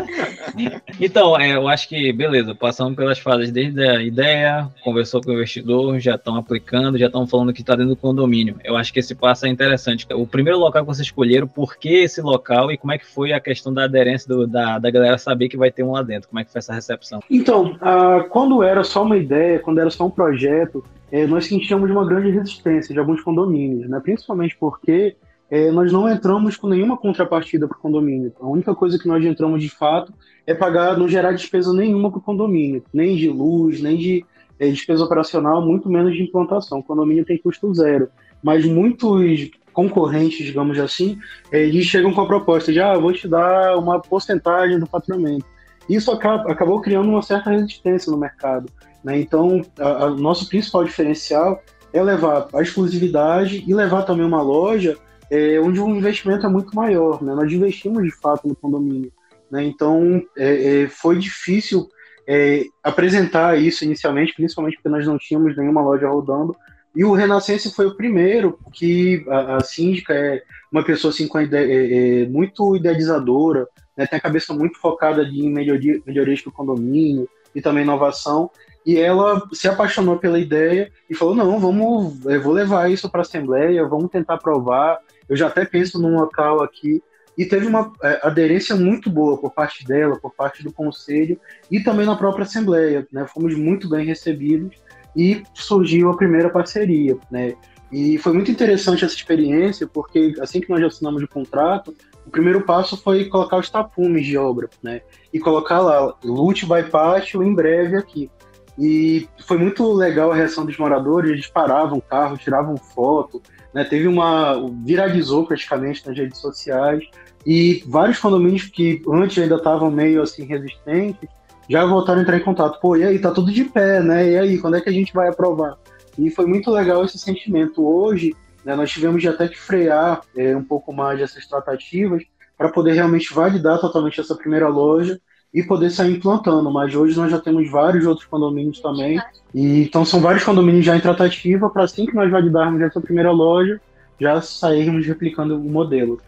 Então, 0.99 1.39
é, 1.39 1.55
eu 1.55 1.67
acho 1.67 1.87
que, 1.87 2.11
beleza, 2.11 2.55
passamos 2.55 2.95
pelas 2.95 3.19
fases 3.19 3.51
desde 3.51 3.81
a 3.87 4.01
ideia, 4.01 4.69
conversou 4.83 5.21
com 5.21 5.29
o 5.29 5.33
investidor, 5.33 5.99
já 5.99 6.15
estão 6.15 6.35
aplicando, 6.35 6.97
já 6.97 7.07
estão 7.07 7.27
falando 7.27 7.53
que 7.53 7.61
está 7.61 7.75
dentro 7.75 7.89
do 7.89 7.95
condomínio. 7.95 8.55
Eu 8.63 8.75
acho 8.75 8.91
que 8.91 8.99
esse 8.99 9.13
passo 9.13 9.45
é 9.45 9.49
interessante. 9.49 10.07
O 10.13 10.25
primeiro 10.25 10.59
local 10.59 10.83
que 10.83 10.87
vocês 10.87 11.07
escolheram, 11.07 11.47
por 11.47 11.77
que 11.77 11.89
esse 11.89 12.21
local 12.21 12.71
e 12.71 12.77
como 12.77 12.93
é 12.93 12.97
que 12.97 13.05
foi 13.05 13.33
a 13.33 13.39
questão 13.39 13.73
da 13.73 13.83
aderência 13.83 14.27
do, 14.27 14.47
da, 14.47 14.79
da 14.79 14.89
galera 14.89 15.17
saber 15.17 15.49
que 15.49 15.57
vai 15.57 15.71
ter 15.71 15.83
um 15.83 15.91
lá 15.91 16.01
dentro? 16.01 16.29
Como 16.29 16.39
é 16.39 16.43
que 16.43 16.51
foi 16.51 16.59
essa 16.59 16.73
recepção? 16.73 17.19
Então, 17.29 17.73
uh, 17.73 18.27
quando 18.29 18.63
era 18.63 18.83
só 18.83 19.03
uma 19.03 19.17
ideia, 19.17 19.59
quando 19.59 19.79
era 19.79 19.89
só 19.89 20.05
um 20.05 20.09
projeto, 20.09 20.83
é, 21.11 21.25
nós 21.25 21.45
sentíamos 21.45 21.89
uma 21.89 22.05
grande 22.05 22.29
resistência 22.29 22.93
de 22.93 22.99
alguns 22.99 23.21
condomínios, 23.21 23.89
né? 23.89 23.99
principalmente 23.99 24.57
porque 24.59 25.15
é, 25.49 25.71
nós 25.71 25.91
não 25.91 26.09
entramos 26.09 26.57
com 26.57 26.67
nenhuma 26.67 26.97
contrapartida 26.97 27.67
para 27.67 27.77
o 27.77 27.81
condomínio. 27.81 28.33
A 28.39 28.47
única 28.47 28.75
coisa 28.75 28.99
que 28.99 29.07
nós 29.07 29.23
entramos 29.23 29.61
de 29.61 29.69
fato 29.69 30.13
é 30.45 30.53
pagar, 30.53 30.97
não 30.97 31.07
gerar 31.07 31.31
despesa 31.31 31.73
nenhuma 31.73 32.11
para 32.11 32.19
o 32.19 32.21
condomínio, 32.21 32.83
nem 32.93 33.15
de 33.15 33.29
luz, 33.29 33.81
nem 33.81 33.97
de 33.97 34.25
é, 34.59 34.67
despesa 34.69 35.03
operacional, 35.03 35.61
muito 35.61 35.89
menos 35.89 36.13
de 36.13 36.23
implantação. 36.23 36.79
O 36.79 36.83
condomínio 36.83 37.25
tem 37.25 37.37
custo 37.37 37.73
zero. 37.73 38.09
Mas 38.43 38.65
muitos 38.65 39.49
concorrentes, 39.71 40.45
digamos 40.45 40.79
assim, 40.79 41.17
é, 41.51 41.63
eles 41.63 41.85
chegam 41.85 42.11
com 42.11 42.21
a 42.21 42.25
proposta 42.27 42.73
de, 42.73 42.81
ah, 42.81 42.97
vou 42.97 43.13
te 43.13 43.27
dar 43.27 43.77
uma 43.77 44.01
porcentagem 44.01 44.79
do 44.79 44.87
faturamento. 44.87 45.45
Isso 45.87 46.11
acaba, 46.11 46.51
acabou 46.51 46.81
criando 46.81 47.07
uma 47.07 47.21
certa 47.21 47.51
resistência 47.51 48.11
no 48.11 48.17
mercado. 48.17 48.69
Né? 49.07 49.21
Então, 49.21 49.61
o 49.79 50.09
nosso 50.17 50.49
principal 50.49 50.83
diferencial 50.83 51.63
é 51.93 52.03
levar 52.03 52.49
a 52.53 52.61
exclusividade 52.61 53.63
e 53.65 53.73
levar 53.73 54.03
também 54.03 54.25
uma 54.25 54.41
loja 54.41 54.97
é, 55.31 55.57
onde 55.61 55.79
o 55.79 55.87
investimento 55.87 56.45
é 56.45 56.49
muito 56.49 56.75
maior. 56.75 57.23
Né? 57.23 57.33
Nós 57.33 57.49
investimos 57.49 58.03
de 58.03 58.11
fato 58.11 58.45
no 58.45 58.53
condomínio. 58.53 59.09
Né? 59.49 59.63
Então, 59.63 60.21
é, 60.37 60.81
é, 60.81 60.87
foi 60.89 61.17
difícil 61.17 61.87
é, 62.27 62.65
apresentar 62.83 63.57
isso 63.57 63.85
inicialmente, 63.85 64.33
principalmente 64.33 64.75
porque 64.75 64.89
nós 64.89 65.07
não 65.07 65.17
tínhamos 65.17 65.55
nenhuma 65.55 65.81
loja 65.81 66.09
rodando. 66.09 66.53
E 66.93 67.05
o 67.05 67.13
Renascença 67.13 67.69
foi 67.69 67.85
o 67.85 67.95
primeiro 67.95 68.59
que 68.73 69.23
a, 69.29 69.55
a 69.55 69.59
síndica 69.61 70.13
é 70.13 70.43
uma 70.69 70.83
pessoa 70.83 71.13
assim, 71.13 71.29
com 71.29 71.39
ideia, 71.39 71.65
é, 71.65 72.23
é, 72.23 72.27
muito 72.27 72.75
idealizadora, 72.75 73.65
né? 73.95 74.05
tem 74.05 74.17
a 74.17 74.21
cabeça 74.21 74.53
muito 74.53 74.77
focada 74.77 75.23
em 75.23 75.49
melhoria, 75.49 76.01
melhorias 76.05 76.45
o 76.45 76.51
condomínio 76.51 77.29
e 77.55 77.61
também 77.61 77.83
inovação. 77.83 78.51
E 78.87 78.97
ela 78.97 79.45
se 79.51 79.67
apaixonou 79.67 80.17
pela 80.17 80.39
ideia 80.39 80.89
e 81.09 81.13
falou: 81.13 81.35
não, 81.35 81.59
vamos, 81.59 82.23
eu 82.25 82.41
vou 82.41 82.53
levar 82.53 82.89
isso 82.89 83.09
para 83.09 83.19
a 83.19 83.23
Assembleia, 83.23 83.85
vamos 83.85 84.09
tentar 84.09 84.35
aprovar. 84.35 84.99
Eu 85.27 85.35
já 85.35 85.47
até 85.47 85.65
penso 85.65 86.01
num 86.01 86.15
local 86.15 86.63
aqui. 86.63 87.03
E 87.37 87.45
teve 87.45 87.67
uma 87.67 87.91
é, 88.01 88.21
aderência 88.23 88.75
muito 88.77 89.11
boa 89.11 89.37
por 89.37 89.51
parte 89.51 89.85
dela, 89.85 90.17
por 90.17 90.33
parte 90.33 90.63
do 90.63 90.71
Conselho 90.71 91.37
e 91.69 91.81
também 91.81 92.05
na 92.05 92.15
própria 92.15 92.43
Assembleia. 92.43 93.05
Né? 93.11 93.27
Fomos 93.27 93.55
muito 93.55 93.89
bem 93.89 94.05
recebidos 94.05 94.75
e 95.13 95.43
surgiu 95.53 96.09
a 96.09 96.17
primeira 96.17 96.49
parceria. 96.49 97.17
Né? 97.29 97.55
E 97.91 98.17
foi 98.17 98.33
muito 98.33 98.49
interessante 98.49 99.03
essa 99.03 99.13
experiência, 99.13 99.85
porque 99.85 100.33
assim 100.39 100.61
que 100.61 100.69
nós 100.69 100.81
assinamos 100.81 101.21
o 101.21 101.27
contrato, 101.27 101.93
o 102.25 102.29
primeiro 102.29 102.61
passo 102.61 102.97
foi 102.97 103.25
colocar 103.25 103.57
os 103.57 103.69
tapumes 103.69 104.25
de 104.25 104.37
obra, 104.37 104.69
né? 104.83 105.01
E 105.31 105.39
colocar 105.39 105.79
lá, 105.79 106.13
Lute 106.23 106.65
by 106.65 106.89
Pátio 106.89 107.41
em 107.41 107.53
breve 107.53 107.95
aqui. 107.95 108.29
E 108.77 109.27
foi 109.45 109.57
muito 109.57 109.91
legal 109.93 110.31
a 110.31 110.35
reação 110.35 110.65
dos 110.65 110.77
moradores, 110.77 111.31
eles 111.31 111.47
paravam 111.47 111.97
o 111.97 112.01
carro, 112.01 112.37
tiravam 112.37 112.77
foto, 112.77 113.41
né? 113.73 113.83
Teve 113.83 114.07
uma. 114.07 114.55
viralizou 114.83 115.45
praticamente 115.45 116.05
nas 116.07 116.17
redes 116.17 116.39
sociais. 116.39 117.03
E 117.45 117.83
vários 117.87 118.19
condomínios 118.19 118.65
que 118.65 119.01
antes 119.07 119.41
ainda 119.41 119.55
estavam 119.55 119.89
meio 119.89 120.21
assim 120.21 120.45
resistentes 120.45 121.29
já 121.69 121.85
voltaram 121.85 122.19
a 122.19 122.23
entrar 122.23 122.37
em 122.37 122.43
contato. 122.43 122.79
Pô, 122.79 122.95
e 122.95 123.03
aí, 123.03 123.19
tá 123.19 123.31
tudo 123.31 123.51
de 123.51 123.65
pé, 123.65 124.01
né? 124.01 124.31
E 124.31 124.37
aí, 124.37 124.57
quando 124.57 124.77
é 124.77 124.81
que 124.81 124.89
a 124.89 124.93
gente 124.93 125.13
vai 125.13 125.27
aprovar? 125.27 125.77
E 126.17 126.29
foi 126.29 126.45
muito 126.45 126.71
legal 126.71 127.03
esse 127.03 127.17
sentimento. 127.17 127.85
Hoje, 127.85 128.35
né, 128.63 128.75
nós 128.75 128.89
tivemos 128.89 129.25
até 129.25 129.47
que 129.47 129.57
frear 129.57 130.21
é, 130.35 130.55
um 130.55 130.63
pouco 130.63 130.93
mais 130.93 131.21
essas 131.21 131.45
tratativas 131.47 132.23
para 132.57 132.69
poder 132.69 132.93
realmente 132.93 133.33
validar 133.33 133.79
totalmente 133.79 134.19
essa 134.19 134.35
primeira 134.35 134.67
loja 134.67 135.19
e 135.57 135.63
poder 135.63 135.89
sair 135.89 136.15
implantando. 136.15 136.71
Mas 136.71 136.93
hoje 136.93 137.17
nós 137.17 137.31
já 137.31 137.39
temos 137.39 137.67
vários 137.69 138.05
outros 138.05 138.27
condomínios 138.27 138.79
também. 138.79 139.19
E, 139.55 139.81
então 139.81 140.05
são 140.05 140.19
vários 140.21 140.43
condomínios 140.43 140.85
já 140.85 140.95
em 140.95 141.01
tratativa 141.01 141.67
para 141.67 141.83
assim 141.83 142.05
que 142.05 142.13
nós 142.13 142.29
validarmos 142.29 142.79
essa 142.79 143.01
primeira 143.01 143.31
loja, 143.31 143.81
já 144.21 144.39
sairmos 144.39 145.07
replicando 145.07 145.55
o 145.55 145.59
modelo. 145.59 146.21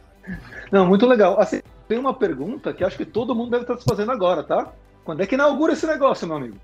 Não, 0.71 0.87
muito 0.87 1.05
legal. 1.05 1.39
Assim, 1.39 1.61
tem 1.87 1.99
uma 1.99 2.13
pergunta 2.13 2.73
que 2.73 2.83
acho 2.83 2.97
que 2.97 3.05
todo 3.05 3.35
mundo 3.35 3.51
deve 3.51 3.63
estar 3.63 3.77
se 3.77 3.85
fazendo 3.85 4.11
agora, 4.11 4.41
tá? 4.41 4.73
Quando 5.03 5.21
é 5.21 5.27
que 5.27 5.35
inaugura 5.35 5.73
esse 5.73 5.85
negócio, 5.85 6.27
meu 6.27 6.37
amigo? 6.37 6.57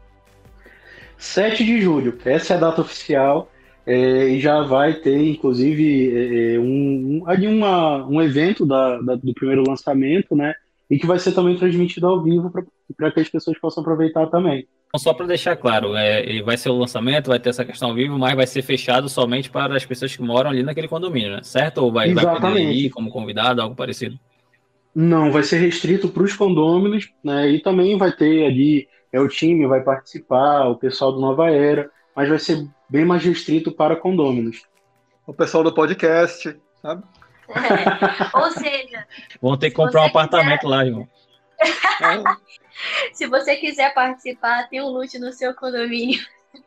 7 1.20 1.64
de 1.64 1.80
julho. 1.82 2.18
Essa 2.26 2.54
é 2.54 2.58
a 2.58 2.60
data 2.60 2.82
oficial. 2.82 3.52
É, 3.86 4.30
e 4.30 4.40
já 4.40 4.64
vai 4.64 4.96
ter, 4.96 5.16
inclusive, 5.24 6.10
é, 6.12 6.56
é 6.56 6.60
um, 6.60 7.22
um, 7.24 7.58
uma, 7.58 8.08
um 8.08 8.20
evento 8.20 8.66
da, 8.66 9.00
da, 9.00 9.14
do 9.14 9.34
primeiro 9.36 9.64
lançamento, 9.68 10.36
né? 10.36 10.56
E 10.90 10.98
que 10.98 11.08
vai 11.08 11.20
ser 11.20 11.32
também 11.34 11.58
transmitido 11.58 12.08
ao 12.08 12.22
vivo 12.22 12.52
para 12.96 13.12
que 13.12 13.20
as 13.20 13.30
pessoas 13.30 13.58
possam 13.60 13.82
aproveitar 13.82 14.28
também. 14.28 14.68
Então, 14.88 15.00
só 15.00 15.14
para 15.14 15.26
deixar 15.26 15.56
claro, 15.56 15.96
é, 15.96 16.42
vai 16.42 16.56
ser 16.56 16.70
o 16.70 16.78
lançamento, 16.78 17.28
vai 17.28 17.40
ter 17.40 17.50
essa 17.50 17.66
questão 17.66 17.90
ao 17.90 17.96
vivo, 17.96 18.18
mas 18.18 18.36
vai 18.36 18.48
ser 18.48 18.62
fechado 18.62 19.10
somente 19.10 19.50
para 19.50 19.76
as 19.76 19.86
pessoas 19.86 20.16
que 20.16 20.22
moram 20.22 20.52
ali 20.52 20.64
naquele 20.64 20.88
condomínio, 20.88 21.32
né? 21.32 21.44
Certo? 21.44 21.80
Ou 21.80 21.92
vai, 21.92 22.14
vai 22.14 22.40
poder 22.40 22.72
ir 22.72 22.90
como 22.92 23.10
convidado, 23.10 23.62
algo 23.62 23.76
parecido? 23.76 24.18
Não, 24.94 25.32
vai 25.32 25.44
ser 25.44 25.58
restrito 25.58 26.08
para 26.08 26.24
os 26.24 26.34
condôminos, 26.34 27.12
né? 27.22 27.50
E 27.50 27.60
também 27.60 27.98
vai 27.98 28.14
ter 28.14 28.46
ali, 28.46 28.88
é 29.12 29.20
o 29.20 29.28
time 29.28 29.68
vai 29.68 29.82
participar, 29.82 30.70
o 30.70 30.78
pessoal 30.78 31.12
do 31.12 31.20
Nova 31.20 31.50
Era, 31.50 31.90
mas 32.16 32.30
vai 32.30 32.40
ser 32.40 32.66
bem 32.90 33.04
mais 33.04 33.24
restrito 33.24 33.74
para 33.74 33.98
condôminos. 33.98 34.62
O 35.28 35.34
pessoal 35.34 35.64
do 35.64 35.74
podcast, 35.74 36.56
sabe? 36.82 37.04
É. 37.50 38.38
Ou 38.38 38.52
seja. 38.52 39.08
Vão 39.42 39.58
ter 39.58 39.70
que 39.70 39.76
comprar 39.76 40.02
um 40.02 40.06
apartamento 40.06 40.62
quiser... 40.62 40.70
lá, 40.70 40.86
irmão. 40.86 41.08
Se 43.14 43.28
você 43.28 43.56
quiser 43.56 43.94
participar, 43.94 44.68
tem 44.68 44.82
um 44.82 44.88
loot 44.88 45.18
no 45.20 45.32
seu 45.32 45.54
condomínio. 45.54 46.20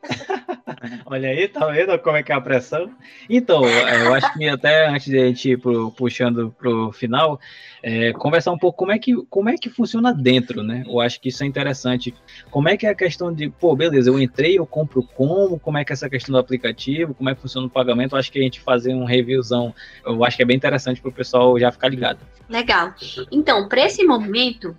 Olha 1.07 1.29
aí, 1.31 1.49
tá 1.49 1.67
vendo 1.67 1.99
como 1.99 2.17
é 2.17 2.23
que 2.23 2.33
é 2.33 2.35
a 2.35 2.41
pressão? 2.41 2.91
Então, 3.29 3.67
é, 3.67 4.07
eu 4.07 4.15
acho 4.15 4.33
que 4.35 4.49
até 4.49 4.89
antes 4.89 5.07
de 5.07 5.19
a 5.19 5.27
gente 5.27 5.51
ir 5.51 5.59
pro, 5.59 5.91
puxando 5.93 6.55
pro 6.59 6.93
final, 6.93 7.41
é, 7.83 8.13
conversar 8.13 8.53
um 8.53 8.59
pouco 8.59 8.79
como 8.79 8.93
é, 8.93 8.99
que, 8.99 9.15
como 9.27 9.49
é 9.49 9.57
que 9.57 9.69
funciona 9.69 10.13
dentro, 10.13 10.63
né? 10.63 10.85
Eu 10.87 11.01
acho 11.01 11.21
que 11.21 11.29
isso 11.29 11.43
é 11.43 11.47
interessante. 11.47 12.15
Como 12.51 12.69
é 12.69 12.77
que 12.77 12.87
é 12.87 12.91
a 12.91 12.95
questão 12.95 13.33
de, 13.33 13.49
pô, 13.49 13.75
beleza, 13.75 14.11
eu 14.11 14.21
entrei, 14.21 14.59
eu 14.59 14.67
compro 14.67 15.03
como, 15.03 15.59
como 15.59 15.79
é 15.79 15.85
que 15.85 15.93
é 15.93 15.95
essa 15.95 16.09
questão 16.09 16.33
do 16.33 16.39
aplicativo, 16.39 17.15
como 17.15 17.29
é 17.31 17.35
que 17.35 17.41
funciona 17.41 17.67
o 17.67 17.71
pagamento, 17.71 18.15
eu 18.15 18.19
acho 18.19 18.31
que 18.31 18.39
a 18.39 18.43
gente 18.43 18.61
fazer 18.61 18.95
um 18.95 19.05
reviewzão, 19.05 19.75
eu 20.05 20.25
acho 20.25 20.37
que 20.37 20.43
é 20.43 20.47
bem 20.47 20.57
interessante 20.57 21.01
para 21.01 21.11
o 21.11 21.13
pessoal 21.13 21.59
já 21.59 21.73
ficar 21.73 21.89
ligado. 21.89 22.21
Legal. 22.49 22.95
Então, 23.31 23.69
para 23.69 23.85
esse 23.85 24.05
momento, 24.05 24.77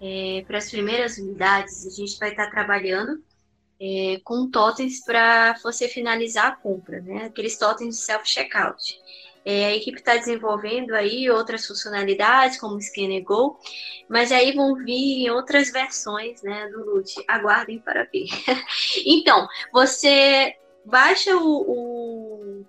é, 0.00 0.44
para 0.46 0.58
as 0.58 0.70
primeiras 0.70 1.18
unidades, 1.18 1.86
a 1.86 1.90
gente 1.90 2.18
vai 2.18 2.30
estar 2.30 2.50
trabalhando 2.50 3.20
é, 3.80 4.20
com 4.22 4.50
totens 4.50 5.02
para 5.02 5.54
você 5.62 5.88
finalizar 5.88 6.46
a 6.48 6.56
compra, 6.56 7.00
né? 7.00 7.26
Aqueles 7.26 7.56
totens 7.56 7.96
de 7.96 8.02
self-checkout. 8.02 9.00
É, 9.42 9.66
a 9.66 9.74
equipe 9.74 9.98
está 9.98 10.16
desenvolvendo 10.16 10.92
aí 10.92 11.30
outras 11.30 11.66
funcionalidades, 11.66 12.60
como 12.60 12.80
Scanner 12.80 13.24
Go, 13.24 13.58
mas 14.06 14.30
aí 14.30 14.52
vão 14.52 14.74
vir 14.74 15.30
outras 15.30 15.70
versões 15.70 16.42
né, 16.42 16.68
do 16.68 16.84
LUT. 16.84 17.14
Aguardem 17.26 17.78
para 17.78 18.04
ver. 18.04 18.26
então, 19.06 19.48
você 19.72 20.54
baixa 20.84 21.34
o, 21.36 21.62
o, 21.62 22.66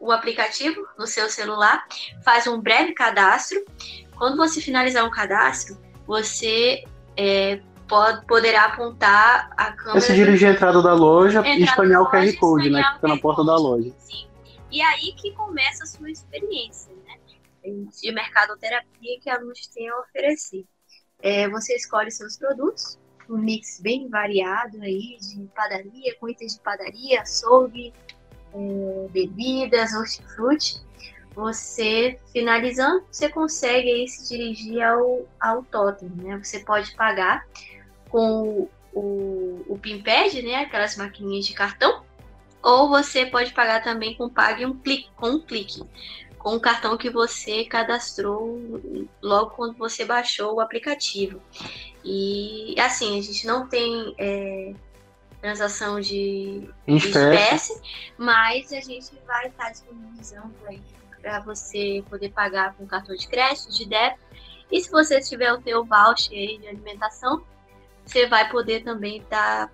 o, 0.00 0.10
aplicativo 0.10 0.86
no 0.98 1.06
seu 1.06 1.28
celular, 1.28 1.86
faz 2.24 2.46
um 2.46 2.58
breve 2.58 2.94
cadastro. 2.94 3.62
Quando 4.16 4.38
você 4.38 4.62
finalizar 4.62 5.04
o 5.06 5.10
cadastro, 5.10 5.78
você 6.06 6.84
é, 7.18 7.60
pode, 7.88 8.24
poderá 8.26 8.66
apontar 8.66 9.50
a 9.56 9.72
câmera. 9.72 10.00
Se 10.00 10.14
dirigir 10.14 10.48
a 10.48 10.52
entrada 10.52 10.82
da 10.82 10.92
loja 10.92 11.46
e 11.46 11.62
escanear 11.62 12.02
o 12.02 12.10
QR 12.10 12.36
Code, 12.38 12.70
né? 12.70 12.82
Que 12.82 12.94
fica 12.94 13.08
na 13.08 13.18
porta 13.18 13.44
da 13.44 13.56
loja. 13.56 13.92
Sim. 13.98 14.26
E 14.70 14.82
aí 14.82 15.12
que 15.16 15.32
começa 15.32 15.84
a 15.84 15.86
sua 15.86 16.10
experiência, 16.10 16.92
né? 17.06 17.14
De 18.02 18.12
mercadoterapia 18.12 19.20
que 19.20 19.30
a 19.30 19.38
Luz 19.38 19.66
tem 19.68 19.88
a 19.88 19.98
oferecer. 20.00 20.64
É, 21.20 21.48
você 21.48 21.74
escolhe 21.74 22.10
seus 22.10 22.36
produtos, 22.36 22.98
um 23.30 23.38
mix 23.38 23.80
bem 23.80 24.08
variado 24.08 24.82
aí 24.82 25.16
de 25.18 25.48
padaria, 25.54 26.14
com 26.18 26.28
itens 26.28 26.56
de 26.56 26.60
padaria, 26.60 27.22
açougue, 27.22 27.92
é, 28.52 29.08
bebidas, 29.10 29.94
hortifruti. 29.94 30.82
Você, 31.34 32.20
finalizando, 32.32 33.04
você 33.10 33.28
consegue 33.28 33.90
aí 33.90 34.08
se 34.08 34.28
dirigir 34.28 34.82
ao, 34.82 35.26
ao 35.40 35.64
totem, 35.64 36.08
né? 36.10 36.38
Você 36.42 36.60
pode 36.60 36.94
pagar 36.94 37.44
com 38.14 38.68
o, 38.92 39.64
o 39.66 39.76
PIMPED, 39.76 40.42
né? 40.42 40.54
Aquelas 40.58 40.96
maquininhas 40.96 41.46
de 41.46 41.52
cartão, 41.52 42.04
ou 42.62 42.88
você 42.88 43.26
pode 43.26 43.52
pagar 43.52 43.82
também 43.82 44.14
com 44.14 44.28
Pague 44.28 44.64
um 44.64 44.78
clique, 44.78 45.10
com 45.16 45.30
um 45.30 45.40
clique, 45.40 45.82
com 46.38 46.54
o 46.54 46.60
cartão 46.60 46.96
que 46.96 47.10
você 47.10 47.64
cadastrou 47.64 48.60
logo 49.20 49.50
quando 49.50 49.76
você 49.76 50.04
baixou 50.04 50.54
o 50.54 50.60
aplicativo. 50.60 51.42
E 52.04 52.76
assim, 52.78 53.18
a 53.18 53.22
gente 53.22 53.48
não 53.48 53.66
tem 53.66 54.14
é, 54.16 54.74
transação 55.40 55.98
de, 55.98 56.70
de 56.86 56.96
espécie, 56.96 57.82
mas 58.16 58.72
a 58.72 58.80
gente 58.80 59.10
vai 59.26 59.48
estar 59.48 59.70
disponibilizando 59.70 60.54
aí 60.68 60.80
para 61.20 61.40
você 61.40 62.04
poder 62.08 62.30
pagar 62.30 62.74
com 62.74 62.86
cartão 62.86 63.16
de 63.16 63.26
crédito, 63.26 63.72
de 63.72 63.88
débito. 63.88 64.22
E 64.70 64.80
se 64.80 64.88
você 64.88 65.20
tiver 65.20 65.52
o 65.52 65.60
teu 65.60 65.84
voucher 65.84 66.38
aí 66.38 66.58
de 66.58 66.68
alimentação, 66.68 67.44
você 68.04 68.26
vai 68.26 68.48
poder 68.50 68.82
também 68.82 69.18
estar 69.18 69.68
tá 69.68 69.72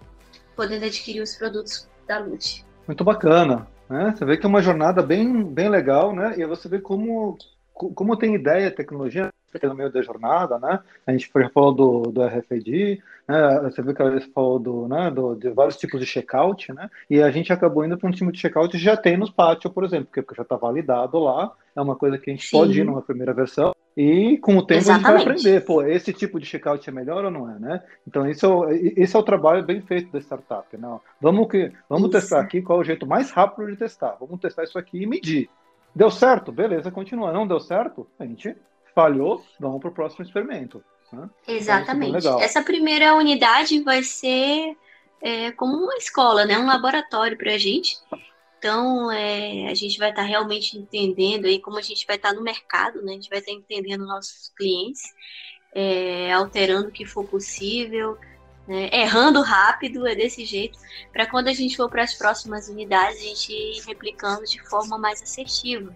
podendo 0.57 0.85
adquirir 0.85 1.23
os 1.23 1.35
produtos 1.35 1.89
da 2.07 2.19
Lute. 2.19 2.65
Muito 2.87 3.05
bacana. 3.05 3.67
Né? 3.89 4.15
Você 4.17 4.25
vê 4.25 4.37
que 4.37 4.47
é 4.47 4.49
uma 4.49 4.63
jornada 4.63 5.03
bem, 5.03 5.45
bem 5.45 5.69
legal, 5.69 6.15
né? 6.15 6.35
E 6.39 6.47
você 6.47 6.69
vê 6.69 6.79
como, 6.79 7.37
como 7.73 8.17
tem 8.17 8.35
ideia, 8.35 8.71
tecnologia 8.71 9.31
no 9.65 9.75
meio 9.75 9.91
da 9.91 10.01
jornada, 10.01 10.59
né? 10.59 10.79
A 11.05 11.13
gente 11.13 11.29
já 11.35 11.51
falou 11.51 11.75
do, 11.75 12.03
do 12.13 12.25
RFID, 12.25 13.03
né? 13.27 13.61
Você 13.65 13.83
viu 13.83 13.95
que 13.95 14.03
a 14.03 14.11
gente 14.11 14.33
falou 14.33 14.59
do, 14.61 14.87
né? 14.87 15.11
do, 15.11 15.35
de 15.35 15.51
vários 15.51 15.77
tipos 15.77 15.99
de 15.99 16.07
checkout, 16.07 16.73
né? 16.73 16.89
E 17.09 17.21
a 17.21 17.31
gente 17.31 17.53
acabou 17.53 17.85
indo 17.85 17.99
para 17.99 18.09
um 18.09 18.13
time 18.13 18.31
de 18.31 18.39
checkout 18.39 18.71
que 18.71 18.79
já 18.79 18.97
tem 18.97 19.17
nos 19.17 19.31
pátios, 19.31 19.73
por 19.73 19.85
exemplo, 19.85 20.09
porque 20.13 20.35
já 20.37 20.43
está 20.43 20.57
validado 20.57 21.19
lá. 21.19 21.53
É 21.75 21.81
uma 21.81 21.97
coisa 21.97 22.17
que 22.17 22.31
a 22.31 22.33
gente 22.33 22.47
Sim. 22.47 22.57
pode 22.57 22.81
ir 22.81 22.85
numa 22.85 23.03
primeira 23.03 23.35
versão. 23.35 23.75
E 24.03 24.39
com 24.39 24.57
o 24.57 24.63
tempo 24.63 24.81
Exatamente. 24.81 25.07
a 25.07 25.11
gente 25.11 25.25
vai 25.25 25.35
aprender, 25.35 25.61
pô, 25.67 25.83
esse 25.83 26.11
tipo 26.11 26.41
de 26.41 26.47
checkout 26.47 26.89
é 26.89 26.91
melhor 26.91 27.23
ou 27.23 27.31
não 27.31 27.51
é, 27.51 27.59
né? 27.59 27.83
Então 28.09 28.27
esse 28.27 28.43
é 28.43 28.49
o, 28.49 28.71
esse 28.71 29.15
é 29.15 29.19
o 29.19 29.23
trabalho 29.23 29.63
bem 29.63 29.83
feito 29.83 30.11
da 30.11 30.19
startup, 30.21 30.75
não? 30.79 31.03
Vamos 31.21 31.47
que 31.51 31.71
vamos 31.87 32.09
isso. 32.09 32.19
testar 32.19 32.41
aqui 32.41 32.63
qual 32.63 32.79
é 32.79 32.81
o 32.81 32.85
jeito 32.85 33.07
mais 33.07 33.31
rápido 33.31 33.71
de 33.71 33.77
testar. 33.77 34.17
Vamos 34.19 34.41
testar 34.41 34.65
isso 34.65 34.79
aqui 34.79 35.03
e 35.03 35.07
medir. 35.07 35.51
Deu 35.95 36.11
certo? 36.11 36.51
Beleza, 36.51 36.91
continua. 36.91 37.31
Não 37.31 37.47
deu 37.47 37.61
certo? 37.61 38.07
A 38.19 38.25
gente 38.25 38.57
falhou, 38.95 39.45
vamos 39.59 39.81
para 39.83 39.91
o 39.91 39.95
próximo 39.95 40.25
experimento. 40.25 40.83
Né? 41.13 41.29
Então, 41.43 41.55
Exatamente. 41.55 42.17
Então, 42.17 42.41
Essa 42.41 42.63
primeira 42.63 43.15
unidade 43.15 43.83
vai 43.83 44.03
ser 44.03 44.79
é, 45.21 45.53
como 45.53 45.77
uma 45.77 45.97
escola, 45.97 46.47
né? 46.47 46.59
um 46.59 46.67
laboratório 46.67 47.37
para 47.37 47.53
a 47.53 47.59
gente. 47.59 47.99
Então, 48.61 49.11
é, 49.11 49.71
a 49.71 49.75
gente 49.75 49.99
vai 49.99 50.11
estar 50.11 50.21
tá 50.21 50.29
realmente 50.29 50.77
entendendo 50.77 51.47
aí 51.47 51.59
como 51.59 51.79
a 51.79 51.83
gente 51.83 52.07
vai 52.07 52.17
estar 52.17 52.29
tá 52.29 52.35
no 52.35 52.43
mercado, 52.43 53.01
né? 53.01 53.13
A 53.13 53.15
gente 53.15 53.31
vai 53.31 53.39
estar 53.39 53.53
tá 53.53 53.57
entendendo 53.57 54.05
nossos 54.05 54.53
clientes, 54.55 55.01
é, 55.75 56.31
alterando 56.31 56.89
o 56.89 56.93
que 56.93 57.07
for 57.07 57.25
possível, 57.25 58.19
né? 58.69 58.91
errando 58.93 59.41
rápido, 59.41 60.07
é 60.07 60.15
desse 60.15 60.45
jeito, 60.45 60.79
para 61.11 61.27
quando 61.27 61.49
a 61.49 61.55
gente 61.55 61.75
for 61.75 61.89
para 61.89 62.03
as 62.03 62.13
próximas 62.13 62.69
unidades, 62.69 63.19
a 63.19 63.25
gente 63.25 63.51
ir 63.51 63.83
replicando 63.87 64.45
de 64.45 64.61
forma 64.69 64.99
mais 64.99 65.23
assertiva 65.23 65.95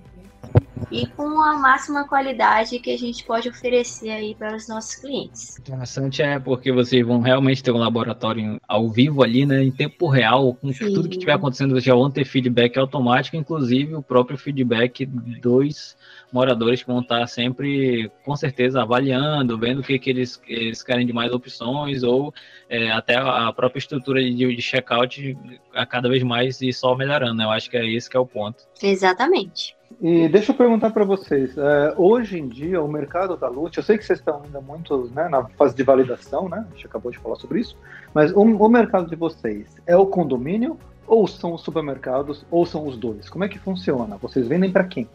e 0.90 1.06
com 1.06 1.40
a 1.40 1.58
máxima 1.58 2.06
qualidade 2.06 2.78
que 2.78 2.92
a 2.92 2.98
gente 2.98 3.24
pode 3.24 3.48
oferecer 3.48 4.10
aí 4.10 4.34
para 4.34 4.56
os 4.56 4.68
nossos 4.68 4.94
clientes. 4.96 5.58
Interessante 5.58 6.22
é 6.22 6.38
porque 6.38 6.72
vocês 6.72 7.04
vão 7.06 7.20
realmente 7.20 7.62
ter 7.62 7.70
um 7.70 7.78
laboratório 7.78 8.60
ao 8.68 8.88
vivo 8.88 9.22
ali, 9.22 9.46
né, 9.46 9.62
em 9.62 9.70
tempo 9.70 10.08
real, 10.08 10.54
com 10.54 10.72
Sim. 10.72 10.92
tudo 10.92 11.08
que 11.08 11.16
estiver 11.16 11.32
acontecendo, 11.32 11.78
já 11.80 11.94
vão 11.94 12.10
ter 12.10 12.24
feedback 12.24 12.78
automático, 12.78 13.36
inclusive 13.36 13.94
o 13.94 14.02
próprio 14.02 14.38
feedback 14.38 15.06
dos 15.06 15.96
moradores 16.32 16.82
que 16.82 16.88
vão 16.88 17.00
estar 17.00 17.26
sempre, 17.28 18.10
com 18.24 18.34
certeza, 18.34 18.82
avaliando, 18.82 19.56
vendo 19.56 19.80
o 19.80 19.82
que, 19.82 19.98
que 19.98 20.10
eles, 20.10 20.40
eles 20.48 20.82
querem 20.82 21.06
de 21.06 21.12
mais 21.12 21.32
opções, 21.32 22.02
ou 22.02 22.34
é, 22.68 22.90
até 22.90 23.16
a 23.16 23.52
própria 23.52 23.78
estrutura 23.78 24.20
de, 24.20 24.34
de 24.34 24.62
checkout 24.62 25.38
a 25.72 25.86
cada 25.86 26.08
vez 26.08 26.22
mais 26.22 26.60
e 26.60 26.72
só 26.72 26.96
melhorando, 26.96 27.34
né? 27.34 27.44
Eu 27.44 27.50
acho 27.50 27.70
que 27.70 27.76
é 27.76 27.88
esse 27.88 28.10
que 28.10 28.16
é 28.16 28.20
o 28.20 28.26
ponto. 28.26 28.64
Exatamente. 28.82 29.76
E 30.00 30.28
deixa 30.28 30.52
eu 30.52 30.56
perguntar 30.56 30.90
para 30.90 31.04
vocês, 31.04 31.56
é, 31.56 31.94
hoje 31.96 32.38
em 32.38 32.48
dia 32.48 32.82
o 32.82 32.88
mercado 32.88 33.36
da 33.36 33.48
Lute, 33.48 33.78
eu 33.78 33.84
sei 33.84 33.96
que 33.96 34.04
vocês 34.04 34.18
estão 34.18 34.42
ainda 34.44 34.60
muito 34.60 35.10
né, 35.14 35.28
na 35.28 35.44
fase 35.50 35.74
de 35.74 35.82
validação, 35.82 36.48
né? 36.48 36.66
A 36.68 36.74
gente 36.74 36.86
acabou 36.86 37.10
de 37.10 37.18
falar 37.18 37.36
sobre 37.36 37.60
isso, 37.60 37.76
mas 38.12 38.32
o, 38.32 38.40
o 38.40 38.68
mercado 38.68 39.08
de 39.08 39.16
vocês 39.16 39.66
é 39.86 39.96
o 39.96 40.06
condomínio 40.06 40.78
ou 41.06 41.26
são 41.26 41.52
os 41.52 41.62
supermercados 41.62 42.44
ou 42.50 42.64
são 42.64 42.86
os 42.86 42.96
dois? 42.96 43.28
Como 43.28 43.44
é 43.44 43.48
que 43.48 43.58
funciona? 43.58 44.16
Vocês 44.16 44.46
vendem 44.46 44.72
para 44.72 44.84
quem? 44.84 45.08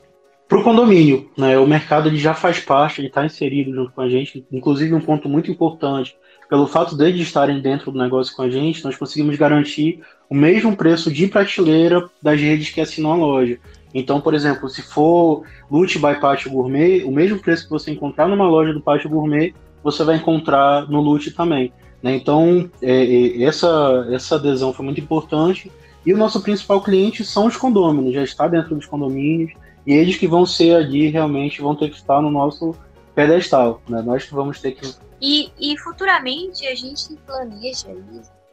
para 0.50 0.58
o 0.58 0.64
condomínio. 0.64 1.30
Né? 1.38 1.58
O 1.60 1.68
mercado 1.68 2.10
ele 2.10 2.18
já 2.18 2.34
faz 2.34 2.60
parte, 2.60 3.00
ele 3.00 3.08
está 3.08 3.24
inserido 3.24 3.72
junto 3.72 3.92
com 3.92 4.02
a 4.02 4.10
gente. 4.10 4.44
Inclusive, 4.52 4.96
um 4.96 5.00
ponto 5.00 5.30
muito 5.30 5.52
importante, 5.52 6.18
pelo 6.50 6.66
fato 6.66 6.98
deles 6.98 7.22
estarem 7.22 7.62
dentro 7.62 7.92
do 7.92 8.00
negócio 8.00 8.36
com 8.36 8.42
a 8.42 8.50
gente, 8.50 8.84
nós 8.84 8.98
conseguimos 8.98 9.38
garantir 9.38 10.02
o 10.28 10.34
mesmo 10.34 10.76
preço 10.76 11.12
de 11.12 11.28
prateleira 11.28 12.10
das 12.22 12.42
redes 12.42 12.72
que 12.72 12.82
assinam 12.82 13.14
a 13.14 13.16
loja. 13.16 13.60
Então, 13.94 14.22
por 14.22 14.34
exemplo, 14.34 14.70
se 14.70 14.82
for 14.82 15.44
Lute 15.70 15.98
by 15.98 16.20
Pátio 16.20 16.52
Gourmet, 16.52 17.04
o 17.04 17.12
mesmo 17.12 17.40
preço 17.40 17.64
que 17.64 17.70
você 17.70 17.92
encontrar 17.92 18.28
numa 18.28 18.48
loja 18.48 18.74
do 18.74 18.82
Pátio 18.82 19.10
Gourmet, 19.10 19.54
você 19.84 20.04
vai 20.04 20.18
encontrar 20.18 20.90
no 20.90 21.02
Lute 21.02 21.32
também. 21.32 21.74
Né? 22.02 22.16
Então, 22.16 22.70
é, 22.82 22.92
é, 22.92 23.44
essa, 23.44 24.08
essa 24.12 24.36
adesão 24.36 24.74
foi 24.74 24.86
muito 24.86 25.02
importante. 25.02 25.72
E 26.06 26.14
o 26.14 26.18
nosso 26.18 26.42
principal 26.42 26.82
cliente 26.82 27.26
são 27.26 27.48
os 27.48 27.58
condôminos, 27.58 28.14
já 28.14 28.24
está 28.24 28.48
dentro 28.48 28.76
dos 28.76 28.86
condomínios, 28.86 29.52
e 29.86 29.94
eles 29.94 30.18
que 30.18 30.28
vão 30.28 30.46
ser 30.46 30.76
ali 30.76 31.10
realmente 31.10 31.62
vão 31.62 31.76
ter 31.76 31.90
que 31.90 31.96
estar 31.96 32.22
no 32.22 32.32
nosso 32.32 32.76
pedestal, 33.14 33.82
né? 33.88 34.02
Nós 34.02 34.24
que 34.24 34.34
vamos 34.34 34.62
ter 34.62 34.72
que. 34.74 34.96
E, 35.22 35.52
e 35.60 35.78
futuramente 35.78 36.66
a 36.68 36.76
gente 36.76 37.16
planeja 37.26 37.90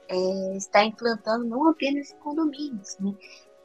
é, 0.09 0.57
estar 0.57 0.85
implantando 0.85 1.45
não 1.45 1.69
apenas 1.69 2.15
condomínios, 2.23 2.97
né? 2.99 3.13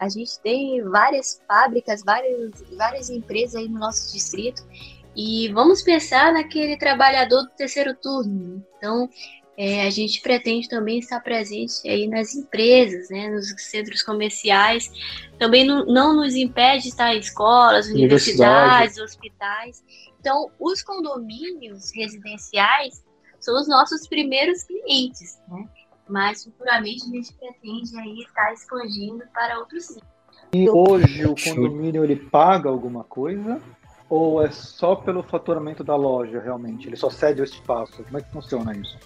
A 0.01 0.09
gente 0.09 0.39
tem 0.39 0.81
várias 0.81 1.39
fábricas, 1.47 2.01
várias, 2.03 2.63
várias 2.75 3.07
empresas 3.11 3.53
aí 3.53 3.69
no 3.69 3.77
nosso 3.77 4.11
distrito 4.11 4.67
e 5.15 5.47
vamos 5.49 5.83
pensar 5.83 6.33
naquele 6.33 6.75
trabalhador 6.75 7.43
do 7.43 7.49
terceiro 7.49 7.93
turno. 7.93 8.55
Né? 8.55 8.61
Então, 8.79 9.07
é, 9.55 9.85
a 9.85 9.91
gente 9.91 10.19
pretende 10.21 10.67
também 10.67 10.97
estar 10.97 11.19
presente 11.19 11.87
aí 11.87 12.07
nas 12.07 12.33
empresas, 12.33 13.11
né, 13.11 13.29
nos 13.29 13.53
centros 13.61 14.01
comerciais. 14.01 14.91
Também 15.37 15.67
não, 15.67 15.85
não 15.85 16.15
nos 16.15 16.33
impede 16.33 16.83
de 16.85 16.89
estar 16.89 17.13
em 17.13 17.19
escolas, 17.19 17.87
universidades, 17.87 18.97
hospitais. 18.97 19.83
Então, 20.19 20.49
os 20.59 20.81
condomínios 20.81 21.91
residenciais 21.93 23.03
são 23.39 23.55
os 23.55 23.67
nossos 23.67 24.07
primeiros 24.07 24.63
clientes, 24.63 25.39
né? 25.47 25.69
Mas 26.09 26.43
futuramente 26.43 27.05
a 27.05 27.09
gente 27.09 27.33
pretende 27.33 27.97
aí 27.97 28.19
estar 28.19 28.53
expandindo 28.53 29.23
para 29.33 29.59
outros 29.59 29.89
níveis. 29.89 30.11
E 30.53 30.69
hoje 30.69 31.25
o 31.25 31.35
condomínio 31.35 32.03
ele 32.03 32.15
paga 32.15 32.69
alguma 32.69 33.03
coisa? 33.03 33.61
Ou 34.09 34.43
é 34.43 34.51
só 34.51 34.95
pelo 34.95 35.23
faturamento 35.23 35.83
da 35.83 35.95
loja, 35.95 36.41
realmente? 36.41 36.87
Ele 36.87 36.97
só 36.97 37.09
cede 37.09 37.41
o 37.41 37.45
espaço? 37.45 38.03
Como 38.03 38.17
é 38.17 38.21
que 38.21 38.31
funciona 38.31 38.75
isso? 38.75 38.97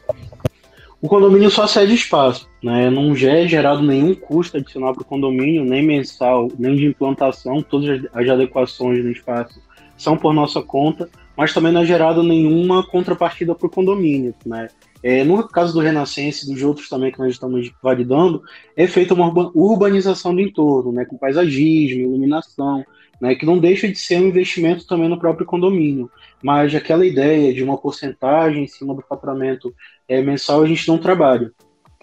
O 1.00 1.08
condomínio 1.08 1.52
só 1.52 1.68
cede 1.68 1.94
espaço, 1.94 2.50
né? 2.64 2.90
Não 2.90 3.14
é 3.14 3.48
gerado 3.48 3.84
nenhum 3.84 4.16
custo 4.16 4.58
adicional 4.58 4.94
para 4.94 5.04
o 5.04 5.06
condomínio, 5.06 5.64
nem 5.64 5.86
mensal, 5.86 6.48
nem 6.58 6.76
de 6.76 6.88
implantação. 6.88 7.62
Todas 7.62 8.04
as 8.12 8.28
adequações 8.28 9.04
no 9.04 9.12
espaço 9.12 9.62
são 9.96 10.18
por 10.18 10.34
nossa 10.34 10.64
conta, 10.64 11.08
mas 11.38 11.54
também 11.54 11.72
não 11.72 11.82
é 11.82 11.86
gerado 11.86 12.24
nenhuma 12.24 12.84
contrapartida 12.88 13.54
para 13.54 13.68
o 13.68 13.70
condomínio, 13.70 14.34
né? 14.44 14.70
É, 15.04 15.24
no 15.24 15.48
caso 15.48 15.74
do 15.74 15.80
Renascença 15.80 16.46
e 16.46 16.54
dos 16.54 16.62
outros 16.64 16.90
também 16.90 17.12
que 17.12 17.20
nós 17.20 17.32
estamos 17.32 17.72
validando, 17.82 18.42
é 18.76 18.88
feita 18.88 19.14
uma 19.14 19.32
urbanização 19.54 20.34
do 20.34 20.42
entorno, 20.42 20.92
né, 20.92 21.06
com 21.06 21.18
paisagismo, 21.18 22.02
iluminação, 22.02 22.84
né, 23.22 23.36
que 23.36 23.46
não 23.46 23.58
deixa 23.58 23.88
de 23.88 23.98
ser 23.98 24.20
um 24.20 24.28
investimento 24.28 24.88
também 24.88 25.08
no 25.08 25.20
próprio 25.20 25.46
condomínio. 25.46 26.10
Mas 26.42 26.74
aquela 26.74 27.06
ideia 27.06 27.54
de 27.54 27.64
uma 27.64 27.78
porcentagem 27.78 28.64
em 28.64 28.68
cima 28.68 28.94
do 28.94 29.02
faturamento 29.02 29.74
é, 30.08 30.22
mensal 30.22 30.62
a 30.62 30.68
gente 30.68 30.88
não 30.88 30.98
trabalha. 30.98 31.52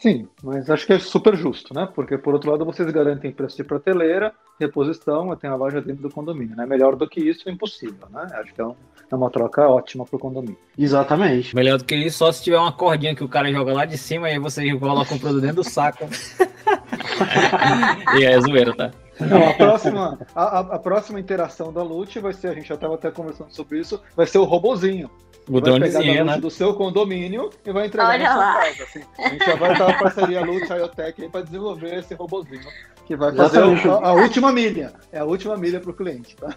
Sim, 0.02 0.26
mas 0.42 0.68
acho 0.68 0.84
que 0.84 0.94
é 0.94 0.98
super 0.98 1.36
justo, 1.36 1.72
né? 1.72 1.88
Porque, 1.94 2.18
por 2.18 2.34
outro 2.34 2.50
lado, 2.50 2.64
vocês 2.64 2.90
garantem 2.90 3.30
preço 3.30 3.56
de 3.56 3.62
prateleira, 3.62 4.34
reposição, 4.58 5.36
tem 5.36 5.48
a 5.48 5.54
loja 5.54 5.80
dentro 5.80 6.02
do 6.02 6.10
condomínio, 6.10 6.56
né? 6.56 6.66
Melhor 6.66 6.96
do 6.96 7.08
que 7.08 7.20
isso 7.20 7.48
é 7.48 7.52
impossível, 7.52 8.08
né? 8.10 8.26
Acho 8.32 8.52
que 8.52 8.60
é, 8.60 8.64
um, 8.64 8.74
é 9.08 9.14
uma 9.14 9.30
troca 9.30 9.68
ótima 9.68 10.04
pro 10.04 10.18
condomínio. 10.18 10.58
Exatamente. 10.76 11.54
Melhor 11.54 11.78
do 11.78 11.84
que 11.84 11.94
isso, 11.94 12.18
só 12.18 12.32
se 12.32 12.42
tiver 12.42 12.58
uma 12.58 12.72
cordinha 12.72 13.14
que 13.14 13.22
o 13.22 13.28
cara 13.28 13.52
joga 13.52 13.72
lá 13.72 13.84
de 13.84 13.96
cima 13.96 14.28
e 14.28 14.32
aí 14.32 14.40
você 14.40 14.76
coloca 14.76 15.14
o 15.14 15.20
produto 15.20 15.40
dentro 15.40 15.62
do 15.62 15.64
saco. 15.64 16.02
e 18.18 18.24
é 18.24 18.40
zoeira, 18.40 18.74
tá? 18.74 18.90
Não, 19.20 19.50
a 19.50 19.54
próxima, 19.54 20.18
a, 20.34 20.58
a, 20.58 20.78
próxima 20.80 21.20
interação 21.20 21.72
da 21.72 21.84
Lute 21.84 22.18
vai 22.18 22.32
ser, 22.32 22.48
a 22.48 22.54
gente 22.54 22.66
já 22.66 22.74
estava 22.74 22.96
até 22.96 23.08
conversando 23.08 23.54
sobre 23.54 23.78
isso, 23.78 24.02
vai 24.16 24.26
ser 24.26 24.38
o 24.38 24.44
robozinho. 24.44 25.08
O 25.48 25.60
vai 25.60 25.80
pegar 25.80 26.24
né? 26.24 26.38
do 26.38 26.50
seu 26.50 26.74
condomínio 26.74 27.50
e 27.64 27.72
vai 27.72 27.86
entregar 27.86 28.10
Olha 28.10 28.22
na 28.22 28.32
sua 28.32 28.38
lá. 28.38 28.54
casa. 28.54 28.82
Assim. 28.84 29.00
A 29.18 29.28
gente 29.28 29.44
já 29.44 29.56
vai 29.56 29.72
estar 29.72 29.88
a 29.88 29.98
parceria 29.98 30.44
Lute 30.44 30.72
Iotech 30.72 31.28
para 31.28 31.40
desenvolver 31.42 31.98
esse 31.98 32.14
robozinho 32.14 32.62
que 33.06 33.16
vai 33.16 33.34
fazer 33.34 33.58
a, 33.58 34.08
a, 34.08 34.12
última 34.12 34.52
milha. 34.52 34.92
É 35.10 35.18
a 35.18 35.24
última 35.24 35.56
milha 35.56 35.80
para 35.80 35.90
o 35.90 35.94
cliente, 35.94 36.36
tá? 36.36 36.56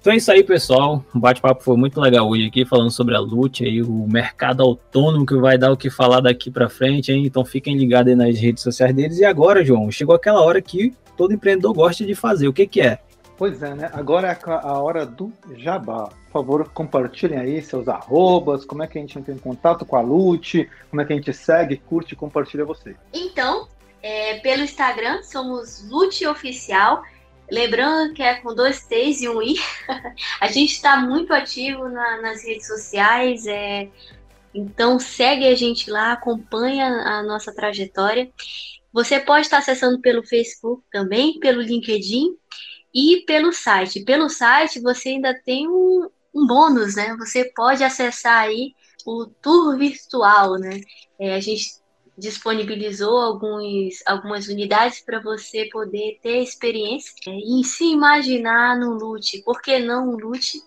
Então 0.00 0.12
é 0.12 0.16
isso 0.16 0.32
aí, 0.32 0.42
pessoal. 0.42 1.04
O 1.14 1.18
bate-papo 1.18 1.62
foi 1.62 1.76
muito 1.76 2.00
legal 2.00 2.28
hoje 2.28 2.46
aqui, 2.46 2.64
falando 2.64 2.90
sobre 2.90 3.14
a 3.14 3.20
Lute 3.20 3.64
aí, 3.64 3.82
o 3.82 4.06
mercado 4.08 4.62
autônomo 4.62 5.26
que 5.26 5.36
vai 5.36 5.58
dar 5.58 5.72
o 5.72 5.76
que 5.76 5.90
falar 5.90 6.20
daqui 6.20 6.50
para 6.50 6.68
frente, 6.68 7.12
hein? 7.12 7.24
Então 7.26 7.44
fiquem 7.44 7.76
ligados 7.76 8.10
aí 8.10 8.16
nas 8.16 8.38
redes 8.38 8.62
sociais 8.62 8.94
deles. 8.94 9.18
E 9.18 9.24
agora, 9.24 9.64
João, 9.64 9.90
chegou 9.90 10.14
aquela 10.14 10.40
hora 10.42 10.62
que 10.62 10.94
todo 11.16 11.34
empreendedor 11.34 11.74
gosta 11.74 12.04
de 12.04 12.14
fazer. 12.14 12.48
O 12.48 12.52
que, 12.52 12.66
que 12.66 12.80
é? 12.80 12.98
Pois 13.36 13.62
é, 13.62 13.74
né? 13.74 13.90
Agora 13.92 14.28
é 14.28 14.38
a 14.46 14.78
hora 14.78 15.04
do 15.04 15.32
jabá. 15.56 16.08
Por 16.26 16.32
favor, 16.32 16.68
compartilhem 16.68 17.38
aí 17.38 17.62
seus 17.62 17.88
arrobas, 17.88 18.64
como 18.64 18.82
é 18.82 18.86
que 18.86 18.96
a 18.96 19.00
gente 19.00 19.18
entra 19.18 19.34
em 19.34 19.38
contato 19.38 19.84
com 19.84 19.96
a 19.96 20.00
Lute, 20.00 20.70
como 20.88 21.02
é 21.02 21.04
que 21.04 21.12
a 21.12 21.16
gente 21.16 21.32
segue, 21.32 21.76
curte 21.76 22.14
e 22.14 22.16
compartilha 22.16 22.64
você. 22.64 22.94
Então, 23.12 23.68
é, 24.02 24.38
pelo 24.38 24.62
Instagram, 24.62 25.22
somos 25.22 25.84
Lute 25.88 26.26
Oficial. 26.26 27.02
Lembrando 27.50 28.14
que 28.14 28.22
é 28.22 28.36
com 28.36 28.54
dois 28.54 28.86
T's 28.86 29.20
e 29.20 29.28
um 29.28 29.42
I. 29.42 29.56
a 30.40 30.46
gente 30.46 30.72
está 30.72 30.96
muito 30.96 31.32
ativo 31.34 31.88
na, 31.88 32.22
nas 32.22 32.44
redes 32.44 32.66
sociais, 32.66 33.46
é, 33.46 33.88
então 34.54 34.98
segue 35.00 35.46
a 35.46 35.56
gente 35.56 35.90
lá, 35.90 36.12
acompanha 36.12 36.86
a 36.86 37.22
nossa 37.24 37.52
trajetória. 37.52 38.30
Você 38.92 39.18
pode 39.18 39.42
estar 39.42 39.58
acessando 39.58 40.00
pelo 40.00 40.24
Facebook 40.24 40.84
também, 40.92 41.40
pelo 41.40 41.60
LinkedIn 41.60 42.28
e 42.94 43.24
pelo 43.26 43.52
site. 43.52 44.04
Pelo 44.04 44.28
site 44.28 44.80
você 44.80 45.10
ainda 45.10 45.34
tem 45.44 45.68
um, 45.68 46.08
um 46.34 46.46
bônus, 46.46 46.94
né? 46.94 47.16
Você 47.18 47.44
pode 47.54 47.82
acessar 47.82 48.42
aí 48.42 48.74
o 49.04 49.26
tour 49.26 49.76
virtual, 49.76 50.54
né? 50.58 50.80
É, 51.18 51.34
a 51.34 51.40
gente 51.40 51.82
disponibilizou 52.16 53.18
alguns, 53.18 53.94
algumas 54.06 54.46
unidades 54.46 55.00
para 55.00 55.20
você 55.20 55.68
poder 55.70 56.18
ter 56.22 56.42
experiência 56.42 57.12
é, 57.26 57.32
e 57.32 57.64
se 57.64 57.84
imaginar 57.84 58.78
no 58.78 58.92
LUT. 58.94 59.42
Por 59.44 59.60
que 59.60 59.78
não 59.80 60.10
um 60.10 60.16
LUT 60.16 60.62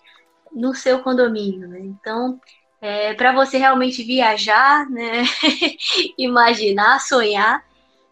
no 0.52 0.76
seu 0.76 1.00
condomínio, 1.00 1.68
né? 1.68 1.80
Então, 1.80 2.40
é, 2.82 3.14
para 3.14 3.34
você 3.34 3.58
realmente 3.58 4.04
viajar, 4.04 4.90
né? 4.90 5.24
imaginar, 6.18 7.00
sonhar, 7.00 7.64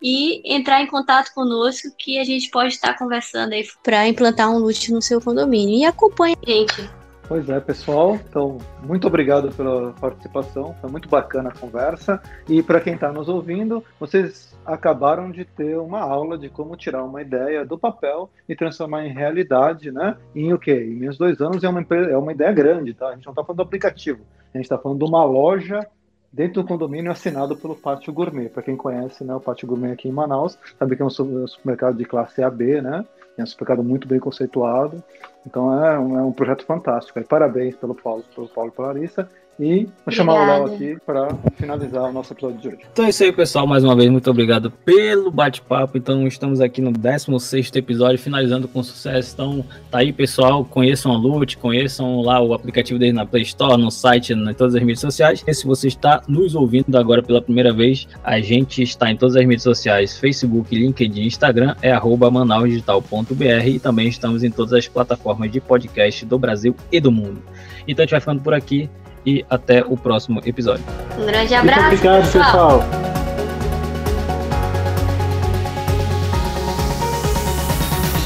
e 0.08 0.40
entrar 0.46 0.84
em 0.84 0.86
contato 0.86 1.34
conosco 1.34 1.88
que 1.98 2.20
a 2.20 2.24
gente 2.24 2.52
pode 2.52 2.76
estar 2.76 2.96
conversando 2.96 3.54
aí 3.54 3.66
para 3.82 4.08
implantar 4.08 4.52
um 4.52 4.60
LUT 4.60 4.94
no 4.94 5.02
seu 5.02 5.20
condomínio. 5.20 5.80
E 5.80 5.84
acompanhe 5.84 6.36
a 6.46 6.48
gente. 6.48 6.88
Pois 7.28 7.50
é, 7.50 7.60
pessoal. 7.60 8.14
Então, 8.14 8.60
muito 8.84 9.08
obrigado 9.08 9.52
pela 9.56 9.94
participação. 9.94 10.76
Foi 10.80 10.92
muito 10.92 11.10
bacana 11.10 11.50
a 11.50 11.60
conversa. 11.60 12.22
E 12.48 12.62
para 12.62 12.80
quem 12.80 12.94
está 12.94 13.12
nos 13.12 13.28
ouvindo, 13.28 13.84
vocês 14.00 14.56
acabaram 14.64 15.32
de 15.32 15.44
ter 15.44 15.76
uma 15.76 16.02
aula 16.02 16.38
de 16.38 16.50
como 16.50 16.78
tirar 16.78 17.04
uma 17.04 17.24
ideia 17.24 17.66
do 17.66 17.76
papel 17.76 18.30
e 18.48 18.56
transformar 18.56 19.08
em 19.08 19.12
realidade, 19.12 19.92
né? 19.92 20.18
Em 20.36 20.54
o 20.54 20.60
quê? 20.60 20.86
Em 20.88 21.00
menos 21.00 21.18
dois 21.18 21.42
anos 21.42 21.64
é 21.64 21.68
uma, 21.68 21.84
é 22.12 22.16
uma 22.16 22.32
ideia 22.32 22.52
grande, 22.52 22.94
tá? 22.94 23.08
A 23.08 23.16
gente 23.16 23.26
não 23.26 23.32
está 23.32 23.44
falando 23.44 23.58
do 23.58 23.64
aplicativo. 23.64 24.22
A 24.54 24.58
gente 24.58 24.66
está 24.66 24.78
falando 24.78 25.00
de 25.00 25.06
uma 25.06 25.26
loja 25.26 25.88
dentro 26.36 26.62
do 26.62 26.68
condomínio 26.68 27.10
assinado 27.10 27.56
pelo 27.56 27.76
Pátio 27.76 28.12
Gourmet. 28.12 28.50
Para 28.50 28.62
quem 28.62 28.76
conhece 28.76 29.24
né, 29.24 29.34
o 29.34 29.40
Pátio 29.40 29.66
Gourmet 29.66 29.94
aqui 29.94 30.10
em 30.10 30.12
Manaus, 30.12 30.60
sabe 30.78 30.98
que 30.98 31.02
é 31.02 31.06
um 31.06 31.10
supermercado 31.10 31.98
de 31.98 32.04
classe 32.04 32.44
AB, 32.44 32.82
né? 32.82 33.06
É 33.38 33.44
um 33.44 33.46
supermercado 33.46 33.84
muito 33.88 34.06
bem 34.06 34.20
conceituado. 34.20 35.02
Então 35.48 35.74
é 35.82 35.98
um, 35.98 36.20
é 36.20 36.22
um 36.22 36.34
projeto 36.34 36.66
fantástico. 36.66 37.18
E 37.20 37.24
parabéns 37.24 37.76
pelo 37.78 37.96
Paulo, 37.96 38.24
pelo 38.36 38.50
Paulo 38.50 38.70
e 38.70 38.76
pela 38.76 38.88
Larissa. 38.90 39.30
E 39.60 39.88
vou 40.06 40.12
chamar 40.14 40.34
o 40.34 40.46
Léo 40.46 40.76
aqui 40.76 40.98
para 41.06 41.30
finalizar 41.56 42.04
o 42.04 42.12
nosso 42.12 42.34
episódio 42.34 42.58
de 42.60 42.68
hoje. 42.68 42.78
Então 42.92 43.06
é 43.06 43.10
isso 43.10 43.24
aí, 43.24 43.32
pessoal. 43.32 43.66
Mais 43.66 43.86
uma 43.86 43.96
vez, 43.96 44.10
muito 44.10 44.30
obrigado 44.30 44.70
pelo 44.70 45.32
bate-papo. 45.32 45.98
Então, 45.98 46.28
estamos 46.28 46.60
aqui 46.60 46.82
no 46.82 46.92
16 46.92 47.72
episódio, 47.76 48.20
finalizando 48.20 48.68
com 48.68 48.84
sucesso. 48.84 49.32
Então, 49.34 49.66
tá 49.90 50.00
aí, 50.00 50.12
pessoal. 50.12 50.66
Conheçam 50.66 51.14
a 51.14 51.18
Lute, 51.18 51.58
conheçam 51.58 52.22
lá 52.22 52.42
o 52.42 52.54
aplicativo 52.54 53.00
dele 53.00 53.14
na 53.14 53.26
Play 53.26 53.44
Store, 53.44 53.82
no 53.82 53.90
site, 53.90 54.34
em 54.34 54.54
todas 54.54 54.76
as 54.76 54.82
mídias 54.82 55.00
sociais. 55.00 55.42
E 55.48 55.54
se 55.54 55.66
você 55.66 55.88
está 55.88 56.22
nos 56.28 56.54
ouvindo 56.54 56.98
agora 56.98 57.24
pela 57.24 57.42
primeira 57.42 57.72
vez, 57.72 58.10
a 58.26 58.42
gente 58.42 58.84
está 58.84 59.10
em 59.10 59.16
todas 59.16 59.38
as 59.38 59.44
mídias 59.44 59.64
sociais: 59.64 60.18
Facebook, 60.18 60.76
LinkedIn, 60.76 61.24
Instagram, 61.24 61.76
é 61.82 61.96
manausdigital.br 61.96 63.68
e 63.68 63.80
também 63.80 64.10
estamos 64.10 64.44
em 64.44 64.52
todas 64.52 64.74
as 64.74 64.88
plataformas 64.88 65.50
de 65.50 65.62
podcast 65.62 66.26
do 66.26 66.38
Brasil 66.38 66.76
e 66.92 67.00
do 67.00 67.10
mundo. 67.10 67.42
Então, 67.88 68.04
a 68.04 68.06
gente 68.06 68.12
vai 68.12 68.20
ficando 68.20 68.42
por 68.42 68.54
aqui 68.54 68.90
e 69.26 69.46
até 69.50 69.84
o 69.84 69.98
próximo 69.98 70.42
episódio. 70.46 70.84
Um 71.18 71.26
grande 71.26 71.54
abraço. 71.54 71.82
Muito 71.82 71.94
obrigado, 71.96 72.32
pessoal. 72.32 72.80
pessoal. 72.80 73.06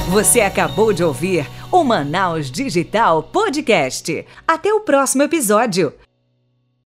Você 0.10 0.41
acabou 0.41 0.91
de 0.91 1.04
ouvir 1.04 1.45
o 1.72 1.84
Manaus 1.84 2.50
Digital 2.50 3.22
Podcast. 3.22 4.26
Até 4.47 4.74
o 4.74 4.80
próximo 4.80 5.22
episódio. 5.22 5.93